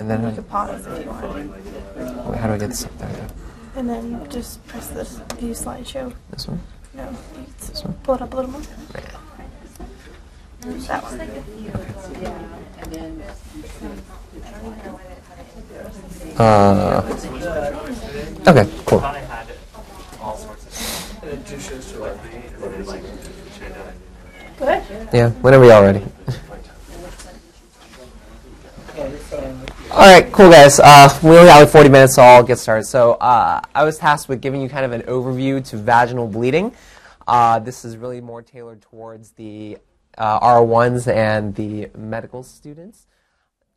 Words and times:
And 0.00 0.10
then 0.10 0.24
You 0.26 0.32
could 0.34 0.48
pause 0.48 0.86
if 0.86 1.04
you 1.04 1.10
want. 1.10 2.26
wait, 2.26 2.38
how 2.40 2.46
do 2.48 2.54
I 2.54 2.58
get 2.58 2.68
this 2.70 2.84
up 2.86 2.98
there? 2.98 3.28
And 3.76 3.88
then 3.88 4.28
just 4.30 4.66
press 4.66 4.88
this 4.88 5.18
view 5.38 5.52
slideshow. 5.52 6.12
This 6.30 6.48
one? 6.48 6.60
No, 6.94 7.04
you 7.10 7.46
This 7.58 7.84
one? 7.84 7.94
pull 8.02 8.14
it 8.16 8.22
up 8.22 8.32
a 8.32 8.36
little 8.36 8.50
more. 8.50 8.62
That 10.62 11.02
one. 11.04 11.20
Uh, 16.38 17.02
okay, 18.48 18.68
cool. 18.86 19.00
Go 24.58 24.66
ahead. 24.66 25.08
Yeah, 25.12 25.30
whenever 25.40 25.64
y'all 25.64 25.82
ready. 25.82 26.04
All 30.00 30.06
right, 30.06 30.32
cool 30.32 30.48
guys. 30.48 30.80
Uh, 30.80 31.10
we 31.22 31.36
only 31.36 31.50
have 31.50 31.60
like 31.60 31.68
40 31.68 31.90
minutes, 31.90 32.14
so 32.14 32.22
I'll 32.22 32.42
get 32.42 32.58
started. 32.58 32.84
So 32.84 33.12
uh, 33.20 33.60
I 33.74 33.84
was 33.84 33.98
tasked 33.98 34.30
with 34.30 34.40
giving 34.40 34.62
you 34.62 34.68
kind 34.70 34.86
of 34.86 34.92
an 34.92 35.02
overview 35.02 35.62
to 35.68 35.76
vaginal 35.76 36.26
bleeding. 36.26 36.72
Uh, 37.28 37.58
this 37.58 37.84
is 37.84 37.98
really 37.98 38.22
more 38.22 38.40
tailored 38.40 38.80
towards 38.80 39.32
the 39.32 39.76
uh, 40.16 40.40
R1s 40.40 41.06
and 41.06 41.54
the 41.54 41.90
medical 41.94 42.42
students, 42.42 43.08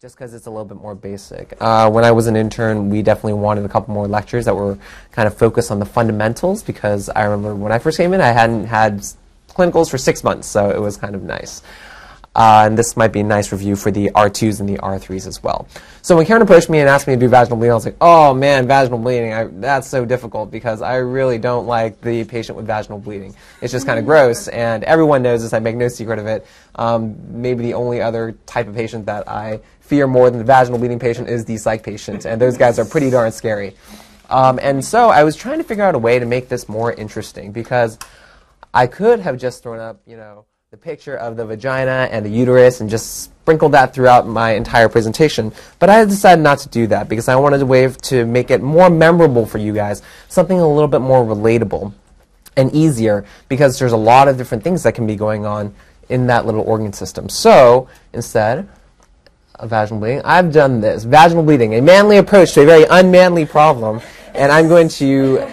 just 0.01 0.15
because 0.15 0.33
it's 0.33 0.45
a 0.45 0.49
little 0.49 0.63
bit 0.63 0.77
more 0.77 0.95
basic. 0.95 1.57
Uh, 1.59 1.91
when 1.91 2.05
I 2.05 2.11
was 2.11 2.27
an 2.27 2.37
intern, 2.37 2.89
we 2.89 3.01
definitely 3.01 3.33
wanted 3.33 3.65
a 3.65 3.69
couple 3.69 3.93
more 3.93 4.07
lectures 4.07 4.45
that 4.45 4.55
were 4.55 4.79
kind 5.11 5.27
of 5.27 5.37
focused 5.37 5.71
on 5.71 5.79
the 5.79 5.85
fundamentals, 5.85 6.63
because 6.63 7.09
I 7.09 7.23
remember 7.23 7.53
when 7.53 7.73
I 7.73 7.79
first 7.79 7.97
came 7.97 8.13
in, 8.13 8.21
I 8.21 8.31
hadn't 8.31 8.67
had 8.67 9.03
clinicals 9.49 9.89
for 9.89 9.97
six 9.97 10.23
months, 10.23 10.47
so 10.47 10.69
it 10.69 10.79
was 10.79 10.95
kind 10.95 11.15
of 11.15 11.23
nice. 11.23 11.61
Uh, 12.35 12.63
and 12.65 12.77
this 12.77 12.97
might 12.97 13.13
be 13.13 13.19
a 13.19 13.23
nice 13.23 13.51
review 13.51 13.75
for 13.75 13.91
the 13.91 14.09
R2s 14.15 14.59
and 14.59 14.67
the 14.67 14.77
R3s 14.77 15.27
as 15.27 15.43
well. 15.43 15.67
So 16.01 16.15
when 16.15 16.25
Karen 16.25 16.41
approached 16.41 16.69
me 16.69 16.79
and 16.79 16.89
asked 16.89 17.07
me 17.07 17.13
to 17.13 17.19
do 17.19 17.27
vaginal 17.27 17.57
bleeding, 17.57 17.71
I 17.71 17.75
was 17.75 17.85
like, 17.85 17.97
oh 18.01 18.33
man, 18.33 18.67
vaginal 18.67 18.97
bleeding, 18.97 19.33
I, 19.33 19.45
that's 19.45 19.87
so 19.87 20.03
difficult 20.03 20.49
because 20.49 20.81
I 20.81 20.95
really 20.95 21.37
don't 21.37 21.67
like 21.67 22.01
the 22.01 22.23
patient 22.23 22.55
with 22.55 22.65
vaginal 22.65 22.99
bleeding. 22.99 23.35
It's 23.61 23.71
just 23.71 23.85
kind 23.85 23.99
of 23.99 24.05
gross, 24.05 24.47
and 24.47 24.83
everyone 24.83 25.21
knows 25.21 25.43
this, 25.43 25.53
I 25.53 25.59
make 25.59 25.75
no 25.75 25.87
secret 25.87 26.17
of 26.17 26.25
it. 26.25 26.45
Um, 26.75 27.15
maybe 27.41 27.63
the 27.63 27.75
only 27.75 28.01
other 28.01 28.31
type 28.47 28.67
of 28.67 28.73
patient 28.73 29.05
that 29.05 29.29
I 29.29 29.59
fear 29.81 30.07
more 30.07 30.29
than 30.29 30.39
the 30.39 30.45
vaginal 30.45 30.79
bleeding 30.79 30.99
patient 30.99 31.29
is 31.29 31.45
the 31.45 31.57
psych 31.57 31.83
patient, 31.83 32.25
and 32.25 32.41
those 32.41 32.57
guys 32.57 32.79
are 32.79 32.85
pretty 32.85 33.11
darn 33.11 33.31
scary. 33.31 33.75
Um, 34.29 34.57
and 34.61 34.83
so 34.83 35.09
I 35.09 35.23
was 35.23 35.35
trying 35.35 35.59
to 35.59 35.63
figure 35.63 35.83
out 35.83 35.93
a 35.93 35.99
way 35.99 36.17
to 36.17 36.25
make 36.25 36.49
this 36.49 36.67
more 36.67 36.91
interesting 36.91 37.51
because 37.51 37.99
I 38.73 38.87
could 38.87 39.19
have 39.19 39.37
just 39.37 39.61
thrown 39.61 39.79
up, 39.79 40.01
you 40.07 40.17
know, 40.17 40.45
the 40.73 40.77
picture 40.77 41.15
of 41.15 41.37
the 41.37 41.45
vagina 41.45 42.09
and 42.09 42.25
the 42.25 42.29
uterus 42.31 42.81
and 42.81 42.89
just 42.89 43.25
sprinkled 43.25 43.73
that 43.73 43.93
throughout 43.93 44.25
my 44.27 44.53
entire 44.53 44.89
presentation. 44.89 45.51
But 45.77 45.91
I 45.91 46.03
decided 46.03 46.41
not 46.41 46.57
to 46.61 46.69
do 46.69 46.87
that 46.87 47.07
because 47.07 47.27
I 47.27 47.35
wanted 47.35 47.61
a 47.61 47.65
way 47.67 47.87
to 47.87 48.25
make 48.25 48.49
it 48.49 48.59
more 48.59 48.89
memorable 48.89 49.45
for 49.45 49.59
you 49.59 49.71
guys, 49.71 50.01
something 50.29 50.59
a 50.59 50.67
little 50.67 50.87
bit 50.87 51.01
more 51.01 51.23
relatable 51.23 51.93
and 52.57 52.73
easier 52.73 53.23
because 53.49 53.77
there's 53.77 53.91
a 53.91 53.97
lot 53.97 54.27
of 54.27 54.35
different 54.35 54.63
things 54.63 54.81
that 54.81 54.95
can 54.95 55.05
be 55.05 55.15
going 55.15 55.45
on 55.45 55.75
in 56.09 56.25
that 56.25 56.47
little 56.47 56.63
organ 56.63 56.91
system. 56.91 57.29
So 57.29 57.87
instead, 58.11 58.67
of 59.59 59.69
vaginal 59.69 59.99
bleeding. 59.99 60.23
I've 60.25 60.51
done 60.51 60.81
this. 60.81 61.03
Vaginal 61.03 61.43
bleeding, 61.43 61.75
a 61.75 61.81
manly 61.81 62.17
approach 62.17 62.53
to 62.53 62.61
a 62.61 62.65
very 62.65 62.85
unmanly 62.89 63.45
problem. 63.45 64.01
And 64.33 64.51
I'm 64.51 64.67
going 64.67 64.89
to 64.89 65.45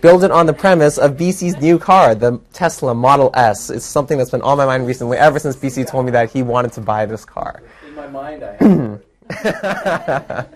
build 0.00 0.24
it 0.24 0.30
on 0.30 0.46
the 0.46 0.52
premise 0.52 0.98
of 0.98 1.16
BC's 1.16 1.60
new 1.60 1.78
car, 1.78 2.14
the 2.14 2.38
Tesla 2.52 2.94
Model 2.94 3.30
S. 3.34 3.70
It's 3.70 3.84
something 3.84 4.18
that's 4.18 4.30
been 4.30 4.42
on 4.42 4.58
my 4.58 4.66
mind 4.66 4.86
recently, 4.86 5.16
ever 5.16 5.38
since 5.38 5.56
BC 5.56 5.86
told 5.86 6.04
me 6.04 6.12
that 6.12 6.30
he 6.30 6.42
wanted 6.42 6.72
to 6.72 6.80
buy 6.80 7.06
this 7.06 7.24
car. 7.24 7.62
In 7.86 7.94
my 7.94 8.06
mind, 8.06 8.42
I 8.42 8.56
have. 9.30 10.48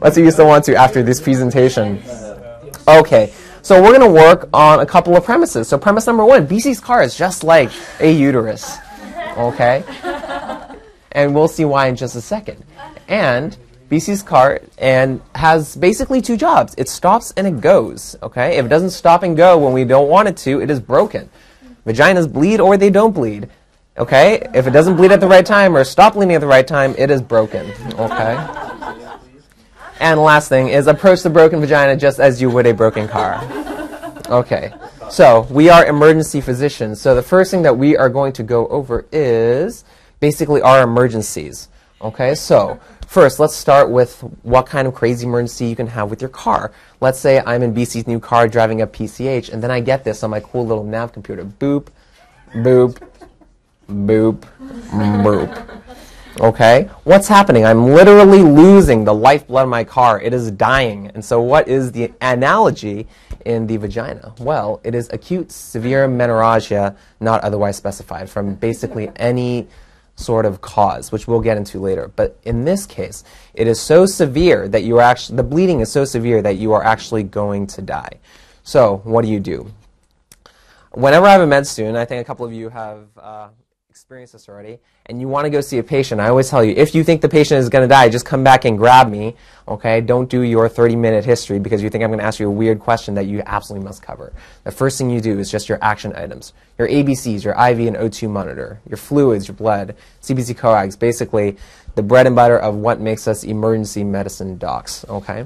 Let's 0.00 0.14
see 0.14 0.22
if 0.22 0.26
you 0.26 0.30
still 0.30 0.46
want 0.46 0.64
to 0.64 0.74
after 0.74 1.02
this 1.02 1.20
presentation. 1.20 2.02
Okay, 2.86 3.32
so 3.62 3.82
we're 3.82 3.96
going 3.96 4.00
to 4.00 4.20
work 4.20 4.48
on 4.52 4.80
a 4.80 4.86
couple 4.86 5.16
of 5.16 5.24
premises. 5.24 5.68
So 5.68 5.78
premise 5.78 6.06
number 6.06 6.24
one, 6.24 6.46
BC's 6.46 6.80
car 6.80 7.02
is 7.02 7.16
just 7.16 7.44
like 7.44 7.70
a 8.00 8.10
uterus. 8.10 8.78
Okay? 9.36 9.84
And 11.12 11.34
we'll 11.34 11.48
see 11.48 11.64
why 11.64 11.88
in 11.88 11.96
just 11.96 12.16
a 12.16 12.20
second. 12.20 12.64
And 13.08 13.56
BC's 13.88 14.22
car 14.22 14.60
and 14.76 15.20
has 15.34 15.74
basically 15.76 16.20
two 16.20 16.36
jobs. 16.36 16.74
It 16.76 16.88
stops 16.88 17.32
and 17.36 17.46
it 17.46 17.60
goes. 17.60 18.16
Okay? 18.22 18.58
If 18.58 18.66
it 18.66 18.68
doesn't 18.68 18.90
stop 18.90 19.22
and 19.22 19.36
go 19.36 19.58
when 19.58 19.72
we 19.72 19.84
don't 19.84 20.08
want 20.08 20.28
it 20.28 20.36
to, 20.38 20.60
it 20.60 20.70
is 20.70 20.80
broken. 20.80 21.30
Vaginas 21.86 22.30
bleed 22.30 22.60
or 22.60 22.76
they 22.76 22.90
don't 22.90 23.12
bleed. 23.12 23.48
Okay? 23.96 24.46
If 24.54 24.66
it 24.66 24.70
doesn't 24.70 24.96
bleed 24.96 25.10
at 25.10 25.20
the 25.20 25.28
right 25.28 25.44
time 25.44 25.76
or 25.76 25.84
stop 25.84 26.14
bleeding 26.14 26.34
at 26.34 26.40
the 26.40 26.46
right 26.46 26.66
time, 26.66 26.94
it 26.98 27.10
is 27.10 27.22
broken. 27.22 27.70
Okay? 27.94 28.36
And 30.00 30.20
last 30.20 30.48
thing 30.48 30.68
is 30.68 30.86
approach 30.86 31.22
the 31.22 31.30
broken 31.30 31.60
vagina 31.60 31.96
just 31.96 32.20
as 32.20 32.40
you 32.40 32.50
would 32.50 32.66
a 32.66 32.74
broken 32.74 33.08
car. 33.08 33.42
Okay. 34.28 34.72
So, 35.10 35.46
we 35.50 35.70
are 35.70 35.86
emergency 35.86 36.42
physicians. 36.42 37.00
So, 37.00 37.14
the 37.14 37.22
first 37.22 37.50
thing 37.50 37.62
that 37.62 37.78
we 37.78 37.96
are 37.96 38.10
going 38.10 38.34
to 38.34 38.42
go 38.42 38.68
over 38.68 39.06
is 39.10 39.84
basically 40.20 40.60
our 40.60 40.82
emergencies. 40.82 41.68
Okay? 42.02 42.34
So, 42.34 42.78
first, 43.08 43.40
let's 43.40 43.56
start 43.56 43.90
with 43.90 44.20
what 44.42 44.66
kind 44.66 44.86
of 44.86 44.94
crazy 44.94 45.26
emergency 45.26 45.66
you 45.66 45.74
can 45.74 45.86
have 45.86 46.10
with 46.10 46.20
your 46.20 46.28
car. 46.28 46.72
Let's 47.00 47.18
say 47.18 47.42
I'm 47.44 47.62
in 47.62 47.74
BC's 47.74 48.06
new 48.06 48.20
car 48.20 48.46
driving 48.46 48.82
up 48.82 48.92
PCH, 48.92 49.52
and 49.52 49.62
then 49.62 49.70
I 49.70 49.80
get 49.80 50.04
this 50.04 50.22
on 50.22 50.30
my 50.30 50.40
cool 50.40 50.66
little 50.66 50.84
nav 50.84 51.12
computer. 51.12 51.44
Boop, 51.44 51.88
boop, 52.52 53.02
boop, 53.88 54.46
boop. 54.68 55.80
Okay? 56.38 56.88
What's 57.04 57.26
happening? 57.26 57.64
I'm 57.64 57.86
literally 57.86 58.42
losing 58.42 59.04
the 59.04 59.14
lifeblood 59.14 59.64
of 59.64 59.70
my 59.70 59.84
car. 59.84 60.20
It 60.20 60.34
is 60.34 60.50
dying. 60.50 61.10
And 61.14 61.24
so, 61.24 61.40
what 61.40 61.66
is 61.66 61.90
the 61.92 62.12
analogy 62.20 63.08
in 63.44 63.66
the 63.66 63.78
vagina? 63.78 64.34
Well, 64.38 64.80
it 64.84 64.94
is 64.94 65.08
acute 65.12 65.50
severe 65.50 66.06
menorrhagia, 66.06 66.94
not 67.20 67.42
otherwise 67.42 67.76
specified, 67.76 68.28
from 68.28 68.54
basically 68.54 69.10
any 69.16 69.66
sort 70.18 70.44
of 70.44 70.60
cause, 70.60 71.12
which 71.12 71.28
we'll 71.28 71.40
get 71.40 71.56
into 71.56 71.78
later. 71.78 72.10
But 72.14 72.36
in 72.44 72.64
this 72.64 72.86
case, 72.86 73.24
it 73.54 73.66
is 73.66 73.80
so 73.80 74.04
severe 74.04 74.68
that 74.68 74.82
you 74.82 74.98
are 74.98 75.02
actually, 75.02 75.36
the 75.36 75.44
bleeding 75.44 75.80
is 75.80 75.90
so 75.90 76.04
severe 76.04 76.42
that 76.42 76.56
you 76.56 76.72
are 76.72 76.82
actually 76.82 77.22
going 77.22 77.66
to 77.68 77.82
die. 77.82 78.18
So, 78.64 79.00
what 79.04 79.22
do 79.24 79.30
you 79.30 79.40
do? 79.40 79.70
whenever 80.92 81.26
I 81.26 81.32
have 81.32 81.40
a 81.40 81.46
med 81.46 81.66
student, 81.66 81.96
I 81.96 82.04
think 82.04 82.20
a 82.20 82.24
couple 82.24 82.44
of 82.44 82.52
you 82.52 82.68
have 82.68 83.06
uh, 83.16 83.48
experienced 83.98 84.32
this 84.32 84.48
already, 84.48 84.78
and 85.06 85.20
you 85.20 85.26
want 85.26 85.44
to 85.44 85.50
go 85.50 85.60
see 85.60 85.78
a 85.78 85.82
patient, 85.82 86.20
I 86.20 86.28
always 86.28 86.48
tell 86.48 86.62
you, 86.62 86.72
if 86.76 86.94
you 86.94 87.02
think 87.02 87.20
the 87.20 87.28
patient 87.28 87.58
is 87.58 87.68
going 87.68 87.82
to 87.82 87.88
die, 87.88 88.08
just 88.08 88.24
come 88.24 88.44
back 88.44 88.64
and 88.64 88.78
grab 88.78 89.10
me, 89.10 89.34
okay? 89.66 90.00
Don't 90.00 90.30
do 90.30 90.42
your 90.42 90.68
30-minute 90.68 91.24
history 91.24 91.58
because 91.58 91.82
you 91.82 91.90
think 91.90 92.04
I'm 92.04 92.10
going 92.10 92.20
to 92.20 92.24
ask 92.24 92.38
you 92.38 92.46
a 92.46 92.50
weird 92.50 92.78
question 92.78 93.14
that 93.14 93.26
you 93.26 93.42
absolutely 93.44 93.84
must 93.84 94.00
cover. 94.00 94.32
The 94.62 94.70
first 94.70 94.98
thing 94.98 95.10
you 95.10 95.20
do 95.20 95.40
is 95.40 95.50
just 95.50 95.68
your 95.68 95.78
action 95.82 96.12
items. 96.14 96.52
Your 96.78 96.88
ABCs, 96.88 97.42
your 97.42 97.54
IV 97.54 97.88
and 97.88 97.96
O2 97.96 98.30
monitor, 98.30 98.80
your 98.88 98.98
fluids, 98.98 99.48
your 99.48 99.56
blood, 99.56 99.96
CBC 100.22 100.56
coags, 100.56 100.96
basically 100.96 101.56
the 101.96 102.02
bread 102.02 102.28
and 102.28 102.36
butter 102.36 102.58
of 102.58 102.76
what 102.76 103.00
makes 103.00 103.26
us 103.26 103.42
emergency 103.42 104.04
medicine 104.04 104.58
docs, 104.58 105.04
okay? 105.08 105.44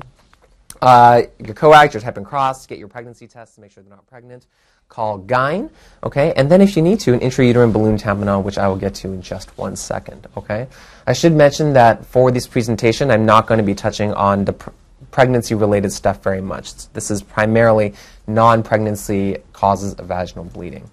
Uh, 0.82 1.22
your 1.38 1.54
coags, 1.54 1.94
your 1.94 2.02
type 2.02 2.18
and 2.18 2.26
cross, 2.26 2.66
get 2.66 2.78
your 2.78 2.88
pregnancy 2.88 3.26
tests 3.26 3.54
to 3.54 3.62
make 3.62 3.70
sure 3.70 3.82
they're 3.82 3.90
not 3.90 4.06
pregnant. 4.06 4.46
Call 4.92 5.20
GYN, 5.20 5.70
okay? 6.04 6.34
And 6.36 6.50
then 6.50 6.60
if 6.60 6.76
you 6.76 6.82
need 6.82 7.00
to, 7.00 7.14
an 7.14 7.20
intrauterine 7.20 7.72
balloon 7.72 7.96
tamponade, 7.96 8.42
which 8.44 8.58
I 8.58 8.68
will 8.68 8.76
get 8.76 8.94
to 8.96 9.08
in 9.08 9.22
just 9.22 9.56
one 9.56 9.74
second, 9.74 10.26
okay? 10.36 10.68
I 11.06 11.14
should 11.14 11.32
mention 11.32 11.72
that 11.72 12.04
for 12.04 12.30
this 12.30 12.46
presentation, 12.46 13.10
I'm 13.10 13.24
not 13.24 13.46
going 13.46 13.56
to 13.56 13.64
be 13.64 13.74
touching 13.74 14.12
on 14.12 14.44
the 14.44 14.52
pr- 14.52 14.68
pregnancy-related 15.10 15.90
stuff 15.90 16.22
very 16.22 16.42
much. 16.42 16.88
This 16.92 17.10
is 17.10 17.22
primarily 17.22 17.94
non-pregnancy 18.26 19.38
causes 19.54 19.94
of 19.94 20.08
vaginal 20.08 20.44
bleeding. 20.44 20.90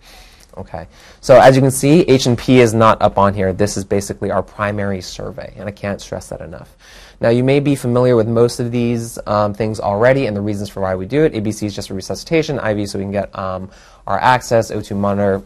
Okay, 0.58 0.88
so 1.20 1.38
as 1.38 1.58
you 1.58 1.62
can 1.62 1.70
see, 1.72 2.02
H&P 2.02 2.62
is 2.62 2.74
not 2.74 3.02
up 3.02 3.18
on 3.18 3.34
here. 3.34 3.52
This 3.52 3.76
is 3.76 3.84
basically 3.84 4.32
our 4.32 4.42
primary 4.42 5.02
survey, 5.02 5.54
and 5.58 5.68
I 5.68 5.72
can't 5.72 6.00
stress 6.00 6.30
that 6.30 6.40
enough. 6.40 6.74
Now, 7.22 7.30
you 7.30 7.44
may 7.44 7.60
be 7.60 7.76
familiar 7.76 8.16
with 8.16 8.28
most 8.28 8.60
of 8.60 8.72
these 8.72 9.20
um, 9.28 9.54
things 9.54 9.80
already 9.80 10.26
and 10.26 10.36
the 10.36 10.42
reasons 10.42 10.70
for 10.70 10.82
why 10.82 10.96
we 10.96 11.06
do 11.06 11.24
it. 11.26 11.34
ABC 11.34 11.64
is 11.64 11.76
just 11.76 11.90
a 11.90 11.94
resuscitation, 11.94 12.58
IV 12.60 12.90
so 12.90 12.98
we 12.98 13.04
can 13.04 13.12
get 13.12 13.38
um, 13.38 13.70
our 14.08 14.18
access, 14.20 14.72
O2 14.72 14.96
monitor 14.96 15.44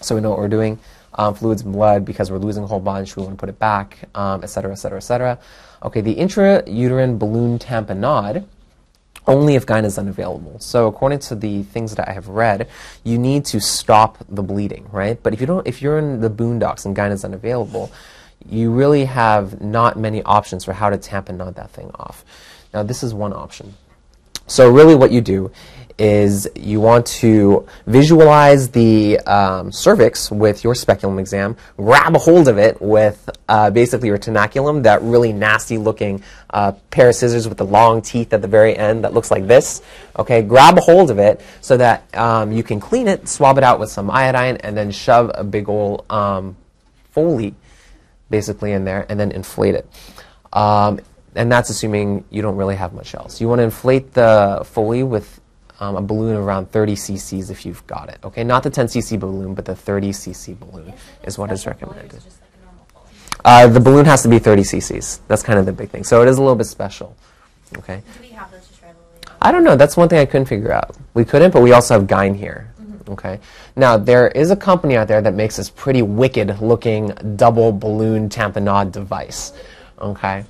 so 0.00 0.14
we 0.14 0.20
know 0.20 0.30
what 0.30 0.38
we're 0.38 0.48
doing, 0.48 0.78
um, 1.14 1.34
fluids 1.34 1.62
and 1.62 1.72
blood 1.72 2.04
because 2.04 2.30
we're 2.30 2.38
losing 2.38 2.62
a 2.62 2.66
whole 2.66 2.80
bunch, 2.80 3.16
we 3.16 3.22
want 3.22 3.36
to 3.36 3.40
put 3.40 3.48
it 3.48 3.58
back, 3.58 3.98
um, 4.14 4.42
et 4.44 4.46
cetera, 4.46 4.70
et 4.70 4.76
cetera, 4.76 4.98
et 4.98 5.02
cetera. 5.02 5.38
Okay, 5.82 6.00
the 6.00 6.14
intrauterine 6.14 7.18
balloon 7.18 7.58
tamponade 7.58 8.44
only 9.26 9.54
if 9.54 9.66
gyne 9.66 9.84
is 9.84 9.98
unavailable. 9.98 10.58
So 10.58 10.86
according 10.86 11.18
to 11.20 11.34
the 11.34 11.62
things 11.64 11.94
that 11.94 12.08
I 12.08 12.12
have 12.12 12.28
read, 12.28 12.68
you 13.04 13.18
need 13.18 13.44
to 13.46 13.60
stop 13.60 14.18
the 14.28 14.42
bleeding, 14.42 14.88
right? 14.90 15.22
But 15.22 15.34
if 15.34 15.40
you 15.40 15.46
don't, 15.46 15.66
if 15.66 15.82
you're 15.82 15.98
in 15.98 16.20
the 16.20 16.30
boondocks 16.30 16.86
and 16.86 16.96
gyne 16.96 17.12
is 17.12 17.24
unavailable, 17.24 17.92
you 18.50 18.70
really 18.70 19.04
have 19.04 19.60
not 19.60 19.98
many 19.98 20.22
options 20.22 20.64
for 20.64 20.72
how 20.72 20.90
to 20.90 20.98
tamponade 20.98 21.54
that 21.56 21.70
thing 21.70 21.90
off. 21.94 22.24
Now 22.72 22.82
this 22.82 23.02
is 23.02 23.14
one 23.14 23.32
option. 23.32 23.74
So 24.46 24.70
really 24.70 24.94
what 24.94 25.10
you 25.10 25.20
do 25.20 25.50
is 25.98 26.48
you 26.54 26.80
want 26.80 27.04
to 27.04 27.66
visualize 27.86 28.68
the 28.70 29.18
um, 29.20 29.72
cervix 29.72 30.30
with 30.30 30.62
your 30.62 30.74
speculum 30.74 31.18
exam, 31.18 31.56
grab 31.76 32.14
a 32.14 32.18
hold 32.18 32.46
of 32.46 32.56
it 32.56 32.80
with 32.80 33.28
uh, 33.48 33.68
basically 33.70 34.08
your 34.08 34.18
tenaculum, 34.18 34.84
that 34.84 35.02
really 35.02 35.32
nasty 35.32 35.76
looking 35.76 36.22
uh, 36.50 36.72
pair 36.90 37.08
of 37.08 37.16
scissors 37.16 37.48
with 37.48 37.58
the 37.58 37.64
long 37.64 38.00
teeth 38.00 38.32
at 38.32 38.40
the 38.40 38.48
very 38.48 38.76
end 38.76 39.02
that 39.02 39.12
looks 39.12 39.30
like 39.30 39.46
this. 39.48 39.82
Okay, 40.16 40.40
grab 40.40 40.78
a 40.78 40.80
hold 40.80 41.10
of 41.10 41.18
it 41.18 41.40
so 41.60 41.76
that 41.76 42.14
um, 42.16 42.52
you 42.52 42.62
can 42.62 42.78
clean 42.78 43.08
it, 43.08 43.28
swab 43.28 43.58
it 43.58 43.64
out 43.64 43.80
with 43.80 43.90
some 43.90 44.08
iodine, 44.08 44.56
and 44.58 44.76
then 44.76 44.92
shove 44.92 45.32
a 45.34 45.42
big 45.42 45.68
old 45.68 46.04
um, 46.10 46.56
Foley 47.10 47.54
basically 48.30 48.72
in 48.72 48.84
there 48.84 49.06
and 49.08 49.18
then 49.18 49.30
inflate 49.32 49.74
it. 49.74 49.86
Um, 50.52 51.00
and 51.34 51.50
that's 51.52 51.70
assuming 51.70 52.24
you 52.30 52.42
don't 52.42 52.56
really 52.56 52.76
have 52.76 52.92
much 52.92 53.14
else. 53.14 53.40
You 53.40 53.48
want 53.48 53.60
to 53.60 53.64
inflate 53.64 54.14
the 54.14 54.62
Foley 54.64 55.02
with 55.02 55.40
um, 55.80 55.96
a 55.96 56.02
balloon 56.02 56.36
around 56.36 56.70
30 56.70 56.94
cc's 56.94 57.50
if 57.50 57.64
you've 57.64 57.86
got 57.86 58.08
it. 58.08 58.18
Okay, 58.24 58.42
not 58.44 58.62
the 58.62 58.70
10 58.70 58.86
cc 58.86 59.18
balloon, 59.18 59.54
but 59.54 59.64
the 59.64 59.74
30 59.74 60.10
cc 60.10 60.58
balloon 60.58 60.92
is 61.24 61.38
what 61.38 61.52
is 61.52 61.66
recommended. 61.66 62.22
Uh, 63.44 63.68
the 63.68 63.80
balloon 63.80 64.04
has 64.04 64.22
to 64.22 64.28
be 64.28 64.38
30 64.38 64.62
cc's. 64.62 65.20
That's 65.28 65.42
kind 65.42 65.58
of 65.58 65.66
the 65.66 65.72
big 65.72 65.90
thing. 65.90 66.04
So 66.04 66.22
it 66.22 66.28
is 66.28 66.38
a 66.38 66.40
little 66.40 66.56
bit 66.56 66.66
special. 66.66 67.16
Okay. 67.76 68.02
Do 68.14 68.20
we 68.20 68.28
have 68.30 68.50
those 68.50 68.66
to 68.66 68.78
try 68.78 68.88
later? 68.88 69.36
I 69.40 69.52
don't 69.52 69.62
know. 69.62 69.76
That's 69.76 69.96
one 69.96 70.08
thing 70.08 70.18
I 70.18 70.26
couldn't 70.26 70.46
figure 70.46 70.72
out. 70.72 70.96
We 71.14 71.24
couldn't, 71.24 71.52
but 71.52 71.62
we 71.62 71.72
also 71.72 71.94
have 71.94 72.08
Gyn 72.08 72.34
here. 72.34 72.72
Okay. 73.08 73.40
Now 73.76 73.96
there 73.96 74.28
is 74.28 74.50
a 74.50 74.56
company 74.56 74.96
out 74.96 75.08
there 75.08 75.22
that 75.22 75.34
makes 75.34 75.56
this 75.56 75.70
pretty 75.70 76.02
wicked-looking 76.02 77.36
double 77.36 77.72
balloon 77.72 78.28
tamponade 78.28 78.92
device. 78.92 79.52
Okay. 79.98 80.44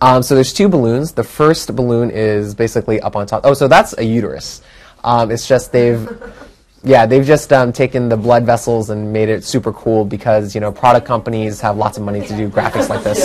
Um, 0.00 0.22
so 0.22 0.34
there's 0.34 0.52
two 0.52 0.68
balloons. 0.68 1.12
The 1.12 1.24
first 1.24 1.74
balloon 1.74 2.10
is 2.10 2.54
basically 2.54 3.00
up 3.00 3.16
on 3.16 3.26
top. 3.26 3.42
Oh, 3.44 3.54
so 3.54 3.68
that's 3.68 3.96
a 3.96 4.04
uterus. 4.04 4.62
Um, 5.04 5.30
it's 5.30 5.46
just 5.46 5.72
they've, 5.72 6.08
yeah, 6.82 7.06
they've 7.06 7.24
just 7.24 7.52
um, 7.52 7.72
taken 7.72 8.08
the 8.08 8.16
blood 8.16 8.44
vessels 8.44 8.90
and 8.90 9.12
made 9.12 9.28
it 9.28 9.44
super 9.44 9.72
cool 9.72 10.04
because 10.04 10.54
you 10.54 10.60
know 10.60 10.72
product 10.72 11.06
companies 11.06 11.60
have 11.60 11.76
lots 11.76 11.96
of 11.96 12.04
money 12.04 12.26
to 12.26 12.36
do 12.36 12.48
graphics 12.48 12.88
like 12.88 13.04
this. 13.04 13.20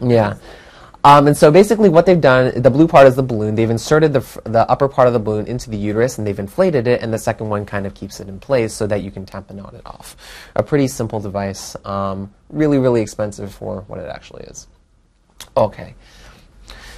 Yeah. 0.00 0.36
Um, 1.04 1.26
and 1.26 1.36
so 1.36 1.50
basically, 1.50 1.90
what 1.90 2.06
they've 2.06 2.20
done, 2.20 2.62
the 2.62 2.70
blue 2.70 2.88
part 2.88 3.06
is 3.06 3.14
the 3.14 3.22
balloon. 3.22 3.54
They've 3.54 3.68
inserted 3.68 4.14
the, 4.14 4.40
the 4.44 4.68
upper 4.70 4.88
part 4.88 5.06
of 5.06 5.12
the 5.12 5.20
balloon 5.20 5.46
into 5.46 5.68
the 5.68 5.76
uterus 5.76 6.16
and 6.16 6.26
they've 6.26 6.38
inflated 6.38 6.86
it, 6.86 7.02
and 7.02 7.12
the 7.12 7.18
second 7.18 7.50
one 7.50 7.66
kind 7.66 7.86
of 7.86 7.92
keeps 7.94 8.20
it 8.20 8.28
in 8.28 8.40
place 8.40 8.72
so 8.72 8.86
that 8.86 9.02
you 9.02 9.10
can 9.10 9.26
tamponade 9.26 9.74
it 9.74 9.82
off. 9.84 10.16
A 10.56 10.62
pretty 10.62 10.88
simple 10.88 11.20
device, 11.20 11.76
um, 11.84 12.32
really, 12.48 12.78
really 12.78 13.02
expensive 13.02 13.54
for 13.54 13.82
what 13.82 14.00
it 14.00 14.08
actually 14.08 14.44
is. 14.44 14.66
Okay. 15.54 15.94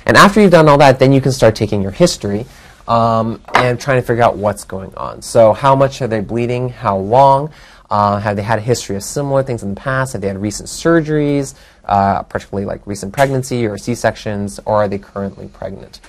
And 0.06 0.16
after 0.16 0.40
you've 0.40 0.52
done 0.52 0.68
all 0.68 0.78
that, 0.78 1.00
then 1.00 1.12
you 1.12 1.20
can 1.20 1.32
start 1.32 1.56
taking 1.56 1.82
your 1.82 1.90
history 1.90 2.46
um, 2.86 3.42
and 3.54 3.80
trying 3.80 4.00
to 4.00 4.06
figure 4.06 4.22
out 4.22 4.36
what's 4.36 4.62
going 4.62 4.94
on. 4.94 5.20
So, 5.20 5.52
how 5.52 5.74
much 5.74 6.00
are 6.00 6.06
they 6.06 6.20
bleeding? 6.20 6.68
How 6.68 6.96
long? 6.96 7.52
Uh, 7.88 8.18
have 8.18 8.34
they 8.36 8.42
had 8.42 8.58
a 8.58 8.62
history 8.62 8.96
of 8.96 9.02
similar 9.02 9.42
things 9.42 9.62
in 9.62 9.70
the 9.74 9.80
past? 9.80 10.12
Have 10.12 10.22
they 10.22 10.28
had 10.28 10.40
recent 10.40 10.68
surgeries, 10.68 11.54
uh, 11.86 12.22
particularly 12.22 12.66
like 12.66 12.86
recent 12.86 13.12
pregnancy 13.12 13.66
or 13.66 13.78
C 13.78 13.94
sections, 13.94 14.60
or 14.64 14.76
are 14.76 14.88
they 14.88 14.98
currently 14.98 15.48
pregnant? 15.48 16.00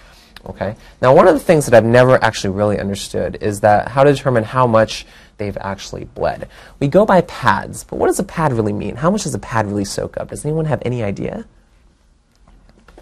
Okay. 0.46 0.76
Now, 1.02 1.14
one 1.14 1.28
of 1.28 1.34
the 1.34 1.40
things 1.40 1.66
that 1.66 1.76
I've 1.76 1.86
never 1.86 2.24
actually 2.24 2.52
really 2.52 2.80
understood 2.80 3.38
is 3.42 3.60
that 3.62 3.90
how 3.90 4.04
to 4.04 4.14
determine 4.14 4.44
how 4.44 4.66
much 4.66 5.06
they've 5.38 5.58
actually 5.58 6.06
bled. 6.06 6.48
We 6.80 6.88
go 6.88 7.06
by 7.06 7.22
pads, 7.22 7.84
but 7.84 7.98
what 7.98 8.08
does 8.08 8.20
a 8.20 8.24
pad 8.24 8.54
really 8.54 8.74
mean? 8.74 8.96
How 8.96 9.12
much 9.12 9.24
does 9.24 9.36
a 9.36 9.40
pad 9.40 9.68
really 9.68 9.86
soak 9.86 10.18
up? 10.18 10.30
Does 10.30 10.46
anyone 10.46 10.66
have 10.66 10.82
any 10.86 11.04
idea? 11.04 11.46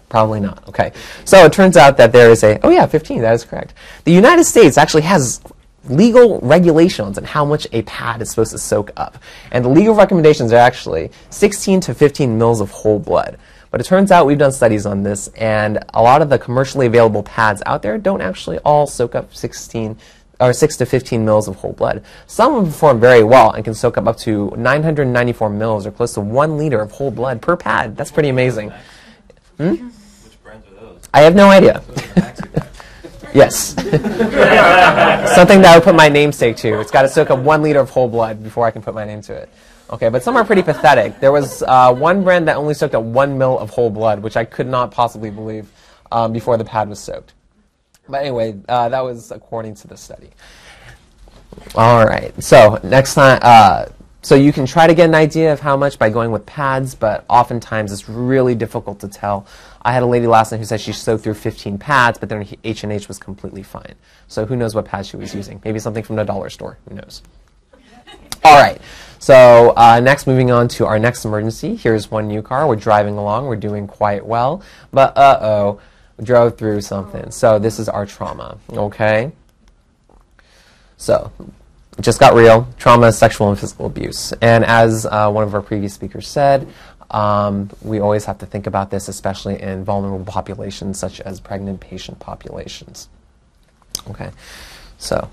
Probably 0.08 0.40
not. 0.40 0.68
Okay. 0.68 0.92
So 1.24 1.44
it 1.44 1.52
turns 1.52 1.76
out 1.76 1.96
that 1.96 2.12
there 2.12 2.30
is 2.30 2.44
a, 2.44 2.60
oh 2.64 2.70
yeah, 2.70 2.86
15, 2.86 3.22
that 3.22 3.34
is 3.34 3.44
correct. 3.44 3.74
The 4.04 4.12
United 4.12 4.44
States 4.44 4.78
actually 4.78 5.02
has 5.02 5.40
legal 5.88 6.40
regulations 6.40 7.18
on 7.18 7.24
how 7.24 7.44
much 7.44 7.66
a 7.72 7.82
pad 7.82 8.22
is 8.22 8.30
supposed 8.30 8.52
to 8.52 8.58
soak 8.58 8.90
up. 8.96 9.18
And 9.50 9.64
the 9.64 9.68
legal 9.68 9.94
recommendations 9.94 10.52
are 10.52 10.56
actually 10.56 11.10
16 11.30 11.80
to 11.80 11.94
15 11.94 12.38
mils 12.38 12.60
of 12.60 12.70
whole 12.70 12.98
blood. 12.98 13.38
But 13.70 13.80
it 13.80 13.84
turns 13.84 14.10
out 14.10 14.26
we've 14.26 14.38
done 14.38 14.52
studies 14.52 14.86
on 14.86 15.02
this, 15.02 15.28
and 15.36 15.84
a 15.92 16.02
lot 16.02 16.22
of 16.22 16.30
the 16.30 16.38
commercially 16.38 16.86
available 16.86 17.22
pads 17.22 17.62
out 17.66 17.82
there 17.82 17.98
don't 17.98 18.20
actually 18.20 18.58
all 18.58 18.86
soak 18.86 19.14
up 19.14 19.34
16 19.34 19.98
or 20.38 20.52
6 20.52 20.76
to 20.76 20.86
15 20.86 21.24
mils 21.24 21.48
of 21.48 21.56
whole 21.56 21.72
blood. 21.72 22.04
Some 22.26 22.66
perform 22.66 23.00
very 23.00 23.24
well 23.24 23.52
and 23.52 23.64
can 23.64 23.74
soak 23.74 23.98
up 23.98 24.06
up 24.06 24.18
to 24.18 24.52
994 24.56 25.50
mils 25.50 25.86
or 25.86 25.90
close 25.90 26.14
to 26.14 26.20
1 26.20 26.58
liter 26.58 26.80
of 26.80 26.92
whole 26.92 27.10
blood 27.10 27.40
per 27.40 27.56
pad. 27.56 27.96
That's 27.96 28.10
pretty 28.10 28.28
amazing. 28.28 28.72
Hmm? 29.56 29.70
Which 29.70 30.42
brands 30.42 30.66
are 30.68 30.74
those? 30.80 31.00
I 31.14 31.20
have 31.20 31.34
no 31.34 31.48
idea. 31.48 31.82
Yes. 33.36 33.74
Something 35.34 35.60
that 35.60 35.66
I 35.66 35.76
would 35.76 35.84
put 35.84 35.94
my 35.94 36.08
namesake 36.08 36.56
to. 36.58 36.80
It's 36.80 36.90
got 36.90 37.02
to 37.02 37.08
soak 37.08 37.30
up 37.30 37.38
one 37.40 37.60
liter 37.60 37.80
of 37.80 37.90
whole 37.90 38.08
blood 38.08 38.42
before 38.42 38.64
I 38.64 38.70
can 38.70 38.80
put 38.80 38.94
my 38.94 39.04
name 39.04 39.20
to 39.22 39.34
it. 39.34 39.50
Okay, 39.90 40.08
but 40.08 40.22
some 40.22 40.36
are 40.36 40.44
pretty 40.44 40.62
pathetic. 40.62 41.20
There 41.20 41.32
was 41.32 41.62
uh, 41.62 41.94
one 41.94 42.24
brand 42.24 42.48
that 42.48 42.56
only 42.56 42.72
soaked 42.72 42.94
up 42.94 43.04
one 43.04 43.36
mil 43.36 43.58
of 43.58 43.68
whole 43.68 43.90
blood, 43.90 44.22
which 44.22 44.38
I 44.38 44.46
could 44.46 44.66
not 44.66 44.90
possibly 44.90 45.30
believe 45.30 45.70
um, 46.10 46.32
before 46.32 46.56
the 46.56 46.64
pad 46.64 46.88
was 46.88 46.98
soaked. 46.98 47.34
But 48.08 48.22
anyway, 48.22 48.58
uh, 48.70 48.88
that 48.88 49.04
was 49.04 49.30
according 49.30 49.74
to 49.76 49.88
the 49.88 49.98
study. 49.98 50.30
All 51.74 52.06
right. 52.06 52.32
So 52.42 52.80
next 52.82 53.14
time, 53.14 53.38
uh, 53.42 53.86
so 54.26 54.34
you 54.34 54.52
can 54.52 54.66
try 54.66 54.88
to 54.88 54.92
get 54.92 55.08
an 55.08 55.14
idea 55.14 55.52
of 55.52 55.60
how 55.60 55.76
much 55.76 56.00
by 56.00 56.10
going 56.10 56.32
with 56.32 56.44
pads, 56.46 56.96
but 56.96 57.24
oftentimes 57.28 57.92
it's 57.92 58.08
really 58.08 58.56
difficult 58.56 58.98
to 58.98 59.06
tell. 59.06 59.46
I 59.82 59.92
had 59.92 60.02
a 60.02 60.06
lady 60.06 60.26
last 60.26 60.50
night 60.50 60.58
who 60.58 60.64
said 60.64 60.80
she 60.80 60.92
soaked 60.92 61.22
through 61.22 61.34
15 61.34 61.78
pads, 61.78 62.18
but 62.18 62.28
then 62.28 62.44
H 62.64 62.82
and 62.82 62.92
H 62.92 63.06
was 63.06 63.20
completely 63.20 63.62
fine. 63.62 63.94
So 64.26 64.44
who 64.44 64.56
knows 64.56 64.74
what 64.74 64.84
pad 64.84 65.06
she 65.06 65.16
was 65.16 65.32
using? 65.32 65.62
Maybe 65.64 65.78
something 65.78 66.02
from 66.02 66.16
the 66.16 66.24
dollar 66.24 66.50
store. 66.50 66.76
Who 66.88 66.96
knows? 66.96 67.22
All 68.42 68.60
right. 68.60 68.80
So 69.20 69.72
uh, 69.76 70.00
next, 70.00 70.26
moving 70.26 70.50
on 70.50 70.66
to 70.70 70.86
our 70.86 70.98
next 70.98 71.24
emergency. 71.24 71.76
Here's 71.76 72.10
one 72.10 72.26
new 72.26 72.42
car. 72.42 72.66
We're 72.66 72.74
driving 72.74 73.18
along. 73.18 73.46
We're 73.46 73.54
doing 73.54 73.86
quite 73.86 74.26
well, 74.26 74.60
but 74.92 75.16
uh 75.16 75.38
oh, 75.40 75.80
drove 76.20 76.58
through 76.58 76.80
something. 76.80 77.30
So 77.30 77.60
this 77.60 77.78
is 77.78 77.88
our 77.88 78.04
trauma. 78.04 78.58
Okay. 78.72 79.30
So 80.96 81.30
just 82.00 82.20
got 82.20 82.34
real. 82.34 82.68
Trauma 82.78 83.12
sexual 83.12 83.48
and 83.48 83.58
physical 83.58 83.86
abuse. 83.86 84.32
And 84.42 84.64
as 84.64 85.06
uh, 85.06 85.30
one 85.30 85.44
of 85.44 85.54
our 85.54 85.62
previous 85.62 85.94
speakers 85.94 86.28
said, 86.28 86.68
um, 87.10 87.70
we 87.82 88.00
always 88.00 88.24
have 88.24 88.38
to 88.38 88.46
think 88.46 88.66
about 88.66 88.90
this, 88.90 89.08
especially 89.08 89.60
in 89.60 89.84
vulnerable 89.84 90.24
populations 90.24 90.98
such 90.98 91.20
as 91.20 91.40
pregnant 91.40 91.80
patient 91.80 92.18
populations. 92.18 93.08
Okay, 94.10 94.30
so 94.98 95.28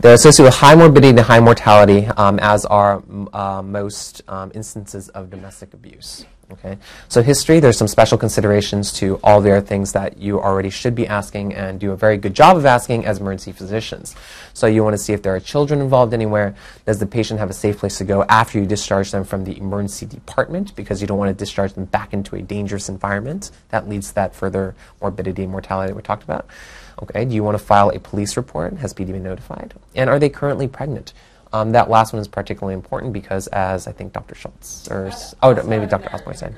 they're 0.00 0.14
associated 0.14 0.48
with 0.48 0.54
high 0.54 0.74
morbidity 0.74 1.10
and 1.10 1.20
high 1.20 1.40
mortality, 1.40 2.06
um, 2.16 2.38
as 2.40 2.64
are 2.66 3.02
uh, 3.32 3.62
most 3.62 4.22
um, 4.28 4.50
instances 4.54 5.08
of 5.10 5.30
domestic 5.30 5.72
abuse. 5.74 6.24
Okay, 6.52 6.78
so 7.08 7.22
history. 7.22 7.58
There's 7.58 7.76
some 7.76 7.88
special 7.88 8.16
considerations 8.16 8.92
to 8.94 9.18
all 9.24 9.40
the 9.40 9.50
other 9.50 9.66
things 9.66 9.92
that 9.92 10.18
you 10.18 10.40
already 10.40 10.70
should 10.70 10.94
be 10.94 11.04
asking 11.04 11.54
and 11.54 11.80
do 11.80 11.90
a 11.90 11.96
very 11.96 12.16
good 12.16 12.34
job 12.34 12.56
of 12.56 12.64
asking 12.64 13.04
as 13.04 13.18
emergency 13.18 13.50
physicians. 13.50 14.14
So 14.54 14.68
you 14.68 14.84
want 14.84 14.94
to 14.94 14.98
see 14.98 15.12
if 15.12 15.22
there 15.22 15.34
are 15.34 15.40
children 15.40 15.80
involved 15.80 16.14
anywhere. 16.14 16.54
Does 16.84 17.00
the 17.00 17.06
patient 17.06 17.40
have 17.40 17.50
a 17.50 17.52
safe 17.52 17.78
place 17.78 17.98
to 17.98 18.04
go 18.04 18.22
after 18.28 18.60
you 18.60 18.66
discharge 18.66 19.10
them 19.10 19.24
from 19.24 19.42
the 19.42 19.58
emergency 19.58 20.06
department 20.06 20.76
because 20.76 21.00
you 21.00 21.08
don't 21.08 21.18
want 21.18 21.36
to 21.36 21.44
discharge 21.44 21.72
them 21.72 21.86
back 21.86 22.12
into 22.12 22.36
a 22.36 22.42
dangerous 22.42 22.88
environment 22.88 23.50
that 23.70 23.88
leads 23.88 24.10
to 24.10 24.14
that 24.14 24.32
further 24.32 24.76
morbidity 25.00 25.42
and 25.42 25.50
mortality 25.50 25.88
that 25.88 25.96
we 25.96 26.02
talked 26.02 26.22
about. 26.22 26.46
Okay, 27.02 27.24
do 27.24 27.34
you 27.34 27.42
want 27.42 27.58
to 27.58 27.64
file 27.64 27.90
a 27.90 27.98
police 27.98 28.36
report? 28.36 28.76
Has 28.78 28.94
PD 28.94 29.08
been 29.08 29.24
notified? 29.24 29.74
And 29.96 30.08
are 30.08 30.20
they 30.20 30.28
currently 30.28 30.68
pregnant? 30.68 31.12
Um, 31.56 31.72
that 31.72 31.88
last 31.88 32.12
one 32.12 32.20
is 32.20 32.28
particularly 32.28 32.74
important 32.74 33.14
because, 33.14 33.46
as 33.48 33.86
I 33.86 33.92
think 33.92 34.12
Dr. 34.12 34.34
Schultz 34.34 34.88
or 34.90 35.10
oh, 35.42 35.62
maybe 35.62 35.86
Dr. 35.86 36.14
Osborne 36.14 36.36
said, 36.36 36.54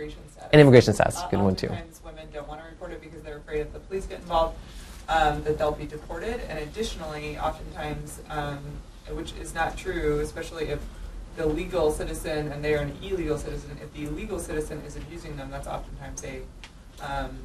and 0.52 0.60
immigration 0.60 0.92
status, 0.92 1.20
good 1.30 1.40
one 1.40 1.54
too. 1.54 1.68
Women 2.04 2.26
don't 2.32 2.48
want 2.48 2.60
to 2.62 2.66
report 2.66 2.90
it 2.92 3.00
because 3.00 3.22
they're 3.22 3.36
afraid 3.36 3.60
if 3.60 3.72
the 3.72 3.78
police 3.78 4.06
get 4.06 4.20
involved, 4.20 4.56
um, 5.08 5.44
that 5.44 5.56
they'll 5.56 5.70
be 5.70 5.86
deported. 5.86 6.40
And 6.48 6.58
additionally, 6.58 7.38
oftentimes, 7.38 8.20
um, 8.28 8.58
which 9.10 9.34
is 9.40 9.54
not 9.54 9.76
true, 9.76 10.18
especially 10.18 10.68
if 10.68 10.80
the 11.36 11.46
legal 11.46 11.92
citizen 11.92 12.50
and 12.50 12.64
they 12.64 12.74
are 12.74 12.82
an 12.82 12.96
illegal 13.00 13.38
citizen, 13.38 13.78
if 13.80 13.92
the 13.94 14.06
illegal 14.06 14.40
citizen 14.40 14.82
is 14.84 14.96
abusing 14.96 15.36
them, 15.36 15.48
that's 15.50 15.68
oftentimes 15.68 16.24
a 16.24 16.42
um, 17.00 17.38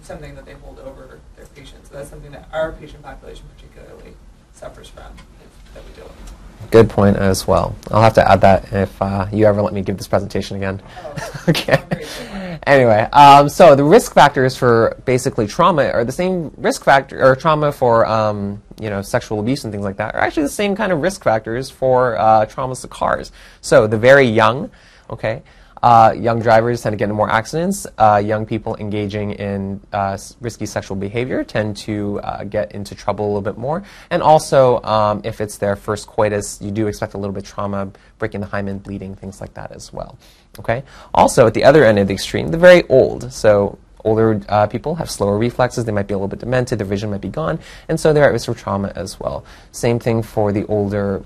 something 0.00 0.34
that 0.36 0.46
they 0.46 0.54
hold 0.54 0.78
over 0.78 1.20
their 1.36 1.44
patients. 1.46 1.90
So 1.90 1.96
that's 1.96 2.08
something 2.08 2.32
that 2.32 2.48
our 2.50 2.72
patient 2.72 3.02
population 3.02 3.44
particularly 3.54 4.14
suffers 4.54 4.88
from 4.88 5.12
if, 5.42 5.57
that 5.78 5.88
we 5.88 5.94
deal 5.94 6.04
with. 6.04 6.70
Good 6.70 6.90
point 6.90 7.16
as 7.16 7.46
well. 7.46 7.76
I'll 7.90 8.02
have 8.02 8.14
to 8.14 8.30
add 8.30 8.40
that 8.42 8.72
if 8.72 9.00
uh, 9.00 9.26
you 9.32 9.46
ever 9.46 9.62
let 9.62 9.72
me 9.72 9.82
give 9.82 9.96
this 9.96 10.08
presentation 10.08 10.56
again. 10.56 10.82
Oh, 11.04 11.44
okay. 11.48 11.82
great, 11.90 12.06
don't 12.18 12.32
worry. 12.32 12.58
Anyway, 12.66 13.08
um, 13.12 13.48
so 13.48 13.74
the 13.74 13.84
risk 13.84 14.12
factors 14.12 14.56
for 14.56 15.00
basically 15.04 15.46
trauma 15.46 15.88
are 15.90 16.04
the 16.04 16.12
same 16.12 16.52
risk 16.56 16.84
factor 16.84 17.24
or 17.24 17.36
trauma 17.36 17.72
for 17.72 18.04
um, 18.06 18.62
you 18.80 18.90
know 18.90 19.00
sexual 19.00 19.40
abuse 19.40 19.64
and 19.64 19.72
things 19.72 19.84
like 19.84 19.96
that 19.96 20.14
are 20.14 20.20
actually 20.20 20.42
the 20.42 20.48
same 20.48 20.74
kind 20.76 20.92
of 20.92 21.00
risk 21.00 21.22
factors 21.22 21.70
for 21.70 22.18
uh, 22.18 22.46
traumas 22.46 22.80
to 22.82 22.88
cars. 22.88 23.32
So 23.60 23.86
the 23.86 23.98
very 23.98 24.26
young, 24.26 24.70
okay, 25.08 25.42
Uh, 25.82 26.14
young 26.16 26.40
drivers 26.40 26.82
tend 26.82 26.92
to 26.92 26.96
get 26.96 27.04
into 27.04 27.14
more 27.14 27.30
accidents. 27.30 27.86
Uh, 27.98 28.22
young 28.24 28.46
people 28.46 28.76
engaging 28.76 29.32
in 29.32 29.80
uh, 29.92 30.16
risky 30.40 30.66
sexual 30.66 30.96
behavior 30.96 31.44
tend 31.44 31.76
to 31.76 32.20
uh, 32.20 32.44
get 32.44 32.72
into 32.72 32.94
trouble 32.94 33.24
a 33.24 33.28
little 33.28 33.42
bit 33.42 33.58
more. 33.58 33.82
And 34.10 34.22
also, 34.22 34.82
um, 34.82 35.20
if 35.24 35.40
it's 35.40 35.58
their 35.58 35.76
first 35.76 36.06
coitus, 36.06 36.60
you 36.60 36.70
do 36.70 36.86
expect 36.86 37.14
a 37.14 37.18
little 37.18 37.34
bit 37.34 37.44
of 37.44 37.48
trauma, 37.48 37.90
breaking 38.18 38.40
the 38.40 38.46
hymen, 38.46 38.78
bleeding, 38.78 39.14
things 39.14 39.40
like 39.40 39.54
that 39.54 39.72
as 39.72 39.92
well. 39.92 40.18
Okay. 40.58 40.82
Also, 41.14 41.46
at 41.46 41.54
the 41.54 41.64
other 41.64 41.84
end 41.84 41.98
of 41.98 42.08
the 42.08 42.14
extreme, 42.14 42.48
the 42.48 42.58
very 42.58 42.86
old. 42.88 43.32
So 43.32 43.78
older 44.04 44.40
uh, 44.48 44.66
people 44.66 44.94
have 44.96 45.10
slower 45.10 45.38
reflexes. 45.38 45.84
They 45.84 45.92
might 45.92 46.06
be 46.06 46.14
a 46.14 46.16
little 46.16 46.28
bit 46.28 46.40
demented. 46.40 46.78
Their 46.78 46.86
vision 46.86 47.10
might 47.10 47.20
be 47.20 47.28
gone, 47.28 47.58
and 47.88 47.98
so 47.98 48.12
they're 48.12 48.24
at 48.24 48.32
risk 48.32 48.46
for 48.46 48.54
trauma 48.54 48.92
as 48.94 49.20
well. 49.20 49.44
Same 49.72 49.98
thing 49.98 50.22
for 50.22 50.52
the 50.52 50.64
older 50.66 51.22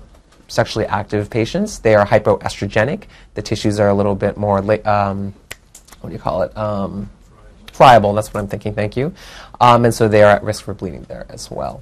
sexually 0.47 0.85
active 0.85 1.29
patients. 1.29 1.79
They 1.79 1.95
are 1.95 2.05
hypoestrogenic. 2.05 3.03
The 3.33 3.41
tissues 3.41 3.79
are 3.79 3.89
a 3.89 3.93
little 3.93 4.15
bit 4.15 4.37
more, 4.37 4.59
um, 4.87 5.33
what 6.01 6.09
do 6.09 6.13
you 6.13 6.19
call 6.19 6.43
it? 6.43 6.55
Um, 6.57 7.09
friable. 7.71 8.13
That's 8.13 8.33
what 8.33 8.41
I'm 8.41 8.47
thinking. 8.47 8.73
Thank 8.73 8.95
you. 8.95 9.13
Um, 9.59 9.85
and 9.85 9.93
so 9.93 10.07
they 10.07 10.23
are 10.23 10.31
at 10.31 10.43
risk 10.43 10.63
for 10.63 10.73
bleeding 10.73 11.03
there 11.03 11.25
as 11.29 11.49
well. 11.49 11.81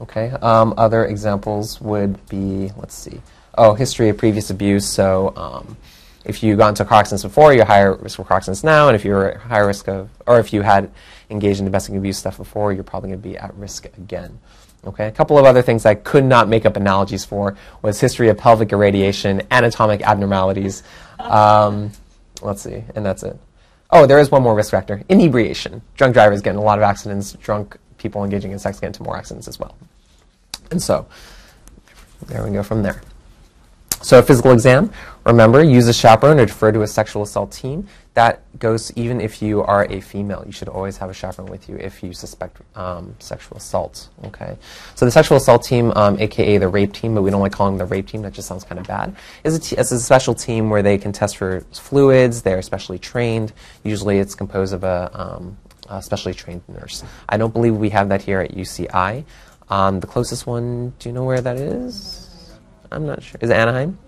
Okay. 0.00 0.30
Um, 0.30 0.74
other 0.76 1.04
examples 1.04 1.80
would 1.80 2.24
be, 2.28 2.70
let's 2.76 2.94
see. 2.94 3.20
Oh, 3.56 3.74
history 3.74 4.08
of 4.08 4.18
previous 4.18 4.50
abuse. 4.50 4.86
So 4.86 5.32
um, 5.36 5.76
if 6.24 6.42
you 6.42 6.56
got 6.56 6.70
into 6.70 6.84
car 6.84 7.00
accidents 7.00 7.22
before, 7.22 7.52
you're 7.52 7.64
higher 7.64 7.94
risk 7.94 8.16
for 8.16 8.24
car 8.24 8.40
now. 8.62 8.88
And 8.88 8.94
if 8.96 9.04
you're 9.04 9.32
at 9.32 9.40
higher 9.40 9.66
risk 9.66 9.88
of, 9.88 10.08
or 10.26 10.38
if 10.38 10.52
you 10.52 10.62
had 10.62 10.90
engaged 11.30 11.58
in 11.58 11.66
domestic 11.66 11.94
abuse 11.94 12.18
stuff 12.18 12.36
before, 12.36 12.72
you're 12.72 12.84
probably 12.84 13.10
going 13.10 13.22
to 13.22 13.28
be 13.28 13.36
at 13.36 13.54
risk 13.54 13.86
again. 13.96 14.38
Okay, 14.84 15.06
a 15.06 15.12
couple 15.12 15.38
of 15.38 15.44
other 15.44 15.62
things 15.62 15.86
I 15.86 15.94
could 15.94 16.24
not 16.24 16.48
make 16.48 16.66
up 16.66 16.76
analogies 16.76 17.24
for 17.24 17.56
was 17.82 18.00
history 18.00 18.28
of 18.28 18.36
pelvic 18.36 18.72
irradiation, 18.72 19.42
anatomic 19.50 20.02
abnormalities. 20.02 20.82
Um, 21.20 21.92
let's 22.40 22.62
see, 22.62 22.82
and 22.96 23.06
that's 23.06 23.22
it. 23.22 23.38
Oh, 23.90 24.06
there 24.06 24.18
is 24.18 24.30
one 24.30 24.42
more 24.42 24.56
risk 24.56 24.72
factor: 24.72 25.02
inebriation. 25.08 25.82
Drunk 25.96 26.14
drivers 26.14 26.42
get 26.42 26.50
in 26.50 26.56
a 26.56 26.62
lot 26.62 26.78
of 26.78 26.82
accidents. 26.82 27.32
Drunk 27.34 27.76
people 27.98 28.24
engaging 28.24 28.50
in 28.50 28.58
sex 28.58 28.80
get 28.80 28.88
into 28.88 29.04
more 29.04 29.16
accidents 29.16 29.46
as 29.46 29.60
well. 29.60 29.76
And 30.72 30.82
so, 30.82 31.06
there 32.26 32.44
we 32.44 32.50
go 32.50 32.64
from 32.64 32.82
there. 32.82 33.02
So, 34.00 34.18
a 34.18 34.22
physical 34.22 34.50
exam, 34.50 34.92
remember, 35.24 35.62
use 35.62 35.88
a 35.88 35.92
chaperone 35.92 36.40
or 36.40 36.46
defer 36.46 36.72
to 36.72 36.82
a 36.82 36.86
sexual 36.86 37.22
assault 37.22 37.52
team. 37.52 37.86
That 38.14 38.42
goes 38.58 38.92
even 38.94 39.20
if 39.20 39.40
you 39.40 39.62
are 39.62 39.86
a 39.90 40.00
female. 40.00 40.42
You 40.44 40.52
should 40.52 40.68
always 40.68 40.98
have 40.98 41.08
a 41.08 41.14
chaperone 41.14 41.50
with 41.50 41.68
you 41.68 41.76
if 41.76 42.02
you 42.02 42.12
suspect 42.12 42.58
um, 42.76 43.14
sexual 43.18 43.56
assault. 43.56 44.08
Okay. 44.26 44.56
So, 44.94 45.06
the 45.06 45.10
sexual 45.10 45.38
assault 45.38 45.64
team, 45.64 45.92
um, 45.96 46.20
aka 46.20 46.58
the 46.58 46.68
rape 46.68 46.92
team, 46.92 47.14
but 47.14 47.22
we 47.22 47.30
don't 47.30 47.40
like 47.40 47.52
calling 47.52 47.78
them 47.78 47.88
the 47.88 47.94
rape 47.94 48.06
team, 48.06 48.22
that 48.22 48.32
just 48.32 48.48
sounds 48.48 48.64
kind 48.64 48.78
of 48.78 48.86
bad, 48.86 49.16
is 49.44 49.56
a, 49.56 49.60
t- 49.60 49.76
is 49.76 49.92
a 49.92 50.00
special 50.00 50.34
team 50.34 50.68
where 50.68 50.82
they 50.82 50.98
can 50.98 51.12
test 51.12 51.38
for 51.38 51.60
fluids. 51.72 52.42
They're 52.42 52.60
specially 52.62 52.98
trained. 52.98 53.52
Usually, 53.82 54.18
it's 54.18 54.34
composed 54.34 54.74
of 54.74 54.84
a, 54.84 55.10
um, 55.14 55.56
a 55.88 56.02
specially 56.02 56.34
trained 56.34 56.62
nurse. 56.68 57.02
I 57.28 57.38
don't 57.38 57.52
believe 57.52 57.76
we 57.76 57.90
have 57.90 58.10
that 58.10 58.20
here 58.22 58.40
at 58.40 58.50
UCI. 58.52 59.24
Um, 59.70 60.00
the 60.00 60.06
closest 60.06 60.46
one, 60.46 60.92
do 60.98 61.08
you 61.08 61.14
know 61.14 61.24
where 61.24 61.40
that 61.40 61.56
is? 61.56 62.28
I'm 62.90 63.06
not 63.06 63.22
sure. 63.22 63.38
Is 63.40 63.48
it 63.48 63.56
Anaheim? 63.56 63.98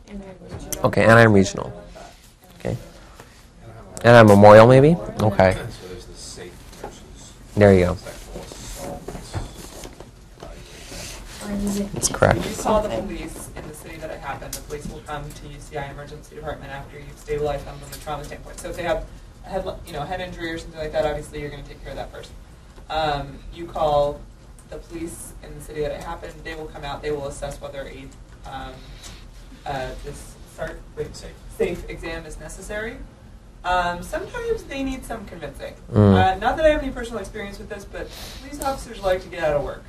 Okay, 0.84 1.02
Anaheim 1.02 1.32
Regional. 1.32 1.72
Okay. 2.58 2.76
Anaheim 4.02 4.26
Memorial, 4.26 4.66
maybe? 4.66 4.96
Okay. 5.20 5.56
There 7.56 7.72
you 7.72 7.84
go. 7.86 7.96
That's 11.94 12.08
correct. 12.08 12.40
When 12.40 12.48
you 12.48 12.56
call 12.56 12.82
the 12.82 12.88
police 12.88 13.50
in 13.56 13.68
the 13.68 13.74
city 13.74 13.96
that 13.98 14.10
it 14.10 14.20
happened, 14.20 14.54
the 14.54 14.60
police 14.62 14.86
will 14.86 15.00
come 15.00 15.24
to 15.24 15.42
UCI 15.46 15.90
emergency 15.90 16.34
department 16.36 16.72
after 16.72 16.98
you've 16.98 17.18
stabilized 17.18 17.64
them 17.64 17.78
from 17.78 17.92
a 17.92 18.02
trauma 18.02 18.24
standpoint. 18.24 18.58
So 18.58 18.70
if 18.70 18.76
they 18.76 18.82
have 18.82 19.06
a 19.46 19.48
head, 19.48 19.64
you 19.86 19.92
know, 19.92 20.02
head 20.02 20.20
injury 20.20 20.50
or 20.50 20.58
something 20.58 20.80
like 20.80 20.92
that, 20.92 21.06
obviously 21.06 21.40
you're 21.40 21.50
going 21.50 21.62
to 21.62 21.68
take 21.68 21.80
care 21.82 21.90
of 21.90 21.96
that 21.96 22.12
first. 22.12 22.32
Um, 22.90 23.38
you 23.54 23.66
call 23.66 24.20
the 24.68 24.78
police 24.78 25.32
in 25.42 25.54
the 25.54 25.60
city 25.60 25.80
that 25.82 25.92
it 25.92 26.02
happened. 26.02 26.34
They 26.42 26.54
will 26.54 26.66
come 26.66 26.84
out. 26.84 27.02
They 27.02 27.12
will 27.12 27.26
assess 27.28 27.60
whether 27.60 27.82
a 27.82 28.06
um, 28.50 28.72
uh, 29.66 29.90
this 30.04 30.34
start 30.52 30.78
wait, 30.96 31.14
Safe. 31.16 31.32
safe 31.56 31.90
exam 31.90 32.26
is 32.26 32.38
necessary. 32.38 32.96
Um, 33.64 34.02
sometimes 34.02 34.64
they 34.64 34.82
need 34.82 35.04
some 35.04 35.24
convincing. 35.24 35.74
Mm. 35.90 36.14
Uh, 36.14 36.38
not 36.38 36.56
that 36.56 36.66
I 36.66 36.70
have 36.70 36.82
any 36.82 36.92
personal 36.92 37.20
experience 37.20 37.58
with 37.58 37.70
this, 37.70 37.84
but 37.84 38.08
police 38.40 38.62
officers 38.62 39.00
like 39.00 39.22
to 39.22 39.28
get 39.28 39.42
out 39.42 39.56
of 39.56 39.64
work. 39.64 39.84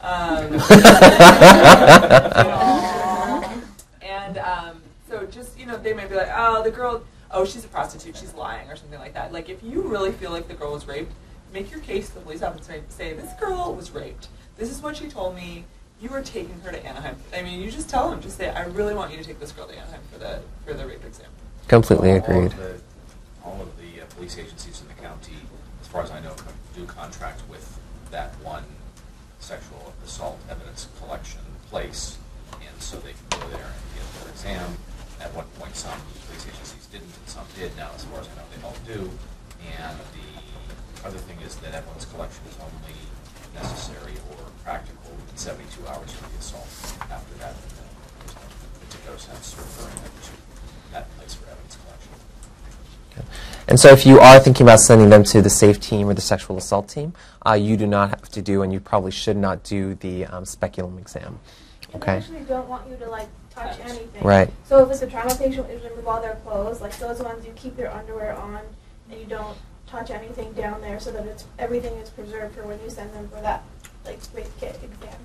Um, 0.00 0.52
and 4.00 4.38
um, 4.38 4.82
so 5.08 5.26
just, 5.26 5.58
you 5.58 5.66
know, 5.66 5.76
they 5.76 5.92
might 5.92 6.08
be 6.08 6.14
like, 6.14 6.30
oh, 6.34 6.62
the 6.62 6.70
girl, 6.70 7.02
oh, 7.30 7.44
she's 7.44 7.64
a 7.64 7.68
prostitute, 7.68 8.16
she's 8.16 8.34
lying, 8.34 8.70
or 8.70 8.76
something 8.76 8.98
like 8.98 9.14
that. 9.14 9.32
Like, 9.32 9.48
if 9.48 9.62
you 9.62 9.82
really 9.82 10.12
feel 10.12 10.30
like 10.30 10.48
the 10.48 10.54
girl 10.54 10.72
was 10.72 10.86
raped, 10.86 11.12
make 11.52 11.70
your 11.70 11.80
case 11.80 12.08
to 12.10 12.16
the 12.16 12.20
police 12.20 12.42
officer 12.42 12.74
and 12.74 12.90
say, 12.90 13.12
this 13.12 13.32
girl 13.40 13.74
was 13.74 13.90
raped. 13.90 14.28
This 14.56 14.70
is 14.70 14.80
what 14.80 14.96
she 14.96 15.08
told 15.08 15.34
me. 15.34 15.64
You 16.00 16.10
are 16.12 16.22
taking 16.22 16.60
her 16.60 16.70
to 16.72 16.84
Anaheim. 16.86 17.16
I 17.34 17.42
mean, 17.42 17.60
you 17.60 17.70
just 17.70 17.88
tell 17.88 18.10
them, 18.10 18.20
just 18.20 18.36
say, 18.36 18.50
I 18.50 18.64
really 18.66 18.94
want 18.94 19.12
you 19.12 19.16
to 19.16 19.24
take 19.24 19.40
this 19.40 19.52
girl 19.52 19.66
to 19.66 19.72
Anaheim 19.72 20.00
for 20.12 20.18
the 20.18 20.40
for 20.64 20.74
the 20.74 20.86
rape 20.86 21.04
exam. 21.04 21.26
Completely 21.68 22.10
All 22.10 22.16
agreed. 22.18 22.52
of 22.52 22.56
the, 22.58 22.80
all 23.44 23.60
of 23.62 23.70
the 23.78 24.02
uh, 24.02 24.06
police 24.14 24.36
agencies 24.38 24.82
in 24.82 24.88
the 24.88 24.94
county, 25.02 25.36
as 25.80 25.88
far 25.88 26.02
as 26.02 26.10
I 26.10 26.20
know, 26.20 26.34
do 26.74 26.84
contract 26.84 27.40
with 27.48 27.78
that 28.10 28.34
one 28.42 28.64
sexual 29.40 29.94
assault 30.04 30.38
evidence 30.50 30.88
collection 31.00 31.40
place, 31.70 32.18
and 32.52 32.82
so 32.82 32.98
they 32.98 33.12
can 33.12 33.40
go 33.40 33.48
there 33.48 33.64
and 33.64 33.82
get 33.94 34.22
their 34.22 34.30
exam. 34.32 34.76
At 35.18 35.32
one 35.34 35.46
point, 35.58 35.74
some 35.74 35.98
police 36.28 36.44
agencies 36.46 36.86
didn't, 36.92 37.08
and 37.08 37.26
some 37.26 37.46
did. 37.56 37.74
Now, 37.76 37.88
as 37.96 38.04
far 38.04 38.20
as 38.20 38.28
I 38.28 38.36
know, 38.36 38.46
they 38.52 38.60
all 38.62 38.76
do. 38.84 39.10
And 39.80 39.96
the 40.12 41.08
other 41.08 41.16
thing 41.18 41.38
is 41.40 41.56
that 41.56 41.72
evidence 41.72 42.04
collection 42.04 42.44
is 42.50 42.56
only 42.60 43.00
necessary 43.56 44.14
or 44.30 44.36
practical 44.64 45.12
in 45.30 45.36
72 45.36 45.86
hours 45.86 46.12
for 46.12 46.30
the 46.30 46.38
assault. 46.38 46.68
After 47.10 47.34
that, 47.38 47.54
then 47.54 47.86
there's 48.20 48.34
no 48.34 48.42
particular 48.80 49.18
sense 49.18 49.54
referring 49.56 49.94
them 50.02 50.12
to 50.22 50.92
that 50.92 51.16
place 51.16 51.34
for 51.34 51.50
evidence 51.50 51.76
collection. 51.76 52.12
And 53.68 53.80
so, 53.80 53.90
if 53.90 54.06
you 54.06 54.20
are 54.20 54.38
thinking 54.38 54.66
about 54.66 54.80
sending 54.80 55.10
them 55.10 55.24
to 55.24 55.42
the 55.42 55.50
SAFE 55.50 55.80
team 55.80 56.08
or 56.08 56.14
the 56.14 56.20
sexual 56.20 56.56
assault 56.56 56.88
team, 56.88 57.14
uh, 57.46 57.54
you 57.54 57.76
do 57.76 57.86
not 57.86 58.10
have 58.10 58.28
to 58.30 58.42
do, 58.42 58.62
and 58.62 58.72
you 58.72 58.80
probably 58.80 59.10
should 59.10 59.36
not 59.36 59.64
do 59.64 59.94
the 59.96 60.26
um, 60.26 60.44
speculum 60.44 60.98
exam. 60.98 61.38
And 61.92 62.02
Okay. 62.02 62.12
They 62.12 62.18
actually 62.18 62.40
don't 62.44 62.68
want 62.68 62.88
you 62.90 62.96
to 62.96 63.08
like 63.08 63.28
touch 63.50 63.78
anything. 63.80 64.22
Right. 64.22 64.50
So 64.64 64.84
if 64.84 64.90
it's 64.90 65.02
a 65.02 65.06
trauma 65.06 65.34
patient, 65.34 65.68
you 65.70 65.80
remove 65.88 66.06
all 66.06 66.20
their 66.20 66.36
clothes. 66.36 66.80
Like 66.80 66.96
those 66.98 67.20
ones, 67.20 67.44
you 67.46 67.52
keep 67.56 67.78
your 67.78 67.90
underwear 67.90 68.36
on, 68.36 68.60
and 69.10 69.20
you 69.20 69.26
don't 69.26 69.56
touch 69.86 70.10
anything 70.10 70.52
down 70.52 70.80
there, 70.80 71.00
so 71.00 71.10
that 71.12 71.26
it's 71.26 71.44
everything 71.58 71.94
is 71.94 72.10
preserved 72.10 72.54
for 72.54 72.66
when 72.66 72.80
you 72.82 72.90
send 72.90 73.12
them 73.14 73.28
for 73.28 73.40
that 73.40 73.64
like 74.04 74.18
rape 74.34 74.46
kit 74.58 74.78
exam. 74.82 75.18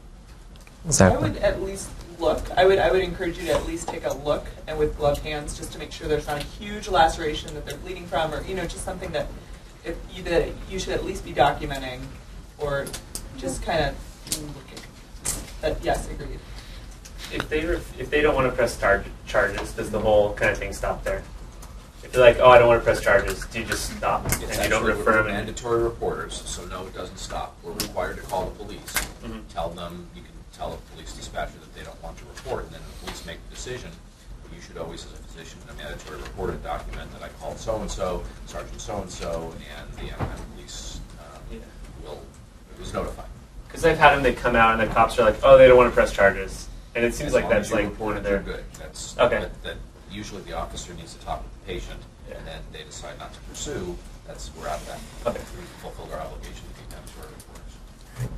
Exactly. 0.86 1.18
I 1.18 1.22
would 1.22 1.38
at 1.38 1.62
least 1.62 1.90
look. 2.20 2.50
I 2.58 2.66
would 2.66 2.80
I 2.80 2.92
would 2.92 3.02
encourage 3.02 3.38
you 3.38 3.46
to 3.46 3.54
at 3.54 3.68
least 3.68 3.88
take 3.88 4.06
a 4.06 4.14
look 4.14 4.46
and 4.68 4.78
with 4.78 4.98
gloved 4.98 5.22
hands 5.22 5.58
just 5.58 5.72
to 5.74 5.80
make 5.80 5.92
sure 5.92 6.08
there's 6.08 6.28
not 6.28 6.42
a 6.42 6.46
huge 6.46 6.88
laceration 6.88 7.54
that 7.54 7.66
they're 7.66 7.78
bleeding 7.78 8.08
from 8.08 8.34
or 8.34 8.44
you 8.44 8.56
know 8.56 8.66
just 8.66 8.84
something 8.84 9.12
that 9.12 9.28
if 9.84 9.98
you 10.14 10.24
that 10.24 10.50
you 10.70 10.80
should 10.80 10.94
at 10.94 11.06
least 11.06 11.24
be 11.24 11.34
documenting 11.34 12.00
or 12.58 12.86
just 13.38 13.62
mm-hmm. 13.62 13.72
kind 13.72 13.86
of 13.86 14.56
looking. 14.56 14.80
But 15.62 15.84
yes, 15.84 16.10
agreed. 16.10 16.40
If 17.32 17.48
they 17.50 17.60
if 17.60 18.10
they 18.10 18.22
don't 18.22 18.36
want 18.36 18.50
to 18.50 18.56
press 18.56 18.78
tar- 18.78 19.06
charges, 19.26 19.74
does 19.74 19.92
the 19.92 20.00
whole 20.00 20.34
kind 20.34 20.52
of 20.52 20.58
thing 20.58 20.74
stop 20.74 21.04
there? 21.04 21.24
If 22.04 22.12
they're 22.14 22.22
like, 22.22 22.38
oh, 22.40 22.50
I 22.50 22.58
don't 22.58 22.68
want 22.68 22.82
to 22.82 22.84
press 22.84 23.02
charges, 23.02 23.46
do 23.48 23.60
you 23.60 23.66
just 23.66 23.96
stop 23.98 24.26
and 24.26 24.42
you 24.42 24.48
actually, 24.48 24.70
don't 24.70 24.84
we're 24.84 24.96
refer 24.96 25.18
them? 25.18 25.28
And, 25.28 25.36
mandatory 25.36 25.84
reporters, 25.84 26.42
so 26.46 26.66
no, 26.66 26.86
it 26.88 26.94
doesn't 26.94 27.18
stop. 27.18 27.56
We're 27.64 27.74
required 27.74 28.18
to 28.18 28.24
call 28.24 28.46
the 28.50 28.64
police. 28.64 28.94
Mhm. 29.24 29.42
Tell 29.54 29.70
them, 29.70 30.08
you 30.16 30.22
can 30.24 30.32
tell 30.52 30.74
a 30.74 30.78
police 30.94 31.14
dispatcher 31.14 31.54
that 31.60 31.74
they 31.76 31.84
don't 31.84 32.02
want 32.04 32.18
to 32.18 32.26
report, 32.26 32.64
and 32.66 32.74
then 32.74 32.82
the 32.82 33.06
police 33.06 33.24
make 33.26 33.38
the 33.50 33.56
decision. 33.56 33.92
But 34.44 34.54
you 34.56 34.62
should 34.62 34.78
always, 34.78 35.06
as 35.06 35.14
a 35.14 35.24
physician, 35.24 35.60
in 35.68 35.76
a 35.76 35.78
mandatory 35.78 36.18
report, 36.18 36.62
document 36.64 37.12
that 37.14 37.22
I 37.24 37.30
called 37.40 37.60
so-and-so, 37.60 38.24
Sergeant 38.48 38.82
so-and-so, 38.82 39.54
and 39.78 39.94
the 39.96 40.12
Anaheim 40.14 40.40
Police 40.56 41.00
um, 41.20 41.40
Yeah. 41.52 41.60
will, 42.04 42.20
was 42.80 42.94
notified. 42.94 43.26
Because 43.68 43.86
I've 43.86 44.00
had 44.00 44.16
them, 44.16 44.24
they 44.24 44.34
come 44.34 44.56
out 44.56 44.78
and 44.78 44.90
the 44.90 44.94
cops 44.94 45.18
are 45.20 45.24
like, 45.24 45.38
oh, 45.44 45.58
they 45.58 45.68
don't 45.68 45.78
want 45.78 45.90
to 45.90 45.94
press 45.96 46.12
charges, 46.12 46.68
and 46.96 47.06
it 47.06 47.14
seems 47.14 47.28
As 47.28 47.34
like 47.36 47.44
long 47.44 47.54
as 47.54 47.70
that's 47.70 47.70
you 47.70 47.76
like 47.76 47.86
report 47.94 48.08
one 48.08 48.16
it, 48.16 48.18
of 48.18 48.24
their 48.26 48.40
good. 48.40 48.64
That's, 48.80 49.18
Okay. 49.20 49.40
that, 49.40 49.64
that 49.64 49.76
usually 50.12 50.42
the 50.44 50.54
officer 50.54 50.94
needs 50.94 51.14
to 51.16 51.22
talk 51.26 51.42
with 51.44 51.52
the 51.54 51.74
patient, 51.74 52.00
Yeah. 52.28 52.38
and 52.38 52.48
then 52.48 52.62
they 52.72 52.84
decide 52.84 53.18
not 53.20 53.34
to 53.34 53.40
pursue, 53.50 53.98
that's, 54.28 54.52
we're 54.56 54.68
out 54.68 54.80
of 54.80 54.88
that. 54.88 55.00
Okay. 55.28 55.42
We 55.58 55.66
fulfilled 55.82 56.12
our 56.14 56.20
obligation 56.20 56.62
to 56.68 56.74
be 56.78 56.86
mandatory 56.92 57.32
reporters. 57.34 57.74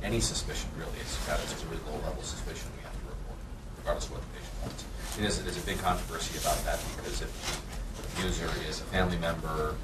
Any 0.02 0.20
suspicion 0.20 0.70
really 0.78 0.96
is, 1.02 1.18
got 1.26 1.40
it's 1.40 1.62
a 1.62 1.66
really 1.66 1.82
low 1.90 1.98
level 2.06 2.22
suspicion 2.22 2.70
we 2.78 2.82
have 2.82 2.94
to 2.94 3.04
report, 3.10 3.38
regardless 3.78 4.06
of 4.06 4.12
what 4.12 4.22
the 4.22 4.32
patient 4.38 4.56
wants. 4.62 4.84
And 5.16 5.24
there's, 5.24 5.38
there's 5.42 5.60
a 5.60 5.66
big 5.66 5.78
controversy 5.82 6.38
about 6.38 6.58
that 6.64 6.80
because 6.96 7.20
if 7.22 7.30
the 7.98 8.22
abuser 8.22 8.48
is 8.68 8.80
a 8.80 8.86
family 8.88 9.18
member 9.18 9.76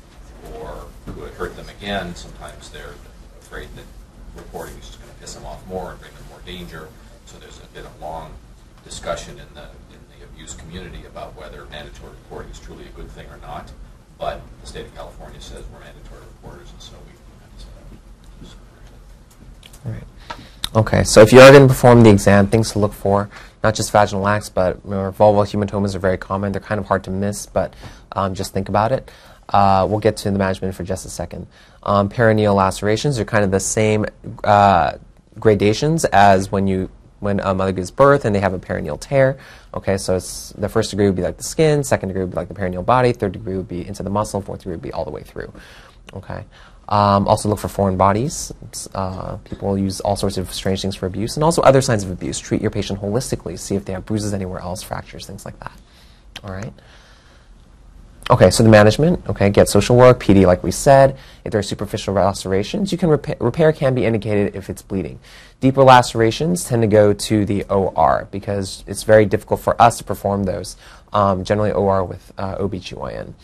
or 0.56 0.86
who 1.06 1.22
had 1.22 1.34
hurt 1.34 1.54
them 1.56 1.68
again, 1.68 2.14
sometimes 2.14 2.70
they're 2.70 2.94
afraid 3.42 3.68
that 3.76 3.84
reporting 4.34 4.74
is 4.78 4.86
just 4.86 5.00
going 5.02 5.12
to 5.12 5.18
piss 5.20 5.34
them 5.34 5.44
off 5.44 5.66
more 5.66 5.90
and 5.92 6.00
bring 6.00 6.14
them 6.14 6.24
more 6.30 6.40
danger. 6.46 6.88
So 7.26 7.38
there's 7.38 7.58
been 7.74 7.84
a 7.84 7.96
long 8.04 8.32
discussion 8.84 9.38
in 9.38 9.46
the 9.54 9.68
abuse 10.40 10.54
community 10.54 11.04
about 11.06 11.36
whether 11.36 11.66
mandatory 11.66 12.12
reporting 12.12 12.50
is 12.50 12.58
truly 12.58 12.84
a 12.84 12.96
good 12.96 13.10
thing 13.10 13.26
or 13.28 13.36
not. 13.38 13.70
but 14.18 14.40
the 14.60 14.66
state 14.66 14.86
of 14.86 14.94
California 14.94 15.40
says 15.40 15.64
we're 15.72 15.80
mandatory 15.80 16.20
reporters, 16.20 16.70
and 16.70 16.80
so 16.80 16.92
we 17.06 17.12
have 17.40 17.56
to 17.56 18.46
set 18.46 18.54
up. 18.54 19.86
All 19.86 19.92
right. 19.92 20.04
Okay, 20.76 21.04
so 21.04 21.22
if 21.22 21.32
you 21.32 21.40
are 21.40 21.50
going 21.50 21.62
to 21.62 21.68
perform 21.68 22.02
the 22.02 22.10
exam, 22.10 22.46
things 22.46 22.72
to 22.72 22.78
look 22.78 22.92
for, 22.92 23.30
not 23.64 23.74
just 23.74 23.90
vaginal 23.90 24.22
lacs, 24.22 24.50
but 24.50 24.78
remember, 24.84 25.10
vulval 25.12 25.46
hematomas 25.46 25.94
are 25.94 25.98
very 25.98 26.18
common. 26.18 26.52
They're 26.52 26.60
kind 26.60 26.78
of 26.78 26.86
hard 26.86 27.04
to 27.04 27.10
miss, 27.10 27.46
but 27.46 27.74
um, 28.12 28.34
just 28.34 28.52
think 28.52 28.68
about 28.68 28.92
it. 28.92 29.10
Uh, 29.48 29.86
we'll 29.88 30.00
get 30.00 30.16
to 30.18 30.30
the 30.30 30.38
management 30.38 30.74
for 30.74 30.84
just 30.84 31.06
a 31.06 31.10
second. 31.10 31.46
Um, 31.82 32.08
perineal 32.08 32.54
lacerations 32.54 33.18
are 33.18 33.24
kind 33.24 33.42
of 33.42 33.50
the 33.50 33.60
same 33.60 34.06
uh, 34.44 34.98
gradations 35.38 36.04
as 36.06 36.52
when 36.52 36.66
you 36.66 36.90
when 37.20 37.38
a 37.40 37.54
mother 37.54 37.72
gives 37.72 37.90
birth 37.90 38.24
and 38.24 38.34
they 38.34 38.40
have 38.40 38.54
a 38.54 38.58
perineal 38.58 38.98
tear. 38.98 39.38
Okay, 39.72 39.96
so 39.96 40.16
it's, 40.16 40.50
the 40.50 40.68
first 40.68 40.90
degree 40.90 41.06
would 41.06 41.16
be 41.16 41.22
like 41.22 41.36
the 41.36 41.44
skin, 41.44 41.84
second 41.84 42.08
degree 42.08 42.22
would 42.22 42.30
be 42.30 42.36
like 42.36 42.48
the 42.48 42.54
perineal 42.54 42.84
body, 42.84 43.12
third 43.12 43.32
degree 43.32 43.56
would 43.56 43.68
be 43.68 43.86
into 43.86 44.02
the 44.02 44.10
muscle, 44.10 44.40
fourth 44.40 44.60
degree 44.60 44.72
would 44.72 44.82
be 44.82 44.92
all 44.92 45.04
the 45.04 45.10
way 45.10 45.22
through. 45.22 45.52
Okay. 46.12 46.44
Um, 46.88 47.28
also 47.28 47.48
look 47.48 47.60
for 47.60 47.68
foreign 47.68 47.96
bodies. 47.96 48.52
Uh, 48.94 49.36
people 49.44 49.78
use 49.78 50.00
all 50.00 50.16
sorts 50.16 50.38
of 50.38 50.52
strange 50.52 50.82
things 50.82 50.96
for 50.96 51.06
abuse, 51.06 51.36
and 51.36 51.44
also 51.44 51.62
other 51.62 51.80
signs 51.80 52.02
of 52.02 52.10
abuse. 52.10 52.40
Treat 52.40 52.60
your 52.60 52.72
patient 52.72 53.00
holistically. 53.00 53.56
See 53.56 53.76
if 53.76 53.84
they 53.84 53.92
have 53.92 54.04
bruises 54.04 54.34
anywhere 54.34 54.58
else, 54.58 54.82
fractures, 54.82 55.24
things 55.24 55.44
like 55.44 55.58
that. 55.60 55.72
All 56.42 56.50
right. 56.50 56.72
Okay, 58.30 58.48
so 58.50 58.62
the 58.62 58.68
management. 58.68 59.28
Okay, 59.28 59.50
get 59.50 59.68
social 59.68 59.96
work, 59.96 60.20
PD, 60.20 60.46
like 60.46 60.62
we 60.62 60.70
said. 60.70 61.18
If 61.44 61.50
there 61.50 61.58
are 61.58 61.64
superficial 61.64 62.14
lacerations, 62.14 62.92
you 62.92 62.98
can 62.98 63.08
repair. 63.08 63.34
Repair 63.40 63.72
can 63.72 63.92
be 63.92 64.04
indicated 64.04 64.54
if 64.54 64.70
it's 64.70 64.82
bleeding. 64.82 65.18
Deeper 65.58 65.82
lacerations 65.82 66.62
tend 66.64 66.82
to 66.82 66.86
go 66.86 67.12
to 67.12 67.44
the 67.44 67.64
OR 67.64 68.28
because 68.30 68.84
it's 68.86 69.02
very 69.02 69.26
difficult 69.26 69.58
for 69.58 69.80
us 69.82 69.98
to 69.98 70.04
perform 70.04 70.44
those. 70.44 70.76
Um, 71.12 71.42
generally, 71.42 71.72
OR 71.72 72.04
with 72.04 72.32
uh, 72.38 72.56
OBGYN. 72.58 73.34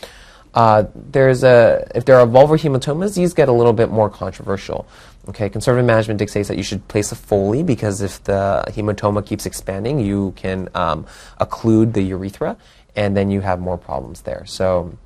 Uh, 0.54 0.84
there's 0.94 1.42
a, 1.42 1.90
if 1.96 2.04
there 2.04 2.20
are 2.20 2.26
vulvar 2.26 2.56
hematomas, 2.56 3.16
these 3.16 3.34
get 3.34 3.48
a 3.48 3.52
little 3.52 3.72
bit 3.72 3.90
more 3.90 4.08
controversial. 4.08 4.86
Okay, 5.28 5.50
conservative 5.50 5.84
management 5.84 6.18
dictates 6.18 6.46
that 6.46 6.56
you 6.56 6.62
should 6.62 6.86
place 6.86 7.10
a 7.10 7.16
Foley 7.16 7.64
because 7.64 8.00
if 8.02 8.22
the 8.22 8.64
hematoma 8.68 9.26
keeps 9.26 9.46
expanding, 9.46 9.98
you 9.98 10.32
can 10.36 10.68
um, 10.76 11.04
occlude 11.40 11.92
the 11.92 12.02
urethra 12.02 12.56
and 12.96 13.16
then 13.16 13.30
you 13.30 13.40
have 13.42 13.60
more 13.60 13.78
problems 13.78 14.22
there. 14.22 14.44
So 14.46 14.96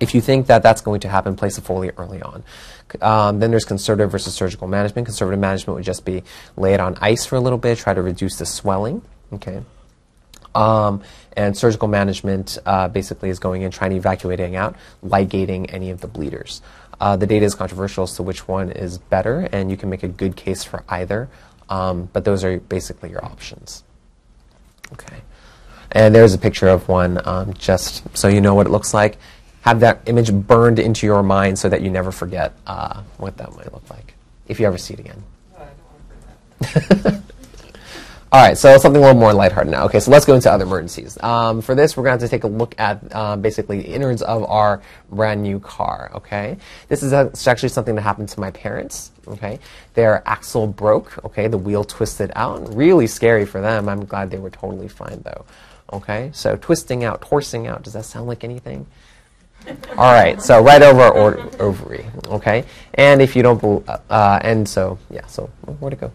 if 0.00 0.14
you 0.14 0.20
think 0.20 0.46
that 0.48 0.62
that's 0.62 0.80
going 0.80 1.00
to 1.00 1.08
happen, 1.08 1.36
place 1.36 1.56
a 1.58 1.60
Foley 1.60 1.90
early 1.96 2.20
on. 2.20 2.44
Um, 3.00 3.40
then 3.40 3.50
there's 3.50 3.64
conservative 3.64 4.10
versus 4.10 4.34
surgical 4.34 4.68
management. 4.68 5.06
Conservative 5.06 5.40
management 5.40 5.76
would 5.76 5.84
just 5.84 6.04
be 6.04 6.22
lay 6.56 6.74
it 6.74 6.80
on 6.80 6.96
ice 7.00 7.24
for 7.24 7.36
a 7.36 7.40
little 7.40 7.58
bit, 7.58 7.78
try 7.78 7.94
to 7.94 8.02
reduce 8.02 8.36
the 8.36 8.46
swelling. 8.46 9.02
Okay. 9.32 9.62
Um, 10.54 11.02
and 11.36 11.56
surgical 11.56 11.88
management 11.88 12.58
uh, 12.64 12.88
basically 12.88 13.28
is 13.28 13.40
going 13.40 13.62
in, 13.62 13.72
trying 13.72 13.90
to 13.90 13.96
evacuating 13.96 14.54
out, 14.54 14.76
ligating 15.02 15.68
any 15.70 15.90
of 15.90 16.00
the 16.00 16.06
bleeders. 16.06 16.62
Uh, 17.00 17.16
the 17.16 17.26
data 17.26 17.44
is 17.44 17.54
controversial 17.56 18.04
as 18.04 18.14
to 18.14 18.22
which 18.22 18.46
one 18.46 18.70
is 18.70 18.98
better, 18.98 19.48
and 19.50 19.70
you 19.70 19.76
can 19.76 19.90
make 19.90 20.04
a 20.04 20.08
good 20.08 20.36
case 20.36 20.62
for 20.62 20.84
either, 20.88 21.28
um, 21.68 22.08
but 22.12 22.24
those 22.24 22.44
are 22.44 22.60
basically 22.60 23.10
your 23.10 23.24
options. 23.24 23.82
Okay. 24.92 25.22
And 25.94 26.14
there's 26.14 26.34
a 26.34 26.38
picture 26.38 26.68
of 26.68 26.88
one, 26.88 27.20
um, 27.24 27.54
just 27.54 28.02
so 28.16 28.28
you 28.28 28.40
know 28.40 28.54
what 28.54 28.66
it 28.66 28.70
looks 28.70 28.92
like. 28.92 29.16
Have 29.62 29.80
that 29.80 30.02
image 30.06 30.32
burned 30.32 30.78
into 30.78 31.06
your 31.06 31.22
mind 31.22 31.58
so 31.58 31.68
that 31.68 31.80
you 31.80 31.90
never 31.90 32.12
forget 32.12 32.52
uh, 32.66 33.02
what 33.16 33.36
that 33.38 33.56
might 33.56 33.72
look 33.72 33.88
like, 33.88 34.14
if 34.48 34.60
you 34.60 34.66
ever 34.66 34.76
see 34.76 34.94
it 34.94 35.00
again. 35.00 35.22
All 38.34 38.42
right, 38.42 38.58
so 38.58 38.76
something 38.78 39.00
a 39.00 39.06
little 39.06 39.20
more 39.20 39.32
lighthearted 39.32 39.70
now. 39.70 39.84
Okay, 39.84 40.00
so 40.00 40.10
let's 40.10 40.26
go 40.26 40.34
into 40.34 40.50
other 40.50 40.64
emergencies. 40.64 41.16
Um, 41.22 41.62
for 41.62 41.76
this, 41.76 41.96
we're 41.96 42.02
going 42.02 42.18
to 42.18 42.22
have 42.24 42.28
to 42.28 42.36
take 42.36 42.42
a 42.42 42.48
look 42.48 42.74
at 42.78 43.14
um, 43.14 43.42
basically 43.42 43.80
the 43.82 43.86
innards 43.86 44.22
of 44.22 44.42
our 44.50 44.82
brand 45.12 45.44
new 45.44 45.60
car. 45.60 46.10
Okay, 46.16 46.56
this 46.88 47.04
is 47.04 47.12
a, 47.12 47.30
actually 47.46 47.68
something 47.68 47.94
that 47.94 48.02
happened 48.02 48.28
to 48.30 48.40
my 48.40 48.50
parents. 48.50 49.12
Okay, 49.28 49.60
their 49.94 50.20
axle 50.26 50.66
broke. 50.66 51.24
Okay, 51.24 51.46
the 51.46 51.58
wheel 51.58 51.84
twisted 51.84 52.32
out. 52.34 52.74
Really 52.74 53.06
scary 53.06 53.46
for 53.46 53.60
them. 53.60 53.88
I'm 53.88 54.04
glad 54.04 54.32
they 54.32 54.38
were 54.38 54.50
totally 54.50 54.88
fine 54.88 55.22
though. 55.22 55.44
Okay, 55.92 56.30
so 56.32 56.56
twisting 56.56 57.04
out, 57.04 57.20
torsing 57.20 57.66
out. 57.66 57.82
Does 57.82 57.92
that 57.92 58.04
sound 58.04 58.26
like 58.26 58.42
anything? 58.44 58.86
All 59.96 60.12
right, 60.12 60.40
so 60.42 60.62
right 60.62 60.82
over 60.82 61.00
our 61.00 61.12
or- 61.12 61.50
ovary. 61.60 62.06
Okay, 62.26 62.64
and 62.94 63.22
if 63.22 63.36
you 63.36 63.42
don't, 63.42 63.60
bel 63.60 63.84
uh, 64.10 64.38
and 64.42 64.68
so 64.68 64.98
yeah, 65.10 65.26
so 65.26 65.46
where 65.78 65.90
to 65.90 65.96
go? 65.96 66.12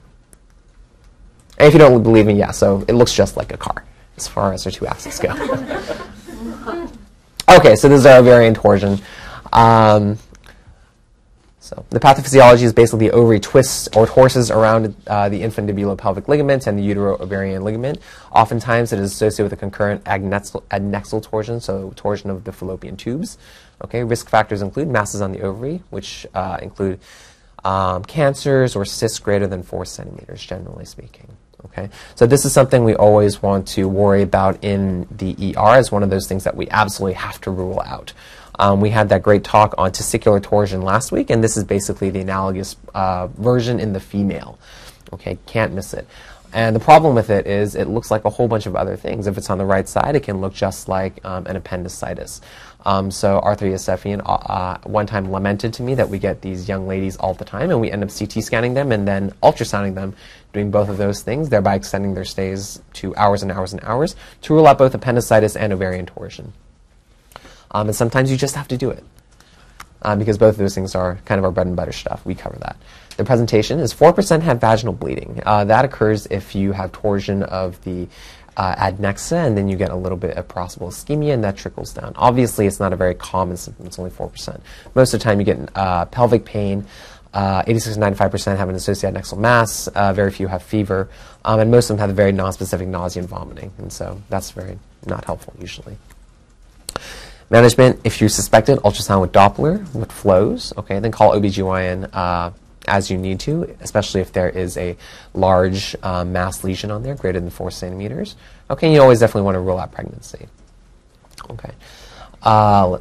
And 1.57 1.67
if 1.67 1.73
you 1.73 1.79
don't 1.79 2.01
believe 2.03 2.25
me, 2.25 2.35
yeah, 2.35 2.51
so 2.51 2.83
it 2.87 2.93
looks 2.93 3.13
just 3.13 3.37
like 3.37 3.51
a 3.53 3.57
car 3.57 3.83
as 4.17 4.27
far 4.27 4.53
as 4.53 4.65
our 4.65 4.71
two 4.71 4.87
axes 4.87 5.19
go. 5.19 5.29
okay, 7.49 7.75
so 7.75 7.89
this 7.89 7.99
is 7.99 8.05
our 8.05 8.19
ovarian 8.19 8.53
torsion. 8.53 8.99
Um, 9.51 10.17
so 11.69 11.85
the 11.91 11.99
pathophysiology 11.99 12.63
is 12.63 12.73
basically 12.73 13.09
the 13.09 13.13
ovary 13.13 13.39
twists 13.39 13.87
or 13.95 14.07
torses 14.07 14.49
around 14.49 14.95
uh, 15.05 15.29
the 15.29 15.41
infundibulopelvic 15.41 16.27
ligament 16.27 16.65
and 16.65 16.79
the 16.79 16.81
utero-ovarian 16.81 17.63
ligament. 17.63 17.99
Oftentimes, 18.31 18.91
it 18.91 18.97
is 18.97 19.11
associated 19.11 19.43
with 19.43 19.53
a 19.53 19.55
concurrent 19.55 20.03
adnexal, 20.05 20.63
adnexal 20.71 21.21
torsion, 21.21 21.61
so 21.61 21.93
torsion 21.95 22.31
of 22.31 22.43
the 22.43 22.51
fallopian 22.51 22.97
tubes. 22.97 23.37
Okay, 23.83 24.03
risk 24.03 24.29
factors 24.29 24.63
include 24.63 24.87
masses 24.87 25.21
on 25.21 25.31
the 25.31 25.41
ovary, 25.41 25.83
which 25.91 26.25
uh, 26.33 26.57
include 26.59 26.99
um, 27.63 28.03
cancers 28.03 28.75
or 28.75 28.83
cysts 28.83 29.19
greater 29.19 29.45
than 29.45 29.61
four 29.61 29.85
centimeters, 29.85 30.43
generally 30.43 30.85
speaking. 30.85 31.37
Okay, 31.65 31.89
so 32.15 32.25
this 32.25 32.45
is 32.45 32.53
something 32.53 32.83
we 32.83 32.95
always 32.95 33.43
want 33.43 33.67
to 33.67 33.87
worry 33.87 34.23
about 34.23 34.63
in 34.63 35.07
the 35.11 35.53
ER 35.55 35.75
as 35.75 35.91
one 35.91 36.01
of 36.01 36.09
those 36.09 36.25
things 36.25 36.45
that 36.45 36.55
we 36.55 36.67
absolutely 36.69 37.13
have 37.13 37.39
to 37.41 37.51
rule 37.51 37.79
out. 37.85 38.13
Um, 38.59 38.81
we 38.81 38.89
had 38.89 39.07
that 39.09 39.23
great 39.23 39.45
talk 39.45 39.73
on 39.77 39.91
testicular 39.91 40.43
torsion 40.43 40.81
last 40.81 41.13
week, 41.13 41.29
and 41.29 41.41
this 41.41 41.55
is 41.55 41.63
basically 41.63 42.09
the 42.09 42.19
analogous 42.19 42.75
uh, 42.93 43.27
version 43.27 43.79
in 43.79 43.93
the 43.93 44.01
female. 44.01 44.59
Okay, 45.13 45.39
can't 45.45 45.73
miss 45.73 45.93
it. 45.93 46.05
And 46.51 46.75
the 46.75 46.79
problem 46.79 47.15
with 47.15 47.29
it 47.29 47.47
is 47.47 47.75
it 47.75 47.87
looks 47.87 48.11
like 48.11 48.25
a 48.25 48.29
whole 48.29 48.49
bunch 48.49 48.65
of 48.65 48.75
other 48.75 48.97
things. 48.97 49.27
If 49.27 49.37
it's 49.37 49.49
on 49.49 49.59
the 49.59 49.65
right 49.65 49.87
side, 49.87 50.15
it 50.15 50.23
can 50.23 50.41
look 50.41 50.53
just 50.53 50.89
like 50.89 51.23
um, 51.23 51.45
an 51.45 51.55
appendicitis. 51.55 52.41
Um, 52.85 53.11
so 53.11 53.39
Arthur 53.39 53.67
Yosefian 53.67 54.21
uh, 54.25 54.33
uh, 54.33 54.77
one 54.83 55.05
time 55.05 55.31
lamented 55.31 55.73
to 55.75 55.83
me 55.83 55.95
that 55.95 56.09
we 56.09 56.19
get 56.19 56.41
these 56.41 56.67
young 56.67 56.85
ladies 56.85 57.15
all 57.15 57.33
the 57.33 57.45
time, 57.45 57.69
and 57.69 57.79
we 57.79 57.89
end 57.89 58.03
up 58.03 58.09
CT 58.09 58.43
scanning 58.43 58.73
them 58.73 58.91
and 58.91 59.07
then 59.07 59.31
ultrasounding 59.41 59.95
them, 59.95 60.15
doing 60.51 60.69
both 60.69 60.89
of 60.89 60.97
those 60.97 61.21
things, 61.21 61.47
thereby 61.47 61.75
extending 61.75 62.13
their 62.13 62.25
stays 62.25 62.81
to 62.93 63.15
hours 63.15 63.41
and 63.41 63.53
hours 63.53 63.71
and 63.71 63.81
hours 63.83 64.17
to 64.41 64.53
rule 64.53 64.67
out 64.67 64.77
both 64.77 64.93
appendicitis 64.93 65.55
and 65.55 65.71
ovarian 65.71 66.07
torsion. 66.07 66.51
Um, 67.71 67.87
and 67.87 67.95
sometimes 67.95 68.31
you 68.31 68.37
just 68.37 68.55
have 68.55 68.67
to 68.69 68.77
do 68.77 68.89
it. 68.89 69.03
Uh, 70.01 70.15
because 70.15 70.37
both 70.37 70.51
of 70.51 70.57
those 70.57 70.73
things 70.73 70.95
are 70.95 71.19
kind 71.25 71.39
of 71.39 71.45
our 71.45 71.51
bread 71.51 71.67
and 71.67 71.75
butter 71.75 71.91
stuff. 71.91 72.25
We 72.25 72.33
cover 72.33 72.57
that. 72.59 72.77
The 73.17 73.25
presentation 73.25 73.79
is 73.79 73.93
4% 73.93 74.41
have 74.43 74.61
vaginal 74.61 74.93
bleeding. 74.93 75.41
Uh, 75.45 75.65
that 75.65 75.83
occurs 75.83 76.25
if 76.27 76.55
you 76.55 76.71
have 76.71 76.93
torsion 76.93 77.43
of 77.43 77.83
the 77.83 78.07
uh, 78.55 78.75
adnexa, 78.75 79.45
and 79.45 79.57
then 79.57 79.67
you 79.67 79.75
get 79.75 79.91
a 79.91 79.95
little 79.95 80.17
bit 80.17 80.37
of 80.37 80.47
possible 80.47 80.87
ischemia, 80.87 81.33
and 81.33 81.43
that 81.43 81.57
trickles 81.57 81.93
down. 81.93 82.13
Obviously, 82.15 82.65
it's 82.65 82.79
not 82.79 82.93
a 82.93 82.95
very 82.95 83.13
common 83.13 83.57
symptom. 83.57 83.85
It's 83.85 83.99
only 83.99 84.11
4%. 84.11 84.61
Most 84.95 85.13
of 85.13 85.19
the 85.19 85.23
time, 85.23 85.39
you 85.39 85.45
get 85.45 85.69
uh, 85.75 86.05
pelvic 86.05 86.45
pain. 86.45 86.85
Uh, 87.33 87.63
86 87.67 87.95
to 87.95 88.01
95% 88.01 88.57
have 88.57 88.69
an 88.69 88.75
associated 88.75 89.17
adnexal 89.17 89.37
mass. 89.37 89.87
Uh, 89.87 90.13
very 90.13 90.31
few 90.31 90.47
have 90.47 90.63
fever. 90.63 91.09
Um, 91.45 91.59
and 91.59 91.71
most 91.71 91.89
of 91.89 91.97
them 91.97 92.07
have 92.07 92.15
very 92.15 92.33
nonspecific 92.33 92.87
nausea 92.87 93.21
and 93.21 93.29
vomiting. 93.29 93.71
And 93.77 93.93
so 93.93 94.21
that's 94.29 94.51
very 94.51 94.79
not 95.05 95.25
helpful 95.25 95.53
usually. 95.59 95.97
Management, 97.49 98.01
if 98.03 98.21
you 98.21 98.29
suspect 98.29 98.69
it, 98.69 98.79
ultrasound 98.79 99.21
with 99.21 99.31
Doppler, 99.31 99.93
with 99.95 100.11
flows, 100.11 100.71
okay, 100.77 100.99
then 100.99 101.11
call 101.11 101.31
OBGYN 101.31 102.09
uh, 102.13 102.51
as 102.87 103.09
you 103.09 103.17
need 103.17 103.39
to, 103.41 103.75
especially 103.81 104.21
if 104.21 104.31
there 104.33 104.49
is 104.49 104.77
a 104.77 104.95
large 105.33 105.95
uh, 106.03 106.23
mass 106.23 106.63
lesion 106.63 106.91
on 106.91 107.01
there, 107.01 107.15
greater 107.15 107.39
than 107.39 107.49
four 107.49 107.71
centimeters. 107.71 108.35
Okay, 108.69 108.93
you 108.93 109.01
always 109.01 109.19
definitely 109.19 109.43
want 109.43 109.55
to 109.55 109.59
rule 109.61 109.79
out 109.79 109.91
pregnancy. 109.91 110.47
Okay. 111.49 111.71
Uh, 112.43 112.99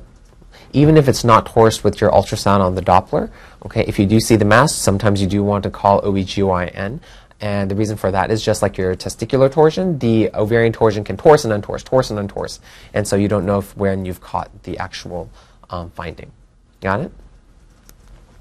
even 0.72 0.96
if 0.96 1.08
it's 1.08 1.24
not 1.24 1.46
torsed 1.46 1.84
with 1.84 2.00
your 2.00 2.10
ultrasound 2.10 2.60
on 2.60 2.74
the 2.74 2.82
Doppler, 2.82 3.30
okay, 3.64 3.84
if 3.86 3.98
you 3.98 4.06
do 4.06 4.20
see 4.20 4.36
the 4.36 4.44
mass, 4.44 4.74
sometimes 4.74 5.20
you 5.20 5.26
do 5.26 5.42
want 5.42 5.62
to 5.64 5.70
call 5.70 6.00
OBGYN. 6.02 7.00
And 7.40 7.70
the 7.70 7.76
reason 7.76 7.96
for 7.96 8.10
that 8.10 8.30
is 8.30 8.44
just 8.44 8.62
like 8.62 8.76
your 8.76 8.96
testicular 8.96 9.50
torsion, 9.50 9.98
the 9.98 10.30
ovarian 10.34 10.72
torsion 10.72 11.04
can 11.04 11.16
torse 11.16 11.44
and 11.44 11.52
untorse, 11.52 11.84
torse 11.84 12.10
and 12.10 12.18
untorse. 12.18 12.58
And 12.92 13.06
so 13.06 13.14
you 13.14 13.28
don't 13.28 13.46
know 13.46 13.58
if, 13.58 13.76
when 13.76 14.04
you've 14.04 14.20
caught 14.20 14.64
the 14.64 14.78
actual 14.78 15.30
um, 15.70 15.90
finding. 15.90 16.32
Got 16.80 17.00
it? 17.00 17.12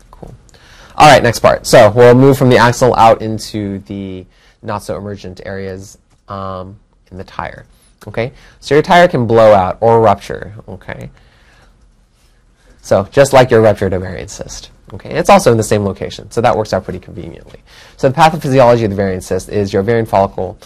Cool. 0.10 0.34
All 0.96 1.08
right, 1.08 1.22
next 1.22 1.40
part. 1.40 1.68
So 1.68 1.92
we'll 1.92 2.16
move 2.16 2.38
from 2.38 2.50
the 2.50 2.58
axle 2.58 2.96
out 2.96 3.22
into 3.22 3.80
the 3.80 4.26
not 4.64 4.82
so 4.82 4.98
emergent 4.98 5.42
areas 5.46 6.00
um, 6.28 6.80
in 7.12 7.18
the 7.18 7.24
tire. 7.24 7.68
Okay? 8.08 8.32
So 8.60 8.74
your 8.74 8.82
tire 8.82 9.08
can 9.08 9.28
blow 9.28 9.54
out 9.54 9.78
or 9.80 10.02
rupture. 10.02 10.56
Okay? 10.68 11.12
So 12.88 13.04
just 13.12 13.34
like 13.34 13.52
your 13.52 13.62
ruptured 13.62 13.94
ovarian 13.94 14.30
cyst. 14.30 14.72
Okay, 14.94 15.12
it's 15.12 15.30
also 15.30 15.52
in 15.52 15.58
the 15.58 15.70
same 15.74 15.84
location, 15.84 16.32
so 16.32 16.40
that 16.40 16.56
works 16.56 16.72
out 16.72 16.86
pretty 16.86 17.00
conveniently. 17.00 17.60
So 17.98 18.08
the 18.08 18.16
pathophysiology 18.16 18.86
of 18.86 18.92
the 18.92 18.96
ovarian 18.96 19.20
cyst 19.20 19.50
is 19.50 19.74
your 19.74 19.82
ovarian 19.82 20.06
follicle 20.06 20.58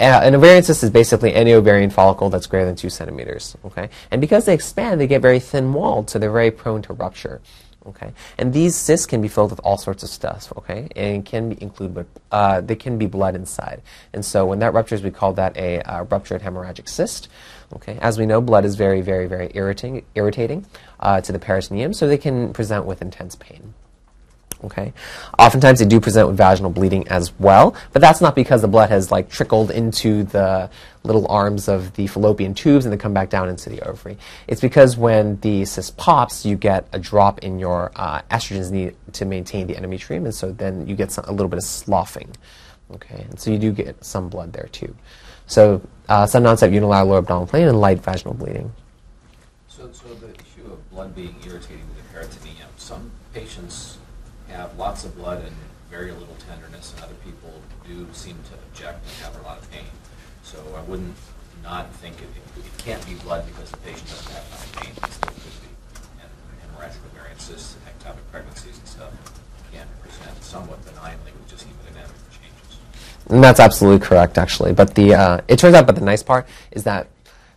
Uh, 0.00 0.20
an 0.24 0.34
ovarian 0.34 0.64
cyst 0.64 0.82
is 0.82 0.90
basically 0.90 1.34
any 1.34 1.52
ovarian 1.52 1.90
follicle 1.90 2.30
that's 2.30 2.46
greater 2.46 2.64
than 2.64 2.74
two 2.74 2.88
centimeters. 2.88 3.56
Okay, 3.66 3.90
and 4.10 4.20
because 4.20 4.46
they 4.46 4.54
expand, 4.54 4.98
they 5.00 5.06
get 5.06 5.20
very 5.22 5.38
thin-walled, 5.38 6.08
so 6.08 6.18
they're 6.18 6.32
very 6.32 6.50
prone 6.50 6.82
to 6.82 6.92
rupture. 6.94 7.40
Okay, 7.86 8.12
and 8.38 8.52
these 8.52 8.74
cysts 8.74 9.06
can 9.06 9.20
be 9.22 9.28
filled 9.28 9.50
with 9.50 9.60
all 9.62 9.78
sorts 9.78 10.02
of 10.02 10.08
stuff. 10.08 10.52
Okay, 10.56 10.88
and 10.96 11.24
can 11.24 11.50
be 11.50 11.62
include, 11.62 12.06
uh, 12.32 12.60
they 12.62 12.76
can 12.76 12.98
be 12.98 13.06
blood 13.06 13.34
inside, 13.34 13.82
and 14.14 14.24
so 14.24 14.46
when 14.46 14.58
that 14.58 14.72
ruptures, 14.72 15.02
we 15.02 15.10
call 15.10 15.34
that 15.34 15.56
a 15.56 15.80
uh, 15.82 16.02
ruptured 16.04 16.42
hemorrhagic 16.42 16.88
cyst. 16.88 17.28
Okay, 17.74 17.98
as 18.00 18.18
we 18.18 18.26
know, 18.26 18.40
blood 18.40 18.64
is 18.64 18.74
very, 18.74 19.00
very, 19.00 19.26
very 19.26 19.50
irritating, 19.54 20.04
irritating 20.14 20.66
uh, 20.98 21.20
to 21.20 21.32
the 21.32 21.38
peritoneum, 21.38 21.92
so 21.92 22.08
they 22.08 22.18
can 22.18 22.52
present 22.52 22.84
with 22.84 23.00
intense 23.00 23.36
pain. 23.36 23.74
Okay. 24.64 24.92
Oftentimes 25.38 25.78
they 25.78 25.86
do 25.86 26.00
present 26.00 26.28
with 26.28 26.36
vaginal 26.36 26.70
bleeding 26.70 27.08
as 27.08 27.32
well, 27.38 27.74
but 27.92 28.02
that's 28.02 28.20
not 28.20 28.34
because 28.34 28.60
the 28.60 28.68
blood 28.68 28.90
has 28.90 29.10
like 29.10 29.30
trickled 29.30 29.70
into 29.70 30.24
the 30.24 30.70
little 31.02 31.26
arms 31.28 31.66
of 31.66 31.94
the 31.94 32.06
fallopian 32.06 32.52
tubes 32.52 32.84
and 32.84 32.92
then 32.92 32.98
come 32.98 33.14
back 33.14 33.30
down 33.30 33.48
into 33.48 33.70
the 33.70 33.80
ovary. 33.88 34.18
It's 34.46 34.60
because 34.60 34.98
when 34.98 35.40
the 35.40 35.64
cyst 35.64 35.96
pops, 35.96 36.44
you 36.44 36.56
get 36.56 36.86
a 36.92 36.98
drop 36.98 37.38
in 37.38 37.58
your 37.58 37.90
uh, 37.96 38.20
estrogens 38.30 38.70
needed 38.70 38.96
to 39.14 39.24
maintain 39.24 39.66
the 39.66 39.74
endometrium, 39.74 40.24
and 40.24 40.34
so 40.34 40.52
then 40.52 40.86
you 40.86 40.94
get 40.94 41.10
some, 41.10 41.24
a 41.26 41.32
little 41.32 41.48
bit 41.48 41.58
of 41.58 41.64
sloughing. 41.64 42.30
Okay, 42.92 43.24
and 43.30 43.40
so 43.40 43.50
you 43.50 43.58
do 43.58 43.72
get 43.72 44.04
some 44.04 44.28
blood 44.28 44.52
there 44.52 44.68
too. 44.72 44.94
So 45.46 45.80
uh, 46.10 46.26
sudden 46.26 46.46
onset 46.46 46.72
unilateral 46.72 47.16
abdominal 47.16 47.46
pain 47.46 47.68
and 47.68 47.80
light 47.80 48.00
vaginal 48.00 48.34
bleeding. 48.34 48.72
So, 49.68 49.88
so 49.92 50.08
the 50.14 50.34
issue 50.34 50.66
of 50.66 50.90
blood 50.90 51.14
being 51.14 51.36
irritating 51.46 51.86
to 51.88 52.02
the 52.02 52.08
peritoneum, 52.12 52.68
some 52.76 53.10
patients 53.32 53.96
have 54.48 54.76
lots 54.76 55.04
of 55.04 55.16
blood 55.16 55.44
and 55.44 55.54
very 55.88 56.10
little 56.10 56.36
tenderness, 56.48 56.92
and 56.94 57.04
other 57.04 57.14
people 57.24 57.52
do 57.86 58.06
seem 58.12 58.36
to 58.50 58.54
object 58.68 59.04
and 59.06 59.24
have 59.24 59.40
a 59.40 59.42
lot 59.46 59.58
of 59.58 59.70
pain. 59.70 59.86
So 60.42 60.58
I 60.76 60.82
wouldn't 60.82 61.14
not 61.62 61.92
think 61.94 62.16
it, 62.18 62.28
it, 62.58 62.66
it 62.66 62.78
can't 62.78 63.04
be 63.06 63.14
blood 63.14 63.46
because 63.46 63.70
the 63.70 63.76
patient 63.78 64.08
doesn't 64.08 64.32
have 64.32 64.46
enough 64.46 64.82
pain. 64.82 64.92
It 64.96 65.12
still 65.12 65.30
could 65.30 65.56
be. 65.62 65.70
And 66.22 66.30
hemorrhagic 66.66 67.06
ovarian 67.06 67.38
cysts 67.38 67.76
ectopic 67.86 68.26
pregnancies 68.32 68.78
and 68.78 68.88
stuff 68.88 69.12
can 69.72 69.86
present 70.02 70.42
somewhat 70.42 70.84
benignly 70.84 71.30
with 71.38 71.48
just 71.48 71.66
hemodynamic. 71.68 72.29
And 73.30 73.42
that's 73.44 73.60
absolutely 73.60 74.04
correct, 74.04 74.38
actually. 74.38 74.72
But 74.72 74.94
the 74.94 75.14
uh, 75.14 75.40
it 75.46 75.58
turns 75.58 75.74
out, 75.74 75.86
but 75.86 75.94
the 75.94 76.04
nice 76.04 76.22
part 76.22 76.46
is 76.72 76.84
that 76.84 77.06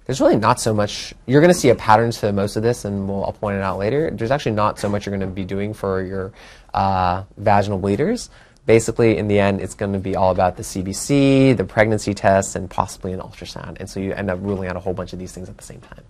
there's 0.06 0.22
really 0.22 0.36
not 0.36 0.60
so 0.60 0.74
much. 0.74 1.14
You're 1.26 1.42
going 1.42 1.54
to 1.54 1.60
see 1.60 1.70
a 1.70 1.76
pattern 1.76 2.12
to 2.12 2.32
most 2.32 2.56
of 2.56 2.64
this, 2.64 2.86
and 2.86 3.08
we'll, 3.08 3.26
I'll 3.26 3.34
point 3.34 3.58
it 3.58 3.64
out 3.64 3.80
later. 3.80 4.12
There's 4.12 4.32
actually 4.32 4.54
not 4.54 4.78
so 4.78 4.88
much 4.88 5.06
you're 5.06 5.18
going 5.18 5.28
to 5.28 5.34
be 5.34 5.46
doing 5.46 5.74
for 5.74 6.04
your 6.04 6.32
uh, 6.74 7.24
vaginal 7.38 7.80
bleeders. 7.80 8.30
Basically, 8.66 9.18
in 9.18 9.28
the 9.28 9.40
end, 9.40 9.62
it's 9.62 9.74
going 9.74 9.94
to 9.94 10.00
be 10.00 10.16
all 10.16 10.32
about 10.32 10.58
the 10.58 10.64
CBC, 10.64 11.58
the 11.58 11.66
pregnancy 11.66 12.14
tests, 12.14 12.56
and 12.56 12.70
possibly 12.70 13.12
an 13.12 13.20
ultrasound. 13.20 13.78
And 13.80 13.90
so 13.90 14.00
you 14.00 14.14
end 14.14 14.30
up 14.30 14.40
ruling 14.42 14.70
out 14.70 14.76
a 14.76 14.80
whole 14.80 14.94
bunch 14.94 15.12
of 15.12 15.20
these 15.20 15.32
things 15.32 15.50
at 15.50 15.58
the 15.58 15.64
same 15.64 15.82
time. 15.82 16.04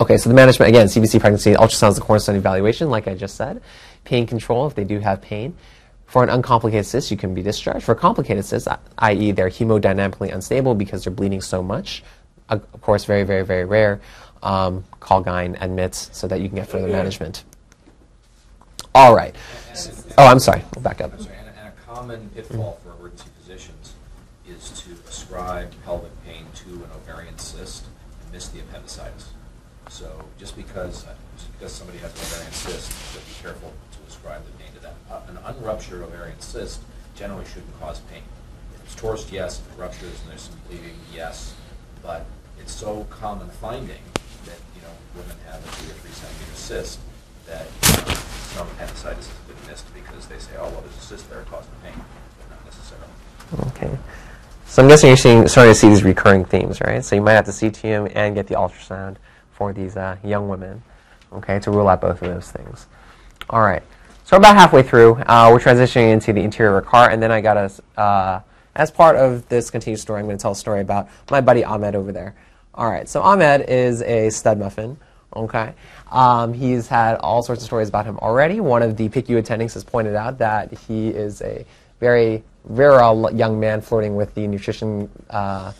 Okay, 0.00 0.16
so 0.16 0.28
the 0.28 0.34
management 0.34 0.68
again, 0.68 0.86
CBC 0.86 1.20
pregnancy, 1.20 1.54
ultrasound 1.54 1.90
is 1.90 1.96
the 1.96 2.02
cornerstone 2.02 2.36
evaluation, 2.36 2.88
like 2.90 3.08
I 3.08 3.14
just 3.14 3.36
said. 3.36 3.62
Pain 4.04 4.26
control 4.26 4.66
if 4.66 4.74
they 4.74 4.84
do 4.84 5.00
have 5.00 5.20
pain. 5.20 5.56
For 6.06 6.22
an 6.22 6.30
uncomplicated 6.30 6.86
cyst, 6.86 7.10
you 7.10 7.16
can 7.16 7.34
be 7.34 7.42
discharged. 7.42 7.84
For 7.84 7.94
complicated 7.94 8.44
cysts, 8.44 8.68
i.e., 8.98 9.32
they're 9.32 9.50
hemodynamically 9.50 10.32
unstable 10.32 10.74
because 10.74 11.04
they're 11.04 11.12
bleeding 11.12 11.40
so 11.40 11.62
much, 11.62 12.04
of 12.48 12.80
course, 12.80 13.04
very, 13.04 13.24
very, 13.24 13.44
very 13.44 13.64
rare, 13.64 14.00
um, 14.42 14.84
call 15.00 15.24
GYN 15.24 15.60
admits 15.60 16.10
so 16.12 16.28
that 16.28 16.40
you 16.40 16.48
can 16.48 16.56
get 16.56 16.68
further 16.68 16.88
management. 16.88 17.44
All 18.94 19.14
right. 19.14 19.34
Oh, 20.16 20.26
I'm 20.26 20.38
sorry. 20.38 20.62
We'll 20.74 20.82
back 20.82 21.00
up. 21.00 21.18
Sorry, 21.20 21.34
and, 21.36 21.48
and 21.48 21.68
a 21.68 21.92
common 21.92 22.30
pitfall 22.30 22.78
for 22.82 22.92
emergency 22.92 23.28
physicians 23.38 23.94
is 24.48 24.70
to 24.82 24.90
ascribe 25.08 25.70
pelvic 25.84 26.12
pain 26.24 26.46
to 26.54 26.70
an 26.70 26.90
ovarian 26.96 27.36
cyst 27.38 27.84
and 28.22 28.32
miss 28.32 28.48
the 28.48 28.60
appendicitis. 28.60 29.30
So 29.88 30.24
just 30.38 30.56
because 30.56 31.04
just 31.36 31.52
because 31.52 31.72
somebody 31.72 31.98
has 31.98 32.12
an 32.14 32.20
ovarian 32.20 32.52
cyst, 32.52 32.92
but 33.12 33.26
be 33.26 33.42
careful 33.42 33.72
to 33.92 33.98
ascribe 34.08 34.42
the 34.46 34.52
to. 34.52 34.55
An 35.10 35.38
unruptured 35.44 36.02
ovarian 36.02 36.40
cyst 36.40 36.80
generally 37.14 37.44
shouldn't 37.46 37.78
cause 37.80 38.00
pain. 38.10 38.22
If 38.74 38.84
it's 38.84 38.94
torsed, 38.94 39.32
yes. 39.32 39.60
If 39.60 39.78
it 39.78 39.80
ruptures 39.80 40.20
and 40.22 40.30
there's 40.30 40.42
some 40.42 40.56
bleeding, 40.68 40.96
yes. 41.12 41.54
But 42.02 42.26
it's 42.60 42.72
so 42.72 43.06
common 43.10 43.48
finding 43.48 44.02
that 44.44 44.58
you 44.74 44.82
know 44.82 44.92
women 45.14 45.36
have 45.46 45.60
a 45.60 45.82
two 45.82 45.90
or 45.90 45.94
three 45.94 46.10
centimeter 46.10 46.54
cyst 46.54 46.98
that 47.46 47.66
uh, 47.82 48.14
some 48.54 48.68
appendicitis 48.68 49.28
has 49.28 49.36
been 49.46 49.70
missed 49.70 49.94
because 49.94 50.26
they 50.26 50.38
say, 50.38 50.52
oh 50.58 50.68
well, 50.70 50.80
there's 50.80 50.96
a 50.96 51.00
cyst 51.00 51.30
there 51.30 51.42
causing 51.50 51.70
pain, 51.82 51.94
but 52.38 52.50
not 52.50 52.64
necessarily. 52.64 53.08
Okay. 53.68 53.98
So 54.66 54.82
I'm 54.82 54.88
guessing 54.88 55.08
you're 55.08 55.16
seeing, 55.16 55.46
starting 55.48 55.72
to 55.72 55.78
see 55.78 55.88
these 55.88 56.02
recurring 56.02 56.44
themes, 56.44 56.80
right? 56.80 57.04
So 57.04 57.14
you 57.14 57.22
might 57.22 57.32
have 57.32 57.46
to 57.46 57.52
CT 57.52 57.82
them 57.82 58.08
and 58.14 58.34
get 58.34 58.48
the 58.48 58.56
ultrasound 58.56 59.16
for 59.52 59.72
these 59.72 59.96
uh, 59.96 60.16
young 60.24 60.48
women, 60.48 60.82
okay, 61.32 61.60
to 61.60 61.70
rule 61.70 61.88
out 61.88 62.00
both 62.00 62.20
of 62.20 62.28
those 62.28 62.50
things. 62.50 62.86
All 63.48 63.62
right. 63.62 63.82
So 64.26 64.34
we're 64.34 64.38
about 64.38 64.56
halfway 64.56 64.82
through. 64.82 65.22
Uh, 65.24 65.50
we're 65.52 65.60
transitioning 65.60 66.10
into 66.12 66.32
the 66.32 66.40
interior 66.40 66.76
of 66.76 66.84
a 66.84 66.88
car, 66.88 67.08
and 67.08 67.22
then 67.22 67.30
I 67.30 67.40
got 67.40 67.56
us, 67.56 67.80
uh, 67.96 68.40
as 68.74 68.90
part 68.90 69.14
of 69.14 69.48
this 69.48 69.70
continued 69.70 70.00
story, 70.00 70.18
I'm 70.18 70.26
going 70.26 70.36
to 70.36 70.42
tell 70.42 70.50
a 70.50 70.56
story 70.56 70.80
about 70.80 71.08
my 71.30 71.40
buddy 71.40 71.62
Ahmed 71.62 71.94
over 71.94 72.10
there. 72.10 72.34
All 72.74 72.90
right. 72.90 73.08
So 73.08 73.22
Ahmed 73.22 73.66
is 73.68 74.02
a 74.02 74.30
stud 74.30 74.58
muffin. 74.58 74.96
Okay. 75.36 75.74
Um, 76.10 76.52
he's 76.54 76.88
had 76.88 77.18
all 77.18 77.44
sorts 77.44 77.62
of 77.62 77.66
stories 77.66 77.88
about 77.88 78.04
him 78.04 78.18
already. 78.18 78.58
One 78.58 78.82
of 78.82 78.96
the 78.96 79.08
PICU 79.08 79.40
attendings 79.40 79.74
has 79.74 79.84
pointed 79.84 80.16
out 80.16 80.38
that 80.38 80.76
he 80.76 81.06
is 81.06 81.40
a 81.40 81.64
very 82.00 82.42
virile 82.64 83.32
young 83.32 83.60
man 83.60 83.80
flirting 83.80 84.16
with 84.16 84.34
the 84.34 84.48
nutrition 84.48 85.08
uh, 85.30 85.72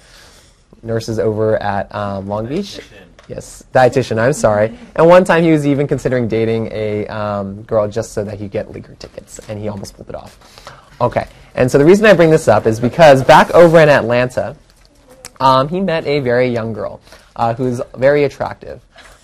nurses 0.84 1.18
over 1.18 1.60
at 1.60 1.92
um, 1.92 2.28
Long 2.28 2.46
Beach. 2.46 2.78
Yes, 3.28 3.64
dietitian. 3.72 4.18
I'm 4.18 4.32
sorry. 4.32 4.76
And 4.94 5.06
one 5.06 5.24
time 5.24 5.42
he 5.42 5.50
was 5.50 5.66
even 5.66 5.88
considering 5.88 6.28
dating 6.28 6.70
a 6.72 7.06
um, 7.08 7.62
girl 7.62 7.88
just 7.88 8.12
so 8.12 8.24
that 8.24 8.38
he'd 8.38 8.50
get 8.50 8.72
Laker 8.72 8.94
tickets, 8.94 9.40
and 9.48 9.58
he 9.58 9.68
almost 9.68 9.96
pulled 9.96 10.08
it 10.08 10.14
off. 10.14 10.38
Okay. 11.00 11.26
And 11.54 11.70
so 11.70 11.78
the 11.78 11.84
reason 11.84 12.06
I 12.06 12.12
bring 12.12 12.30
this 12.30 12.48
up 12.48 12.66
is 12.66 12.78
because 12.78 13.24
back 13.24 13.50
over 13.52 13.80
in 13.80 13.88
Atlanta, 13.88 14.56
um, 15.40 15.68
he 15.68 15.80
met 15.80 16.06
a 16.06 16.20
very 16.20 16.48
young 16.48 16.72
girl 16.72 17.00
uh, 17.34 17.54
who's 17.54 17.80
very 17.96 18.24
attractive. 18.24 18.82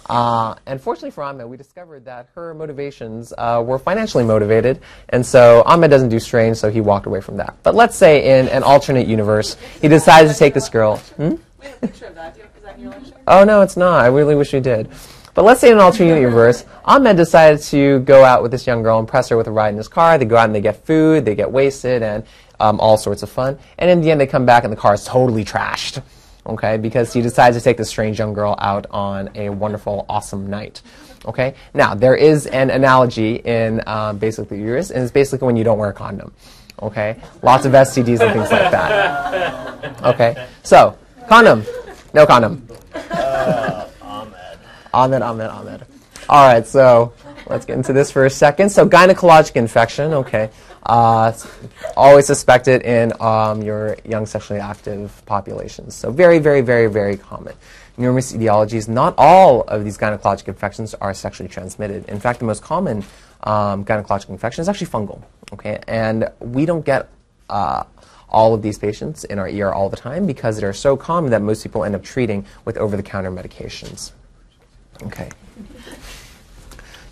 Uh, 0.09 0.57
and 0.67 0.81
fortunately 0.81 1.11
for 1.11 1.23
Ahmed, 1.23 1.47
we 1.47 1.57
discovered 1.57 2.05
that 2.05 2.29
her 2.35 2.55
motivations 2.55 3.33
uh, 3.39 3.63
were 3.65 3.79
financially 3.79 4.25
motivated, 4.25 4.81
and 5.11 5.25
so 5.25 5.63
Ahmed 5.65 5.91
doesn't 5.91 6.09
do 6.09 6.19
strange, 6.19 6.57
so 6.57 6.71
he 6.71 6.81
walked 6.81 7.07
away 7.07 7.21
from 7.21 7.37
that. 7.37 7.57
But 7.63 7.75
let's 7.75 7.97
say 7.97 8.41
in 8.41 8.49
an 8.49 8.63
alternate 8.63 9.07
universe, 9.07 9.57
he 9.81 9.89
decided 9.89 10.31
to 10.31 10.37
take 10.37 10.55
this 10.55 10.69
girl. 10.69 10.97
Hmm? 11.17 11.37
You-? 12.83 12.93
Oh 13.27 13.45
no, 13.45 13.63
it's 13.63 13.77
not. 13.77 14.05
I 14.05 14.09
really 14.09 14.35
wish 14.35 14.53
we 14.53 14.61
did. 14.61 14.89
But 15.35 15.45
let's 15.45 15.61
say 15.61 15.69
in 15.69 15.75
an 15.75 15.81
alternate 15.81 16.17
universe, 16.17 16.65
Ahmed 16.85 17.17
decided 17.17 17.63
to 17.63 18.01
go 18.01 18.23
out 18.25 18.43
with 18.43 18.51
this 18.51 18.67
young 18.67 18.83
girl, 18.83 18.99
impress 18.99 19.31
her 19.31 19.37
with 19.37 19.47
a 19.47 19.51
ride 19.51 19.71
in 19.71 19.77
his 19.77 19.89
car. 19.89 20.19
They 20.19 20.27
go 20.27 20.37
out 20.37 20.45
and 20.45 20.55
they 20.55 20.61
get 20.61 20.85
food, 20.85 21.25
they 21.25 21.35
get 21.35 21.51
wasted, 21.51 22.03
and 22.03 22.25
um, 22.61 22.79
all 22.81 22.99
sorts 22.99 23.23
of 23.23 23.31
fun. 23.31 23.59
And 23.79 23.91
in 23.91 24.03
the 24.03 24.11
end, 24.11 24.21
they 24.21 24.27
come 24.27 24.45
back 24.45 24.65
and 24.65 24.73
the 24.73 24.77
car 24.77 24.93
is 24.93 25.05
totally 25.05 25.45
trashed. 25.45 26.03
Okay, 26.45 26.77
because 26.77 27.13
he 27.13 27.23
decides 27.23 27.57
to 27.57 27.63
take 27.63 27.77
this 27.77 27.89
strange 27.89 28.19
young 28.19 28.35
girl 28.35 28.57
out 28.59 28.87
on 28.91 29.31
a 29.37 29.49
wonderful, 29.49 30.05
awesome 30.09 30.51
night. 30.51 30.83
Okay, 31.25 31.55
now 31.73 31.95
there 31.95 32.17
is 32.17 32.47
an 32.47 32.69
analogy 32.71 33.37
in 33.37 33.81
um, 33.87 34.19
basically 34.19 34.59
uterus, 34.59 34.91
and 34.91 35.05
it's 35.05 35.13
basically 35.13 35.47
when 35.47 35.57
you 35.57 35.63
don't 35.63 35.79
wear 35.79 35.91
a 35.91 35.93
condom. 35.93 36.35
Okay, 36.83 37.17
lots 37.43 37.65
of 37.65 37.73
STDs 37.73 38.21
and 38.21 38.33
things 38.33 38.51
like 38.51 38.73
that. 38.73 40.03
Okay, 40.05 40.49
so 40.65 40.99
condom, 41.29 41.65
no 42.15 42.27
condom. 42.27 42.67
Ahmed, 42.95 44.37
Ahmed, 44.93 45.23
Ahmed. 45.23 45.51
Ahmed. 45.51 45.87
All 46.29 46.47
right, 46.47 46.67
so 46.67 47.13
let's 47.47 47.65
get 47.65 47.77
into 47.77 47.93
this 47.93 48.11
for 48.11 48.27
a 48.27 48.31
second. 48.31 48.71
So, 48.71 48.89
gynecologic 48.89 49.57
infection, 49.57 50.13
okay. 50.15 50.51
Uh, 50.85 51.33
always 51.97 52.27
suspected 52.27 52.83
in 52.83 53.13
um, 53.21 53.63
your 53.63 53.97
young 54.05 54.27
sexually 54.27 54.61
active 54.61 55.23
populations. 55.27 55.95
So, 55.95 56.11
very, 56.11 56.39
very, 56.39 56.61
very, 56.61 56.89
very 56.89 57.17
common. 57.17 57.55
Numerous 57.97 58.33
etiologies. 58.33 58.89
Not 58.89 59.15
all 59.19 59.63
of 59.63 59.85
these 59.85 59.99
gynecologic 59.99 60.49
infections 60.49 60.95
are 60.95 61.15
sexually 61.15 61.49
transmitted. 61.49 62.09
In 62.09 62.21
fact, 62.21 62.39
the 62.39 62.47
most 62.47 62.63
common 62.63 63.05
um, 63.45 63.85
gynecologic 63.85 64.29
infection 64.29 64.63
is 64.63 64.69
actually 64.69 64.87
fungal, 64.89 65.23
okay. 65.53 65.81
And 65.89 66.29
we 66.41 66.67
don't 66.67 66.85
get 66.85 67.09
uh, 67.53 67.85
all 68.29 68.55
of 68.55 68.63
these 68.63 68.79
patients 68.79 69.25
in 69.25 69.39
our 69.39 69.47
ER 69.47 69.73
all 69.73 69.91
the 69.91 69.97
time 69.97 70.27
because 70.27 70.57
they're 70.57 70.73
so 70.73 70.97
common 70.97 71.31
that 71.31 71.43
most 71.43 71.63
people 71.63 71.85
end 71.85 71.95
up 71.95 72.03
treating 72.03 72.47
with 72.65 72.77
over-the-counter 72.79 73.31
medications. 73.31 74.13
Okay. 75.03 75.29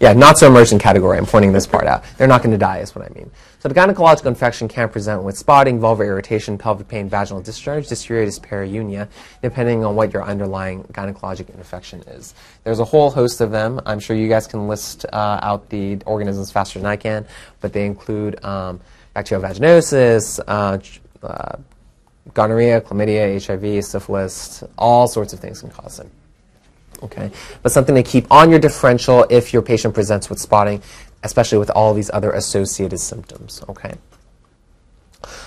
Yeah, 0.00 0.14
not 0.14 0.38
so 0.38 0.46
emergent 0.46 0.80
category. 0.80 1.18
I'm 1.18 1.26
pointing 1.26 1.52
this 1.52 1.66
part 1.66 1.86
out. 1.86 2.04
They're 2.16 2.26
not 2.26 2.42
going 2.42 2.52
to 2.52 2.58
die, 2.58 2.78
is 2.78 2.94
what 2.94 3.04
I 3.04 3.12
mean. 3.12 3.30
So 3.58 3.68
the 3.68 3.74
gynecological 3.74 4.26
infection 4.26 4.66
can 4.66 4.88
present 4.88 5.22
with 5.22 5.36
spotting, 5.36 5.78
vulvar 5.78 6.06
irritation, 6.06 6.56
pelvic 6.56 6.88
pain, 6.88 7.10
vaginal 7.10 7.42
discharge, 7.42 7.86
dysuria, 7.86 8.26
dyspareunia, 8.26 9.08
depending 9.42 9.84
on 9.84 9.94
what 9.94 10.14
your 10.14 10.24
underlying 10.24 10.84
gynecologic 10.84 11.54
infection 11.54 12.00
is. 12.06 12.32
There's 12.64 12.78
a 12.78 12.84
whole 12.86 13.10
host 13.10 13.42
of 13.42 13.50
them. 13.50 13.78
I'm 13.84 14.00
sure 14.00 14.16
you 14.16 14.30
guys 14.30 14.46
can 14.46 14.68
list 14.68 15.04
uh, 15.12 15.40
out 15.42 15.68
the 15.68 15.98
organisms 16.06 16.50
faster 16.50 16.78
than 16.78 16.86
I 16.86 16.96
can, 16.96 17.26
but 17.60 17.74
they 17.74 17.84
include 17.84 18.42
um, 18.42 18.80
bacterial 19.14 19.46
vaginosis, 19.46 20.40
uh, 20.46 20.78
uh, 21.26 21.56
gonorrhea, 22.34 22.80
chlamydia, 22.80 23.44
HIV, 23.44 23.84
syphilis, 23.84 24.64
all 24.78 25.06
sorts 25.06 25.32
of 25.32 25.40
things 25.40 25.60
can 25.60 25.70
cause 25.70 25.96
them. 25.96 26.10
Okay, 27.02 27.30
but 27.62 27.72
something 27.72 27.94
to 27.94 28.02
keep 28.02 28.30
on 28.30 28.50
your 28.50 28.58
differential 28.58 29.26
if 29.30 29.52
your 29.52 29.62
patient 29.62 29.94
presents 29.94 30.28
with 30.28 30.38
spotting, 30.38 30.82
especially 31.22 31.58
with 31.58 31.70
all 31.70 31.94
these 31.94 32.10
other 32.10 32.30
associated 32.32 32.98
symptoms. 32.98 33.62
Okay. 33.68 33.94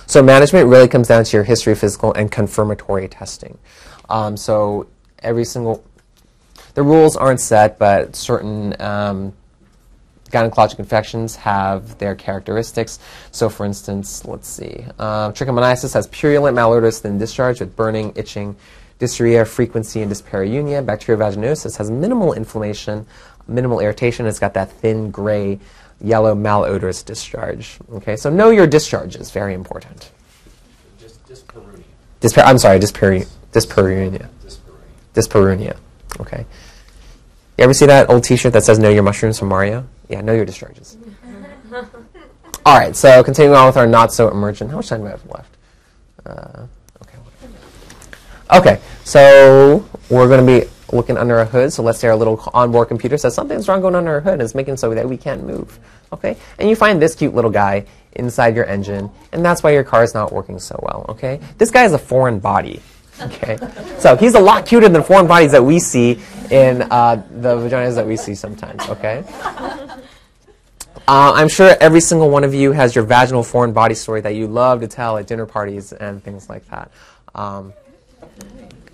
So 0.06 0.22
management 0.22 0.68
really 0.68 0.88
comes 0.88 1.08
down 1.08 1.24
to 1.24 1.36
your 1.36 1.44
history, 1.44 1.74
physical, 1.74 2.12
and 2.14 2.30
confirmatory 2.30 3.08
testing. 3.08 3.58
Um, 4.08 4.36
so 4.36 4.88
every 5.20 5.44
single, 5.44 5.84
the 6.74 6.82
rules 6.82 7.16
aren't 7.16 7.40
set, 7.40 7.78
but 7.78 8.14
certain 8.14 8.80
um, 8.80 9.32
gynecologic 10.34 10.78
infections 10.78 11.36
have 11.36 11.96
their 11.98 12.14
characteristics. 12.14 12.98
So, 13.30 13.48
for 13.48 13.64
instance, 13.64 14.24
let's 14.24 14.48
see, 14.48 14.84
um, 14.98 15.32
trichomoniasis 15.32 15.94
has 15.94 16.08
purulent 16.08 16.56
malodorous 16.56 17.00
thin 17.00 17.18
discharge 17.18 17.60
with 17.60 17.76
burning, 17.76 18.12
itching, 18.16 18.56
dysuria, 18.98 19.46
frequency, 19.46 20.02
and 20.02 20.10
dyspareunia. 20.10 20.84
Bacterial 20.84 21.20
vaginosis 21.24 21.76
has 21.78 21.90
minimal 21.90 22.32
inflammation, 22.32 23.06
minimal 23.46 23.80
irritation. 23.80 24.26
It's 24.26 24.38
got 24.38 24.54
that 24.54 24.70
thin 24.72 25.10
gray, 25.10 25.60
yellow 26.00 26.34
malodorous 26.34 27.04
discharge. 27.04 27.78
Okay, 27.92 28.16
so 28.16 28.28
know 28.28 28.50
your 28.50 28.66
discharges. 28.66 29.30
Very 29.30 29.54
important. 29.54 30.10
Just, 30.98 31.26
just 31.28 31.46
Perunia. 31.46 32.44
I'm 32.44 32.58
sorry, 32.58 32.78
dyspare- 32.80 33.28
dyspareunia. 33.52 34.28
Just 34.42 34.60
Dyspareunia. 35.14 35.76
Okay. 36.20 36.44
You 37.56 37.64
ever 37.64 37.74
see 37.74 37.86
that 37.86 38.10
old 38.10 38.24
T-shirt 38.24 38.52
that 38.52 38.64
says 38.64 38.78
"Know 38.78 38.90
your 38.90 39.02
mushrooms" 39.02 39.38
from 39.38 39.48
Mario? 39.48 39.86
Yeah, 40.08 40.20
know 40.20 40.34
your 40.34 40.44
discharges. 40.44 40.96
All 42.66 42.78
right. 42.78 42.96
So 42.96 43.22
continuing 43.22 43.56
on 43.56 43.66
with 43.66 43.76
our 43.76 43.86
not 43.86 44.12
so 44.12 44.28
emergent. 44.28 44.70
How 44.70 44.76
much 44.76 44.88
time 44.88 45.00
do 45.00 45.06
I 45.06 45.10
have 45.10 45.26
left? 45.26 45.56
Uh, 46.26 46.66
okay. 47.02 47.18
Okay. 48.52 48.80
So 49.04 49.86
we're 50.08 50.28
going 50.28 50.44
to 50.44 50.60
be 50.60 50.70
looking 50.94 51.16
under 51.16 51.38
a 51.38 51.44
hood. 51.44 51.72
So 51.72 51.82
let's 51.82 51.98
say 51.98 52.08
our 52.08 52.16
little 52.16 52.42
onboard 52.54 52.88
computer 52.88 53.18
says 53.18 53.34
something's 53.34 53.68
wrong 53.68 53.80
going 53.80 53.94
under 53.94 54.12
our 54.12 54.20
hood 54.20 54.34
and 54.34 54.42
it's 54.42 54.54
making 54.54 54.74
it 54.74 54.76
so 54.78 54.94
that 54.94 55.08
we 55.08 55.16
can't 55.16 55.44
move. 55.44 55.78
Okay. 56.12 56.36
And 56.58 56.68
you 56.68 56.76
find 56.76 57.02
this 57.02 57.14
cute 57.14 57.34
little 57.34 57.50
guy 57.50 57.84
inside 58.12 58.54
your 58.54 58.64
engine, 58.64 59.10
and 59.32 59.44
that's 59.44 59.62
why 59.62 59.72
your 59.72 59.84
car 59.84 60.04
is 60.04 60.14
not 60.14 60.32
working 60.32 60.58
so 60.58 60.78
well. 60.82 61.06
Okay. 61.10 61.40
This 61.58 61.70
guy 61.70 61.84
is 61.84 61.92
a 61.92 61.98
foreign 61.98 62.38
body. 62.38 62.80
Okay, 63.24 63.58
so 63.98 64.16
he's 64.16 64.34
a 64.34 64.40
lot 64.40 64.66
cuter 64.66 64.88
than 64.88 65.02
foreign 65.02 65.26
bodies 65.26 65.52
that 65.52 65.64
we 65.64 65.78
see 65.78 66.20
in 66.50 66.82
uh, 66.82 67.22
the 67.30 67.56
vaginas 67.56 67.94
that 67.94 68.06
we 68.06 68.16
see 68.16 68.34
sometimes. 68.34 68.86
Okay, 68.88 69.24
uh, 71.06 71.32
I'm 71.34 71.48
sure 71.48 71.76
every 71.80 72.00
single 72.00 72.30
one 72.30 72.44
of 72.44 72.54
you 72.54 72.72
has 72.72 72.94
your 72.94 73.04
vaginal 73.04 73.42
foreign 73.42 73.72
body 73.72 73.94
story 73.94 74.20
that 74.22 74.34
you 74.34 74.46
love 74.46 74.80
to 74.80 74.88
tell 74.88 75.16
at 75.18 75.26
dinner 75.26 75.46
parties 75.46 75.92
and 75.92 76.22
things 76.22 76.48
like 76.48 76.68
that. 76.70 76.90
Um, 77.34 77.72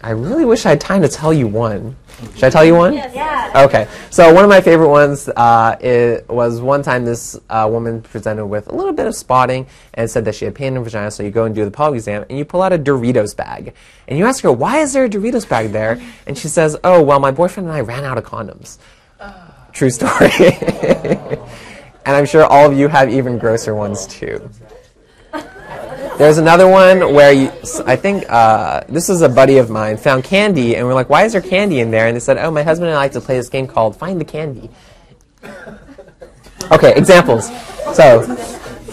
I 0.03 0.11
really 0.11 0.45
wish 0.45 0.65
I 0.65 0.71
had 0.71 0.81
time 0.81 1.03
to 1.03 1.09
tell 1.09 1.33
you 1.33 1.47
one. 1.47 1.97
Should 2.35 2.45
I 2.45 2.51
tell 2.51 2.65
you 2.65 2.75
one? 2.75 2.95
Yes. 2.95 3.15
Yeah. 3.15 3.65
Okay. 3.65 3.89
So 4.11 4.33
one 4.33 4.45
of 4.45 4.51
my 4.51 4.61
favorite 4.61 4.89
ones 4.89 5.29
uh, 5.29 5.77
it 5.81 6.29
was 6.29 6.61
one 6.61 6.83
time 6.83 7.05
this 7.05 7.39
uh, 7.49 7.69
woman 7.71 8.03
presented 8.03 8.47
with 8.47 8.69
a 8.69 8.75
little 8.75 8.93
bit 8.93 9.07
of 9.07 9.15
spotting 9.15 9.67
and 9.95 10.11
said 10.11 10.25
that 10.27 10.35
she 10.35 10.45
had 10.45 10.55
pain 10.55 10.69
in 10.69 10.77
her 10.77 10.83
vagina. 10.83 11.11
So 11.11 11.23
you 11.23 11.31
go 11.31 11.45
and 11.45 11.55
do 11.55 11.65
the 11.65 11.71
pelvic 11.71 11.99
exam 11.99 12.25
and 12.29 12.39
you 12.39 12.45
pull 12.45 12.63
out 12.63 12.73
a 12.73 12.79
Doritos 12.79 13.37
bag 13.37 13.75
and 14.09 14.19
you 14.19 14.27
ask 14.27 14.43
her, 14.43 14.53
"Why 14.53 14.79
is 14.79 14.93
there 14.93 15.05
a 15.05 15.09
Doritos 15.09 15.49
bag 15.49 15.73
there?" 15.73 16.01
And 16.27 16.37
she 16.37 16.49
says, 16.49 16.77
"Oh, 16.85 17.03
well, 17.03 17.21
my 17.21 17.31
boyfriend 17.31 17.69
and 17.69 17.77
I 17.77 17.81
ran 17.81 18.05
out 18.05 18.19
of 18.19 18.25
condoms." 18.25 18.79
True 19.73 19.91
story. 19.91 20.31
and 22.05 22.17
I'm 22.17 22.27
sure 22.27 22.45
all 22.45 22.71
of 22.71 22.77
you 22.77 22.89
have 22.89 23.11
even 23.11 23.39
grosser 23.39 23.75
ones 23.75 24.07
too. 24.07 24.51
There's 26.21 26.37
another 26.37 26.69
one 26.69 27.15
where 27.15 27.33
you, 27.33 27.51
I 27.87 27.97
think 27.97 28.27
uh, 28.29 28.83
this 28.91 29.09
is 29.09 29.23
a 29.23 29.29
buddy 29.31 29.57
of 29.57 29.71
mine 29.71 29.97
found 29.97 30.23
candy, 30.23 30.77
and 30.77 30.87
we're 30.87 30.93
like, 30.93 31.09
"Why 31.09 31.25
is 31.25 31.33
there 31.33 31.41
candy 31.41 31.81
in 31.81 31.91
there?" 31.91 32.09
And 32.09 32.15
they 32.15 32.21
said, 32.21 32.37
"Oh, 32.37 32.51
my 32.51 32.63
husband 32.63 32.91
and 32.91 32.99
I 32.99 33.01
like 33.01 33.13
to 33.13 33.23
play 33.23 33.39
this 33.39 33.49
game 33.49 33.67
called 33.67 33.97
Find 33.97 34.21
the 34.21 34.25
Candy." 34.27 34.69
Okay, 36.73 36.95
examples. 36.95 37.47
So, 37.97 38.21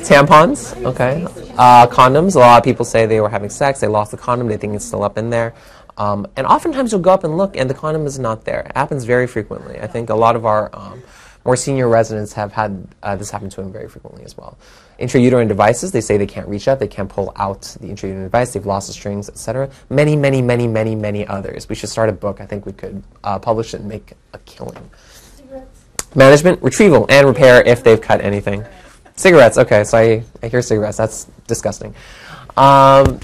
tampons. 0.07 0.81
Okay, 0.85 1.25
uh, 1.57 1.87
condoms. 1.87 2.37
A 2.37 2.39
lot 2.39 2.59
of 2.59 2.63
people 2.63 2.85
say 2.85 3.05
they 3.05 3.19
were 3.19 3.27
having 3.27 3.49
sex, 3.49 3.81
they 3.81 3.87
lost 3.87 4.11
the 4.11 4.17
condom, 4.17 4.47
they 4.47 4.55
think 4.55 4.73
it's 4.73 4.85
still 4.85 5.03
up 5.03 5.17
in 5.17 5.29
there. 5.29 5.53
Um, 5.97 6.27
and 6.37 6.47
oftentimes 6.47 6.93
you'll 6.93 7.01
go 7.01 7.11
up 7.11 7.25
and 7.25 7.35
look, 7.35 7.57
and 7.57 7.69
the 7.69 7.73
condom 7.73 8.05
is 8.05 8.17
not 8.17 8.45
there. 8.45 8.61
It 8.61 8.77
happens 8.77 9.03
very 9.03 9.27
frequently. 9.27 9.81
I 9.81 9.87
think 9.87 10.09
a 10.09 10.15
lot 10.15 10.37
of 10.37 10.45
our 10.45 10.69
um, 10.71 11.03
more 11.43 11.57
senior 11.57 11.89
residents 11.89 12.31
have 12.33 12.53
had 12.53 12.87
uh, 13.03 13.17
this 13.17 13.31
happen 13.31 13.49
to 13.49 13.61
them 13.61 13.73
very 13.73 13.89
frequently 13.89 14.23
as 14.23 14.37
well. 14.37 14.57
Intrauterine 14.99 15.47
devices, 15.47 15.91
they 15.91 16.01
say 16.01 16.17
they 16.17 16.25
can't 16.25 16.47
reach 16.47 16.67
up, 16.67 16.79
they 16.79 16.87
can't 16.87 17.09
pull 17.09 17.31
out 17.35 17.61
the 17.79 17.87
intrauterine 17.87 18.23
device, 18.23 18.53
they've 18.53 18.65
lost 18.65 18.87
the 18.87 18.93
strings, 18.93 19.29
etc. 19.29 19.69
Many, 19.89 20.15
many, 20.15 20.41
many, 20.41 20.67
many, 20.67 20.95
many 20.95 21.25
others. 21.27 21.69
We 21.69 21.75
should 21.75 21.89
start 21.89 22.09
a 22.09 22.13
book. 22.13 22.41
I 22.41 22.45
think 22.45 22.65
we 22.65 22.73
could 22.73 23.03
uh, 23.23 23.37
publish 23.37 23.73
it 23.73 23.81
and 23.81 23.89
make 23.89 24.13
a 24.33 24.39
killing. 24.39 24.89
Cigarettes. 25.35 25.85
Management, 26.15 26.63
retrieval, 26.63 27.05
and 27.09 27.27
repair 27.27 27.61
if 27.63 27.83
they've 27.83 28.01
cut 28.01 28.21
anything. 28.21 28.65
Cigarettes, 29.15 29.57
okay, 29.57 29.83
so 29.83 29.97
I, 29.97 30.23
I 30.41 30.47
hear 30.47 30.61
cigarettes, 30.61 30.97
that's 30.97 31.25
disgusting. 31.47 31.93
Um, 32.55 33.19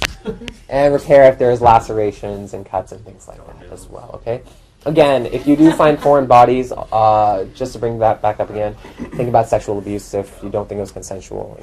and 0.70 0.94
repair 0.94 1.32
if 1.32 1.40
there's 1.40 1.60
lacerations 1.60 2.54
and 2.54 2.66
cuts 2.66 2.92
and 2.92 3.04
things 3.04 3.28
like 3.28 3.46
that 3.46 3.72
as 3.72 3.88
well, 3.88 4.12
okay? 4.16 4.44
Again, 4.86 5.26
if 5.28 5.48
you 5.48 5.56
do 5.56 5.72
find 5.72 6.00
foreign 6.00 6.26
bodies, 6.26 6.72
uh, 6.72 7.46
just 7.56 7.74
to 7.74 7.80
bring 7.80 8.00
that 8.00 8.22
back 8.22 8.40
up 8.40 8.50
again, 8.50 8.76
think 9.16 9.30
about 9.30 9.48
sexual 9.48 9.78
abuse 9.78 10.14
if 10.14 10.40
you 10.44 10.50
don't 10.50 10.68
think 10.68 10.78
it 10.80 10.82
was 10.82 10.92
consensual. 10.92 11.58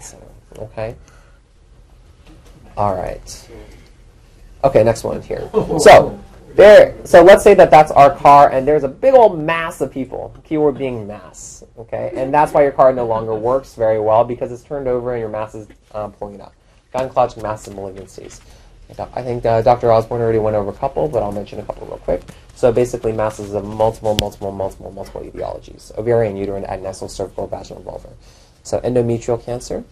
Okay? 0.58 0.96
All 2.76 2.94
right. 2.94 3.50
Okay, 4.64 4.82
next 4.84 5.04
one 5.04 5.20
here. 5.22 5.50
So, 5.78 6.18
there. 6.54 6.94
So 7.04 7.22
let's 7.22 7.44
say 7.44 7.54
that 7.54 7.70
that's 7.70 7.90
our 7.90 8.14
car, 8.14 8.50
and 8.50 8.66
there's 8.66 8.84
a 8.84 8.88
big 8.88 9.14
old 9.14 9.38
mass 9.38 9.80
of 9.80 9.92
people. 9.92 10.34
Keyword 10.44 10.78
being 10.78 11.06
mass. 11.06 11.64
Okay, 11.78 12.12
and 12.14 12.32
that's 12.32 12.52
why 12.52 12.62
your 12.62 12.72
car 12.72 12.92
no 12.92 13.06
longer 13.06 13.34
works 13.34 13.74
very 13.74 14.00
well 14.00 14.24
because 14.24 14.52
it's 14.52 14.62
turned 14.62 14.88
over 14.88 15.12
and 15.12 15.20
your 15.20 15.28
mass 15.28 15.54
is 15.54 15.68
uh, 15.92 16.08
pulling 16.08 16.36
it 16.36 16.40
up. 16.40 16.54
Gynecologic 16.94 17.42
mass 17.42 17.66
and 17.66 17.76
malignancies. 17.76 18.40
I 18.98 19.22
think 19.22 19.46
uh, 19.46 19.62
Dr. 19.62 19.92
Osborne 19.92 20.20
already 20.20 20.40
went 20.40 20.56
over 20.56 20.70
a 20.70 20.74
couple, 20.74 21.06
but 21.06 21.22
I'll 21.22 21.30
mention 21.32 21.60
a 21.60 21.62
couple 21.62 21.86
real 21.86 21.98
quick. 21.98 22.22
So 22.60 22.70
basically, 22.70 23.12
masses 23.12 23.54
of 23.54 23.64
multiple, 23.64 24.14
multiple, 24.16 24.52
multiple, 24.52 24.92
multiple 24.92 25.22
etiologies: 25.22 25.96
ovarian, 25.96 26.36
uterine, 26.36 26.64
adnexal, 26.64 27.08
cervical, 27.08 27.46
vaginal, 27.46 27.82
vulvar. 27.82 28.12
So 28.64 28.80
endometrial 28.80 29.42
cancer. 29.42 29.82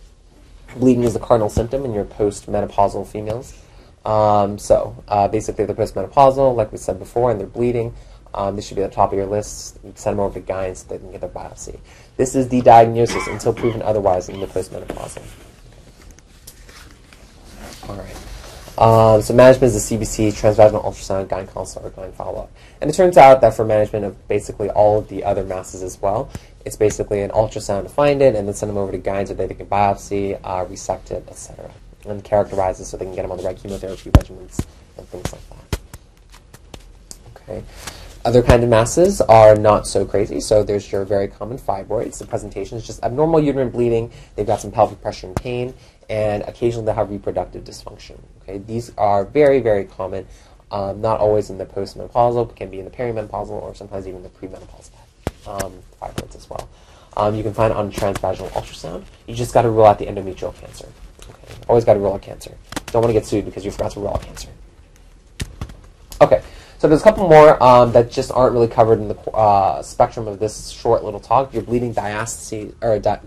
Bleeding 0.77 1.05
is 1.05 1.17
a 1.17 1.19
cardinal 1.19 1.49
symptom 1.49 1.87
in 1.87 1.95
your 1.95 2.05
post-menopausal 2.05 3.07
females. 3.07 3.55
Um, 4.05 4.59
so 4.59 5.03
uh, 5.09 5.29
basically, 5.29 5.65
they're 5.65 5.75
postmenopausal, 5.75 6.55
like 6.55 6.71
we 6.71 6.77
said 6.77 6.99
before, 6.99 7.31
and 7.31 7.41
they're 7.41 7.47
bleeding. 7.47 7.95
Um, 8.35 8.55
this 8.55 8.67
should 8.67 8.77
be 8.77 8.83
at 8.83 8.91
the 8.91 8.95
top 8.95 9.13
of 9.13 9.17
your 9.17 9.27
list. 9.27 9.79
You 9.83 9.95
send 9.95 10.19
them 10.19 10.27
over 10.27 10.39
to 10.39 10.45
gynes 10.45 10.77
so 10.77 10.89
they 10.89 10.99
can 10.99 11.11
get 11.11 11.23
their 11.23 11.31
biopsy. 11.31 11.81
This 12.19 12.35
is 12.35 12.51
the 12.51 12.61
diagnosis 12.61 13.27
until 13.29 13.55
proven 13.55 13.81
otherwise 13.81 14.29
in 14.29 14.41
the 14.41 14.47
postmenopausal. 14.47 15.23
All 17.89 17.97
right. 17.97 18.38
Um, 18.79 19.21
so 19.23 19.35
management 19.35 19.75
is 19.75 19.89
the 19.89 19.97
CBC, 19.97 20.29
transvaginal 20.41 20.85
ultrasound, 20.85 21.27
gyne 21.27 21.53
consult, 21.53 21.85
or 21.85 21.91
gyne 21.91 22.15
follow-up. 22.15 22.49
And 22.81 22.89
it 22.89 22.95
turns 22.95 23.17
out 23.17 23.41
that 23.41 23.55
for 23.55 23.65
management 23.65 24.05
of 24.05 24.29
basically 24.29 24.71
all 24.71 25.01
of 25.01 25.09
the 25.09 25.25
other 25.25 25.43
masses 25.43 25.83
as 25.83 26.01
well, 26.01 26.31
it's 26.65 26.77
basically 26.77 27.23
an 27.23 27.31
ultrasound 27.33 27.83
to 27.83 27.89
find 27.89 28.23
it 28.23 28.37
and 28.37 28.47
then 28.47 28.55
send 28.55 28.71
them 28.71 28.77
over 28.77 28.93
to 28.93 28.99
gynes 28.99 29.29
so 29.29 29.35
they 29.35 29.49
can 29.49 29.67
biopsy, 29.67 30.39
uh, 30.45 30.65
resect 30.67 31.11
it, 31.11 31.25
etc. 31.29 31.73
And 32.07 32.23
characterize 32.23 32.79
it 32.79 32.85
so 32.85 32.97
they 32.97 33.05
can 33.05 33.17
get 33.17 33.23
them 33.23 33.33
on 33.33 33.39
the 33.39 33.43
right 33.43 33.57
chemotherapy 33.57 34.11
regimens 34.11 34.65
and 34.97 35.09
things 35.09 35.33
like 35.33 35.43
that. 35.51 35.81
Okay. 37.35 37.65
Other 38.25 38.45
kind 38.45 38.63
of 38.63 38.69
masses 38.69 39.21
are 39.23 39.57
not 39.57 39.89
so 39.89 40.05
crazy. 40.05 40.39
So 40.39 40.63
there's 40.63 40.93
your 40.93 41.05
very 41.05 41.27
common 41.27 41.59
fibroids. 41.59 42.19
The 42.19 42.27
presentation 42.27 42.79
is 42.79 42.87
just 42.87 43.03
abnormal 43.03 43.41
uterine 43.41 43.71
bleeding. 43.71 44.13
They've 44.37 44.47
got 44.47 44.61
some 44.61 44.71
pelvic 44.71 45.03
pressure 45.03 45.27
and 45.27 45.35
pain, 45.35 45.75
and 46.09 46.45
occasionally 46.45 46.87
they 46.87 46.95
have 46.95 47.11
reproductive 47.11 47.65
dysfunction. 47.65 48.21
Okay, 48.49 48.59
these 48.59 48.93
are 48.97 49.25
very, 49.27 49.61
very 49.61 49.85
common. 49.85 50.27
Um, 50.71 51.01
not 51.01 51.21
always 51.21 51.51
in 51.51 51.59
the 51.59 51.67
postmenopausal, 51.67 52.47
but 52.49 52.57
can 52.57 52.71
be 52.71 52.79
in 52.79 52.85
the 52.85 52.91
perimenopausal 52.91 53.51
or 53.51 53.75
sometimes 53.75 54.07
even 54.07 54.23
the 54.23 54.29
premenopausal 54.29 54.91
um, 55.47 55.73
fibroids 56.01 56.35
as 56.37 56.49
well. 56.49 56.69
Um, 57.17 57.35
you 57.35 57.43
can 57.43 57.53
find 57.53 57.73
on 57.73 57.91
transvaginal 57.91 58.49
ultrasound. 58.51 59.05
You 59.27 59.35
just 59.35 59.53
got 59.53 59.63
to 59.63 59.71
rule 59.71 59.85
out 59.85 59.99
the 59.99 60.07
endometrial 60.07 60.55
cancer. 60.55 60.89
Okay, 61.29 61.55
always 61.69 61.85
got 61.85 61.95
to 61.95 62.01
rule 62.01 62.15
out 62.15 62.23
cancer. 62.23 62.55
Don't 62.87 63.03
want 63.03 63.09
to 63.09 63.13
get 63.13 63.27
sued 63.27 63.45
because 63.45 63.65
you 63.65 63.71
forgot 63.71 63.93
to 63.93 64.01
rule 64.01 64.11
out 64.11 64.23
cancer. 64.23 64.49
Okay, 66.21 66.43
so 66.79 66.89
there's 66.89 67.01
a 67.01 67.05
couple 67.05 67.29
more 67.29 67.63
um, 67.63 67.93
that 67.93 68.11
just 68.11 68.31
aren't 68.31 68.53
really 68.53 68.69
covered 68.69 68.99
in 68.99 69.09
the 69.09 69.19
uh, 69.31 69.83
spectrum 69.83 70.27
of 70.27 70.39
this 70.39 70.71
short 70.71 71.05
little 71.05 71.21
talk. 71.21 71.53
You're 71.53 71.63
bleeding 71.63 71.95
diatheses, 71.95 72.75
or 72.83 72.99
di- 72.99 73.21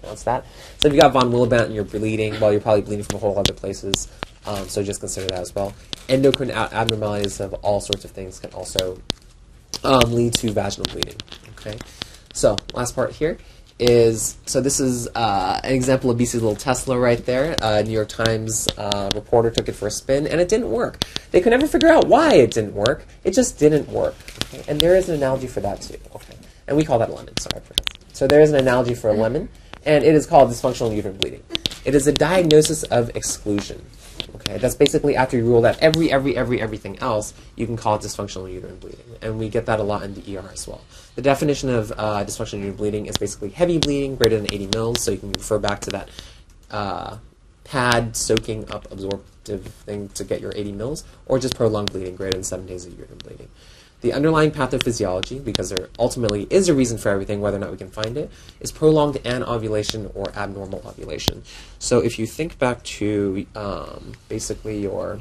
pronounce 0.00 0.22
that. 0.24 0.44
So 0.78 0.88
if 0.88 0.94
you 0.94 1.00
got 1.00 1.12
von 1.12 1.30
Willebrand 1.30 1.66
and 1.66 1.74
you're 1.74 1.84
bleeding, 1.84 2.38
well, 2.40 2.52
you're 2.52 2.60
probably 2.60 2.82
bleeding 2.82 3.04
from 3.04 3.16
a 3.16 3.20
whole 3.20 3.38
other 3.38 3.52
places. 3.52 4.08
Um, 4.46 4.68
so 4.68 4.82
just 4.82 5.00
consider 5.00 5.26
that 5.28 5.40
as 5.40 5.54
well. 5.54 5.74
Endocrine 6.08 6.50
abnormalities 6.50 7.40
of 7.40 7.54
all 7.54 7.80
sorts 7.80 8.04
of 8.04 8.10
things 8.10 8.38
can 8.40 8.52
also 8.52 9.00
um, 9.84 10.12
lead 10.12 10.34
to 10.34 10.50
vaginal 10.50 10.90
bleeding. 10.92 11.16
Okay, 11.58 11.78
so 12.32 12.56
last 12.74 12.94
part 12.94 13.12
here 13.12 13.38
is 13.78 14.36
so 14.44 14.60
this 14.60 14.78
is 14.78 15.08
uh, 15.14 15.58
an 15.64 15.72
example 15.72 16.10
of 16.10 16.18
BC's 16.18 16.34
little 16.34 16.54
Tesla 16.54 16.98
right 16.98 17.24
there. 17.24 17.56
Uh, 17.62 17.82
New 17.82 17.92
York 17.92 18.08
Times 18.08 18.68
uh, 18.76 19.10
reporter 19.14 19.50
took 19.50 19.68
it 19.68 19.72
for 19.72 19.88
a 19.88 19.90
spin, 19.90 20.26
and 20.26 20.40
it 20.40 20.48
didn't 20.48 20.70
work. 20.70 21.02
They 21.30 21.40
could 21.40 21.50
never 21.50 21.66
figure 21.66 21.88
out 21.88 22.06
why 22.06 22.34
it 22.34 22.50
didn't 22.50 22.74
work. 22.74 23.06
It 23.24 23.32
just 23.32 23.58
didn't 23.58 23.88
work. 23.88 24.14
Okay? 24.44 24.62
And 24.68 24.80
there 24.80 24.96
is 24.96 25.08
an 25.08 25.16
analogy 25.16 25.46
for 25.46 25.60
that 25.60 25.80
too. 25.80 25.98
Okay, 26.14 26.36
and 26.66 26.76
we 26.76 26.84
call 26.84 26.98
that 26.98 27.10
lemon. 27.10 27.36
Sorry 27.38 27.62
for 27.62 27.74
that. 27.74 27.98
So 28.12 28.26
there 28.26 28.40
is 28.40 28.50
an 28.52 28.58
analogy 28.58 28.94
for 28.94 29.10
a 29.10 29.14
lemon, 29.14 29.48
and 29.84 30.04
it 30.04 30.14
is 30.14 30.26
called 30.26 30.50
dysfunctional 30.50 30.94
uterine 30.94 31.16
bleeding. 31.16 31.42
It 31.84 31.94
is 31.94 32.06
a 32.06 32.12
diagnosis 32.12 32.82
of 32.84 33.14
exclusion. 33.16 33.84
Okay, 34.36 34.58
that's 34.58 34.74
basically 34.74 35.16
after 35.16 35.36
you 35.36 35.44
rule 35.44 35.64
out 35.64 35.78
every, 35.80 36.12
every, 36.12 36.36
every, 36.36 36.60
everything 36.60 36.98
else, 36.98 37.34
you 37.56 37.66
can 37.66 37.76
call 37.76 37.96
it 37.96 38.02
dysfunctional 38.02 38.52
uterine 38.52 38.76
bleeding, 38.76 39.04
and 39.22 39.38
we 39.38 39.48
get 39.48 39.66
that 39.66 39.80
a 39.80 39.82
lot 39.82 40.02
in 40.02 40.14
the 40.14 40.36
ER 40.36 40.48
as 40.52 40.68
well. 40.68 40.82
The 41.16 41.22
definition 41.22 41.68
of 41.68 41.92
uh, 41.92 42.24
dysfunctional 42.24 42.58
uterine 42.58 42.76
bleeding 42.76 43.06
is 43.06 43.16
basically 43.16 43.50
heavy 43.50 43.78
bleeding 43.78 44.16
greater 44.16 44.36
than 44.36 44.46
80 44.52 44.66
mils, 44.68 45.02
so 45.02 45.10
you 45.10 45.18
can 45.18 45.32
refer 45.32 45.58
back 45.58 45.80
to 45.80 45.90
that 45.90 46.08
uh, 46.70 47.16
pad 47.64 48.16
soaking 48.16 48.70
up 48.70 48.90
absorptive 48.90 49.66
thing 49.66 50.08
to 50.10 50.24
get 50.24 50.40
your 50.40 50.52
80 50.54 50.72
mils, 50.72 51.04
or 51.26 51.38
just 51.38 51.56
prolonged 51.56 51.92
bleeding 51.92 52.16
greater 52.16 52.34
than 52.34 52.44
seven 52.44 52.66
days 52.66 52.86
of 52.86 52.98
uterine 52.98 53.18
bleeding. 53.18 53.48
The 54.00 54.12
underlying 54.14 54.50
pathophysiology, 54.50 55.44
because 55.44 55.70
there 55.70 55.88
ultimately 55.98 56.46
is 56.48 56.68
a 56.68 56.74
reason 56.74 56.96
for 56.96 57.10
everything, 57.10 57.40
whether 57.40 57.58
or 57.58 57.60
not 57.60 57.70
we 57.70 57.76
can 57.76 57.90
find 57.90 58.16
it, 58.16 58.30
is 58.60 58.72
prolonged 58.72 59.18
anovulation 59.26 60.10
or 60.14 60.32
abnormal 60.34 60.82
ovulation. 60.86 61.42
So 61.78 61.98
if 62.00 62.18
you 62.18 62.26
think 62.26 62.58
back 62.58 62.82
to 62.84 63.46
um, 63.54 64.12
basically 64.28 64.80
your 64.80 65.20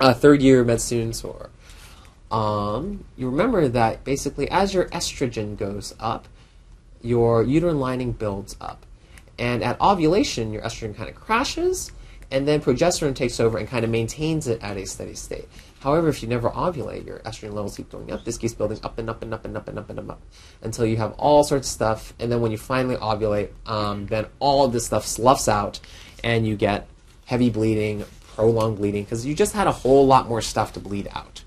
uh, 0.00 0.14
third 0.14 0.42
year 0.42 0.64
med 0.64 0.80
students, 0.80 1.22
or 1.22 1.50
um, 2.32 3.04
you 3.16 3.28
remember 3.28 3.68
that 3.68 4.02
basically 4.04 4.50
as 4.50 4.74
your 4.74 4.86
estrogen 4.86 5.56
goes 5.56 5.94
up, 6.00 6.26
your 7.02 7.42
uterine 7.42 7.78
lining 7.78 8.12
builds 8.12 8.56
up. 8.60 8.84
And 9.38 9.62
at 9.62 9.80
ovulation, 9.80 10.52
your 10.52 10.62
estrogen 10.62 10.96
kind 10.96 11.08
of 11.08 11.14
crashes, 11.14 11.92
and 12.32 12.48
then 12.48 12.60
progesterone 12.60 13.14
takes 13.14 13.38
over 13.38 13.58
and 13.58 13.68
kind 13.68 13.84
of 13.84 13.90
maintains 13.90 14.48
it 14.48 14.60
at 14.62 14.76
a 14.76 14.86
steady 14.86 15.14
state. 15.14 15.46
However, 15.80 16.08
if 16.08 16.22
you 16.22 16.28
never 16.28 16.48
ovulate, 16.50 17.04
your 17.06 17.18
estrogen 17.20 17.52
levels 17.52 17.76
keep 17.76 17.90
going 17.90 18.10
up. 18.10 18.24
This 18.24 18.38
keeps 18.38 18.54
building 18.54 18.78
up 18.82 18.98
and 18.98 19.10
up 19.10 19.22
and 19.22 19.34
up 19.34 19.44
and 19.44 19.56
up 19.56 19.68
and 19.68 19.78
up 19.78 19.90
and 19.90 19.98
up, 19.98 20.04
and 20.04 20.10
up 20.12 20.22
until 20.62 20.86
you 20.86 20.96
have 20.96 21.12
all 21.12 21.44
sorts 21.44 21.68
of 21.68 21.72
stuff. 21.72 22.14
And 22.18 22.32
then 22.32 22.40
when 22.40 22.50
you 22.50 22.58
finally 22.58 22.96
ovulate, 22.96 23.50
um, 23.66 24.06
then 24.06 24.26
all 24.38 24.64
of 24.64 24.72
this 24.72 24.86
stuff 24.86 25.04
sloughs 25.04 25.46
out, 25.46 25.78
and 26.24 26.46
you 26.46 26.56
get 26.56 26.88
heavy 27.26 27.50
bleeding, 27.50 28.04
prolonged 28.34 28.78
bleeding, 28.78 29.04
because 29.04 29.26
you 29.26 29.34
just 29.34 29.52
had 29.52 29.66
a 29.66 29.72
whole 29.72 30.06
lot 30.06 30.28
more 30.28 30.40
stuff 30.40 30.72
to 30.72 30.80
bleed 30.80 31.08
out. 31.12 31.44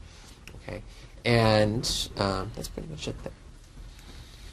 Okay, 0.62 0.84
and 1.24 2.10
um, 2.18 2.52
that's 2.56 2.68
pretty 2.68 2.90
much 2.90 3.08
it 3.08 3.16
there. 3.24 3.34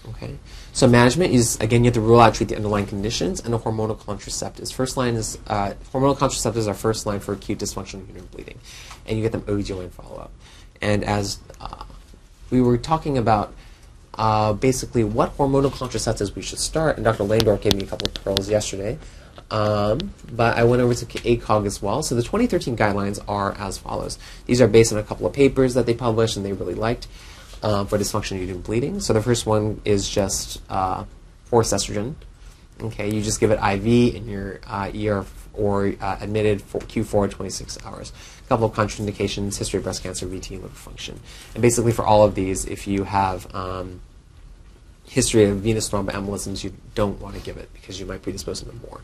Okay. 0.09 0.37
So 0.73 0.89
management 0.89 1.33
is 1.33 1.59
again 1.61 1.85
you 1.85 1.89
have 1.89 1.95
to 1.95 2.01
rule 2.01 2.21
out 2.21 2.35
treat 2.35 2.49
the 2.49 2.57
underlying 2.57 2.87
conditions 2.87 3.41
and 3.41 3.55
the 3.55 3.59
hormonal 3.59 3.97
contraceptives. 3.97 4.73
First 4.73 4.97
line 4.97 5.15
is 5.15 5.39
uh, 5.47 5.75
hormonal 5.93 6.17
contraceptives 6.17 6.67
are 6.67 6.75
first 6.75 7.07
line 7.07 7.21
for 7.21 7.33
acute 7.33 7.59
dysfunctional 7.59 8.07
uterine 8.09 8.29
bleeding, 8.33 8.59
and 9.07 9.17
you 9.17 9.23
get 9.23 9.33
them 9.33 9.43
OBGYN 9.43 9.91
follow 9.93 10.17
up. 10.17 10.33
And 10.81 11.05
as 11.05 11.39
uh, 11.61 11.85
we 12.51 12.61
were 12.61 12.79
talking 12.79 13.17
about 13.17 13.55
uh, 14.15 14.53
basically 14.55 15.05
what 15.05 15.37
hormonal 15.37 15.71
contraceptives 15.71 16.35
we 16.35 16.43
should 16.43 16.59
start, 16.59 16.97
and 16.97 17.05
Dr. 17.05 17.25
Landorf 17.25 17.63
gave 17.63 17.75
me 17.75 17.85
a 17.85 17.87
couple 17.87 18.09
of 18.09 18.15
pearls 18.15 18.49
yesterday. 18.49 18.99
Um, 19.51 20.15
but 20.33 20.57
I 20.57 20.65
went 20.65 20.81
over 20.81 20.95
to 20.95 21.05
ACOG 21.05 21.67
as 21.67 21.83
well. 21.83 22.03
So 22.03 22.15
the 22.15 22.23
2013 22.23 22.75
guidelines 22.75 23.23
are 23.29 23.53
as 23.59 23.77
follows. 23.77 24.19
These 24.47 24.63
are 24.63 24.67
based 24.67 24.93
on 24.93 24.99
a 24.99 25.03
couple 25.03 25.27
of 25.27 25.35
papers 25.35 25.75
that 25.75 25.85
they 25.85 25.93
published 25.93 26.39
and 26.39 26.47
they 26.47 26.55
really 26.55 26.75
liked 26.75 27.07
um, 27.63 27.87
for 27.87 27.99
dysfunctional 27.99 28.41
uterine 28.41 28.61
bleeding. 28.61 29.01
So 29.01 29.13
the 29.13 29.23
first 29.23 29.47
one 29.47 29.81
is 29.85 30.09
just 30.09 30.61
uh, 30.69 31.05
forced 31.45 31.73
estrogen. 31.73 32.15
Okay, 32.81 33.15
you 33.15 33.23
just 33.23 33.41
give 33.41 33.51
it 33.51 33.61
IV 33.63 34.15
in 34.15 34.29
your 34.29 34.61
uh, 34.67 34.91
ER 34.95 35.25
or 35.55 35.95
uh, 36.01 36.17
admitted 36.21 36.63
for 36.63 36.81
Q4 36.81 37.31
26 37.31 37.79
hours. 37.85 38.13
A 38.45 38.49
couple 38.49 38.67
of 38.67 38.73
contraindications: 38.73 39.59
history 39.59 39.79
of 39.79 39.85
breast 39.85 40.03
cancer, 40.03 40.27
VT, 40.27 40.53
liver 40.53 40.69
function. 40.69 41.21
And 41.55 41.63
basically, 41.63 41.93
for 41.93 42.05
all 42.05 42.25
of 42.25 42.35
these, 42.35 42.65
if 42.65 42.87
you 42.87 43.05
have 43.05 43.55
um, 43.55 44.01
history 45.05 45.45
of 45.45 45.59
venous 45.59 45.89
thromboembolisms, 45.91 46.65
you 46.65 46.73
don't 46.95 47.21
want 47.21 47.37
to 47.37 47.41
give 47.43 47.57
it 47.57 47.73
because 47.75 48.01
you 48.01 48.07
might 48.07 48.23
predispose 48.23 48.63
them 48.63 48.81
more. 48.89 49.01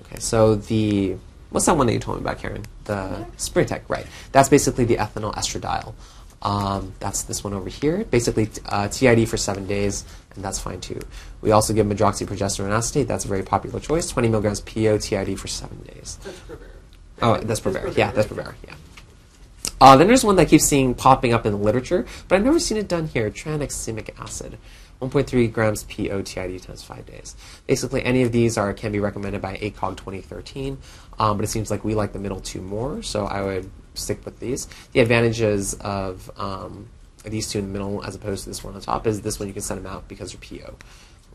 Okay, 0.00 0.18
so 0.18 0.54
the 0.54 1.16
what's 1.50 1.66
that 1.66 1.76
one 1.76 1.86
that 1.86 1.92
you 1.92 2.00
told 2.00 2.18
me 2.18 2.22
about, 2.22 2.38
Karen? 2.38 2.64
The 2.84 3.26
Sprintec, 3.36 3.82
right? 3.88 4.06
That's 4.32 4.48
basically 4.48 4.84
the 4.84 4.96
ethinyl 4.96 5.34
estradiol. 5.34 5.94
Um, 6.44 6.92
that's 7.00 7.22
this 7.22 7.42
one 7.42 7.54
over 7.54 7.68
here. 7.68 8.04
Basically, 8.04 8.48
uh, 8.66 8.88
TID 8.88 9.28
for 9.28 9.36
seven 9.38 9.66
days, 9.66 10.04
and 10.34 10.44
that's 10.44 10.58
fine 10.58 10.80
too. 10.80 11.00
We 11.40 11.52
also 11.52 11.72
give 11.72 11.86
medroxyprogesterone 11.86 12.70
acetate. 12.70 13.08
That's 13.08 13.24
a 13.24 13.28
very 13.28 13.42
popular 13.42 13.80
choice. 13.80 14.08
20 14.08 14.28
milligrams 14.28 14.60
PO 14.60 14.98
TID 14.98 15.40
for 15.40 15.48
seven 15.48 15.82
days. 15.82 16.18
That's. 16.22 16.40
Oh, 17.22 17.38
that's 17.38 17.60
Provera. 17.60 17.96
Yeah, 17.96 18.12
that's 18.12 18.28
Provera. 18.28 18.54
Yeah. 18.66 18.74
Uh, 19.80 19.96
then 19.96 20.06
there's 20.06 20.24
one 20.24 20.36
that 20.36 20.42
I 20.42 20.44
keep 20.44 20.60
seeing 20.60 20.94
popping 20.94 21.32
up 21.32 21.46
in 21.46 21.52
the 21.52 21.58
literature, 21.58 22.06
but 22.28 22.36
I've 22.36 22.44
never 22.44 22.58
seen 22.58 22.76
it 22.76 22.88
done 22.88 23.08
here. 23.08 23.30
Tranexamic 23.30 24.18
acid. 24.20 24.58
1.3 25.00 25.52
grams 25.52 25.84
PO 25.84 26.22
TID 26.22 26.62
times 26.62 26.82
five 26.82 27.04
days. 27.06 27.36
Basically, 27.66 28.02
any 28.04 28.22
of 28.22 28.32
these 28.32 28.56
are 28.56 28.72
can 28.72 28.92
be 28.92 29.00
recommended 29.00 29.42
by 29.42 29.56
ACOG 29.56 29.96
2013, 29.96 30.78
um, 31.18 31.36
but 31.36 31.44
it 31.44 31.48
seems 31.48 31.70
like 31.70 31.84
we 31.84 31.94
like 31.94 32.12
the 32.12 32.18
middle 32.18 32.40
two 32.40 32.60
more, 32.60 33.02
so 33.02 33.26
I 33.26 33.42
would 33.42 33.70
stick 33.94 34.24
with 34.24 34.38
these. 34.40 34.68
The 34.92 35.00
advantages 35.00 35.74
of 35.74 36.30
um, 36.36 36.88
these 37.24 37.48
two 37.48 37.58
in 37.60 37.66
the 37.66 37.70
middle 37.72 38.04
as 38.04 38.14
opposed 38.14 38.44
to 38.44 38.50
this 38.50 38.62
one 38.62 38.74
on 38.74 38.80
the 38.80 38.84
top 38.84 39.06
is 39.06 39.22
this 39.22 39.38
one 39.38 39.48
you 39.48 39.54
can 39.54 39.62
send 39.62 39.84
them 39.84 39.90
out 39.92 40.08
because 40.08 40.32
they're 40.32 40.60
PO. 40.60 40.74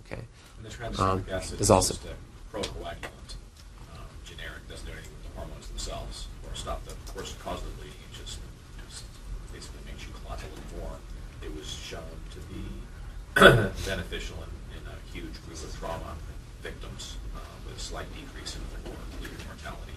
Okay. 0.05 0.21
And 0.63 0.93
the 0.95 1.03
Um, 1.03 1.25
acid 1.31 1.61
is 1.61 1.69
also- 1.71 1.95
a 1.95 2.55
procoagulant, 2.55 3.05
um, 3.93 4.03
generic, 4.25 4.67
doesn't 4.67 4.85
do 4.85 4.91
anything 4.91 5.11
with 5.23 5.33
the 5.33 5.39
hormones 5.39 5.67
themselves 5.67 6.27
or 6.43 6.53
stop 6.55 6.83
the 6.85 6.93
course 7.13 7.33
cause 7.43 7.59
of 7.61 7.65
the 7.65 7.73
bleeding. 7.83 7.97
It 8.11 8.17
just, 8.25 8.39
just 8.89 9.03
basically 9.53 9.79
makes 9.85 10.03
you 10.05 10.09
clot 10.25 10.41
a 10.41 10.47
little 10.49 10.81
more. 10.81 10.97
It 11.41 11.55
was 11.55 11.67
shown 11.69 12.03
to 12.35 12.39
be 12.51 12.61
beneficial 13.87 14.35
in, 14.43 14.51
in 14.77 14.83
a 14.89 14.97
huge 15.13 15.33
group 15.45 15.57
of 15.63 15.71
trauma 15.79 16.17
victims 16.61 17.15
uh, 17.35 17.39
with 17.65 17.77
a 17.77 17.79
slight 17.79 18.09
decrease 18.13 18.57
in 18.57 18.61
bleeding 19.21 19.39
mortality 19.47 19.95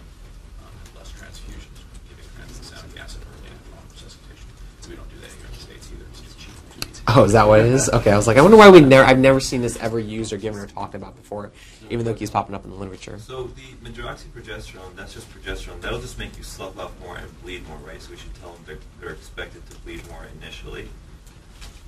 um, 0.62 0.70
and 0.86 0.94
less 0.94 1.10
transfusions, 1.10 1.82
giving 2.06 2.24
tranexamic 2.38 2.94
acid 3.02 3.20
early 3.26 3.50
in 3.50 3.58
trauma 3.66 3.88
resuscitation. 3.90 4.46
We 4.88 4.94
don't 4.94 5.10
do 5.10 5.18
that 5.26 5.30
here 5.34 5.46
in 5.48 5.52
the 5.56 5.62
States 5.62 5.90
either. 5.90 6.06
It's 6.12 6.20
too 6.22 6.30
cheap. 6.38 6.54
Too 6.78 6.88
easy. 6.90 7.01
Oh, 7.14 7.24
is 7.24 7.32
that 7.32 7.46
what 7.48 7.60
it 7.60 7.66
is? 7.66 7.88
Okay, 7.90 8.10
I 8.10 8.16
was 8.16 8.26
like, 8.26 8.36
I 8.36 8.42
wonder 8.42 8.56
why 8.56 8.70
we 8.70 8.80
never. 8.80 9.04
I've 9.06 9.18
never 9.18 9.40
seen 9.40 9.60
this 9.60 9.76
ever 9.78 9.98
used 9.98 10.32
or 10.32 10.36
given 10.38 10.60
or 10.60 10.66
talked 10.66 10.94
about 10.94 11.14
before, 11.16 11.52
even 11.90 12.04
though 12.04 12.12
it 12.12 12.16
keeps 12.18 12.30
popping 12.30 12.54
up 12.54 12.64
in 12.64 12.70
the 12.70 12.76
literature. 12.76 13.18
So 13.18 13.44
the 13.44 13.90
medroxyprogesterone, 13.90 14.96
that's 14.96 15.12
just 15.14 15.28
progesterone. 15.30 15.80
That'll 15.80 16.00
just 16.00 16.18
make 16.18 16.36
you 16.38 16.42
slough 16.44 16.78
out 16.78 16.92
more 17.00 17.16
and 17.16 17.42
bleed 17.42 17.66
more, 17.68 17.76
right? 17.78 18.00
So 18.00 18.10
we 18.12 18.16
should 18.16 18.34
tell 18.36 18.52
them 18.52 18.62
they're, 18.66 18.78
they're 19.00 19.10
expected 19.10 19.68
to 19.70 19.76
bleed 19.78 20.08
more 20.08 20.26
initially. 20.40 20.88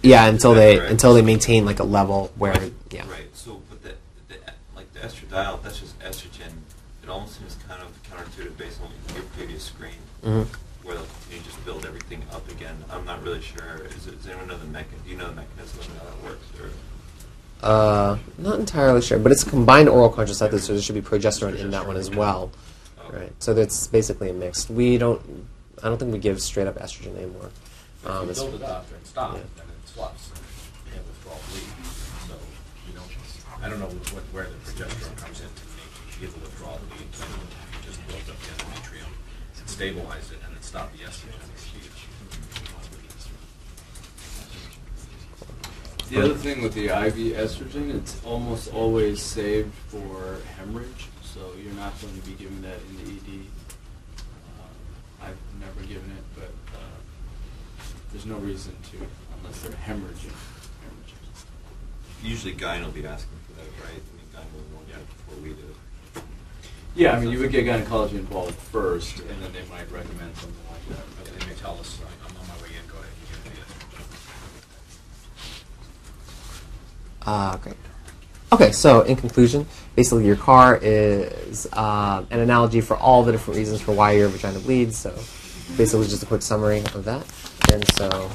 Yeah, 0.03 0.27
until 0.27 0.53
they 0.53 0.77
correct? 0.77 0.91
until 0.91 1.15
they 1.15 1.23
maintain 1.23 1.65
like 1.65 1.79
a 1.79 1.85
level 1.85 2.31
where 2.37 2.53
right. 2.53 2.73
yeah. 2.91 3.09
Right. 3.09 3.35
So, 3.35 3.63
but 3.71 3.83
the, 3.83 3.95
the 4.29 4.37
like 4.77 4.93
the 4.93 5.01
estradiol, 5.01 5.63
that's 5.63 5.81
just 5.81 5.99
estrogen. 6.01 6.53
It 7.03 7.09
almost 7.09 7.39
seems 7.39 7.57
kind 7.67 7.83
of 7.83 7.89
counterintuitive 8.11 8.57
based 8.59 8.81
on 8.83 8.91
your 9.15 9.25
previous 9.37 9.63
screen, 9.65 9.93
Mhm. 10.25 10.47
Where 10.85 10.95
they'll 10.97 11.05
continue 11.07 11.39
to 11.41 11.45
just 11.45 11.65
build 11.65 11.85
everything 11.87 12.23
up 12.33 12.49
again. 12.51 12.77
I'm 12.91 13.05
not 13.05 13.23
really 13.23 13.41
sure. 13.41 13.85
Is 13.87 14.07
it, 14.07 14.19
does 14.19 14.27
anyone 14.29 14.49
know 14.49 14.59
the 14.59 14.67
mechanism? 14.67 15.05
Do 15.05 15.11
you 15.11 15.17
know 15.17 15.29
the 15.29 15.35
mechanism 15.35 15.81
of 15.81 15.87
how 15.99 16.05
that 16.05 16.23
works? 16.23 16.47
Or 16.61 16.71
Uh, 17.67 18.19
not 18.39 18.59
entirely 18.61 19.01
sure, 19.01 19.19
but 19.19 19.33
it's 19.33 19.43
a 19.43 19.49
combined 19.49 19.89
oral 19.89 20.11
contraceptive, 20.11 20.63
so 20.63 20.75
there 20.75 20.83
should 20.83 20.95
be 20.95 21.01
progesterone 21.01 21.57
in 21.59 21.71
that 21.71 21.87
one 21.87 21.97
as 21.97 22.11
well. 22.11 22.51
Okay. 23.09 23.17
Right. 23.17 23.33
So 23.39 23.55
that's 23.55 23.87
basically 23.87 24.31
a 24.31 24.35
mix. 24.35 24.69
We 24.69 24.99
don't. 24.99 25.21
I 25.83 25.89
don't 25.89 25.99
think 25.99 26.13
we 26.13 26.19
give 26.19 26.41
straight 26.41 26.67
up 26.67 26.77
estrogen 26.79 27.17
anymore. 27.17 27.51
Um, 28.07 28.29
If 28.29 28.37
you 28.37 28.45
build 28.45 28.55
it 28.57 28.63
up 28.63 28.87
and 28.93 29.07
stop, 29.07 29.35
yeah. 29.35 29.41
then 29.57 29.67
it 29.69 29.89
swaps. 29.89 30.31
You 30.87 30.93
have 30.97 31.07
withdrawal 31.09 31.41
bleed. 31.49 31.69
So 32.29 32.37
you 32.89 32.93
don't, 32.97 33.09
I 33.65 33.69
don't 33.69 33.81
know 33.81 33.93
what, 34.13 34.25
where 34.33 34.45
the 34.45 34.57
progesterone 34.65 35.17
comes 35.17 35.41
in 35.41 35.49
to 35.49 35.65
make 35.77 35.93
you 36.21 36.27
get 36.29 36.31
the 36.37 36.41
withdrawal 36.41 36.81
bleed. 36.93 37.09
So 37.13 37.25
you 37.25 37.81
just 37.85 38.01
build 38.09 38.25
up 38.29 38.37
the 38.41 38.49
endometrium 38.57 39.09
and 39.61 39.69
stabilize 39.69 40.29
it 40.33 40.41
and 40.44 40.44
stop 40.75 40.91
the 40.99 41.05
estrogen. 41.05 41.39
The 46.11 46.21
other 46.21 46.35
thing 46.35 46.63
with 46.63 46.75
the 46.75 46.87
IV 46.87 47.37
estrogen, 47.39 47.95
it's 47.95 48.21
almost 48.25 48.75
always 48.75 49.23
saved 49.23 49.73
for 49.87 50.39
hemorrhage, 50.57 51.07
so 51.23 51.53
you're 51.63 51.75
not 51.75 51.93
going 52.01 52.21
to 52.21 52.27
be 52.29 52.35
giving 52.35 52.61
that 52.63 52.79
in 52.91 52.97
the 52.97 53.13
ED. 53.13 53.47
Uh, 54.19 55.27
I've 55.27 55.39
never 55.61 55.87
given 55.87 56.11
it, 56.11 56.25
but 56.35 56.51
uh, 56.75 56.99
there's 58.11 58.27
no 58.27 58.39
reason 58.39 58.75
to 58.91 58.97
unless 59.39 59.63
they're 59.63 59.71
hemorrhaging. 59.71 60.35
hemorrhaging. 60.83 62.25
usually, 62.25 62.53
Guy 62.53 62.83
will 62.83 62.91
be 62.91 63.07
asking 63.07 63.39
for 63.47 63.53
that, 63.61 63.71
right? 63.87 64.03
I 64.03 64.11
mean, 64.19 64.27
Guy 64.33 64.43
will 64.53 64.77
want 64.77 64.89
that 64.89 65.07
before 65.07 65.41
we 65.41 65.51
do. 65.51 65.71
Yeah, 66.97 67.17
I 67.17 67.21
mean, 67.21 67.31
you 67.33 67.41
would 67.41 67.51
get 67.51 67.65
gynecology 67.65 68.17
involved 68.17 68.55
first, 68.55 69.19
and 69.19 69.43
then 69.43 69.53
they 69.53 69.65
might 69.69 69.91
recommend 69.91 70.37
something 70.37 70.65
like 70.71 70.89
that. 70.91 71.05
But 71.17 71.27
they 71.27 71.47
may 71.47 71.55
tell 71.55 71.77
us, 71.79 71.99
I'm 72.25 72.37
on 72.37 72.47
my 72.47 72.55
way 72.63 72.69
in, 72.71 72.87
go 72.87 72.99
ahead 72.99 73.11
and 73.45 73.53
me 73.53 73.61
the. 77.25 77.31
Uh, 77.31 77.57
great. 77.57 77.77
Okay, 78.53 78.71
so 78.71 79.01
in 79.03 79.17
conclusion, 79.17 79.67
basically 79.97 80.25
your 80.25 80.37
car 80.37 80.79
is 80.81 81.67
um, 81.73 82.29
an 82.31 82.39
analogy 82.39 82.81
for 82.81 82.97
all 82.97 83.25
the 83.25 83.33
different 83.33 83.59
reasons 83.59 83.81
for 83.81 83.91
why 83.93 84.13
your 84.13 84.29
vagina 84.29 84.61
bleeds. 84.61 84.97
So 84.97 85.11
basically, 85.77 86.07
just 86.07 86.23
a 86.23 86.27
quick 86.27 86.43
summary 86.43 86.79
of 86.95 87.05
that. 87.05 87.27
And 87.73 87.85
so 87.95 88.31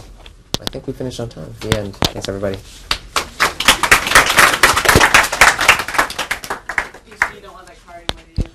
I 0.62 0.66
think 0.66 0.88
we 0.88 0.92
finished 0.92 1.22
on 1.22 1.30
time. 1.30 1.54
The 1.62 1.80
end. 1.80 1.96
Thanks, 1.96 2.28
everybody. 2.28 2.58
You 7.08 7.16
see, 7.16 7.36
you 7.36 7.42
don't 7.42 7.54
want 7.54 7.68
that 7.68 7.78
car 7.86 7.96
anymore, 7.96 8.26
do 8.36 8.42
you? 8.42 8.50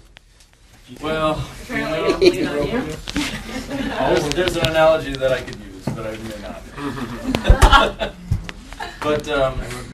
Well, 1.01 1.45
you 1.69 1.77
know, 1.77 2.19
it's 2.21 2.37
leaning 2.37 2.95
there's, 3.69 4.35
there's 4.35 4.57
an 4.57 4.69
analogy 4.69 5.13
that 5.15 5.33
I 5.33 5.41
could 5.41 5.57
use, 5.57 5.85
but 5.87 6.07
I 6.07 6.17
may 6.17 6.41
not. 6.43 8.15
but 9.01 9.29
um, 9.29 9.61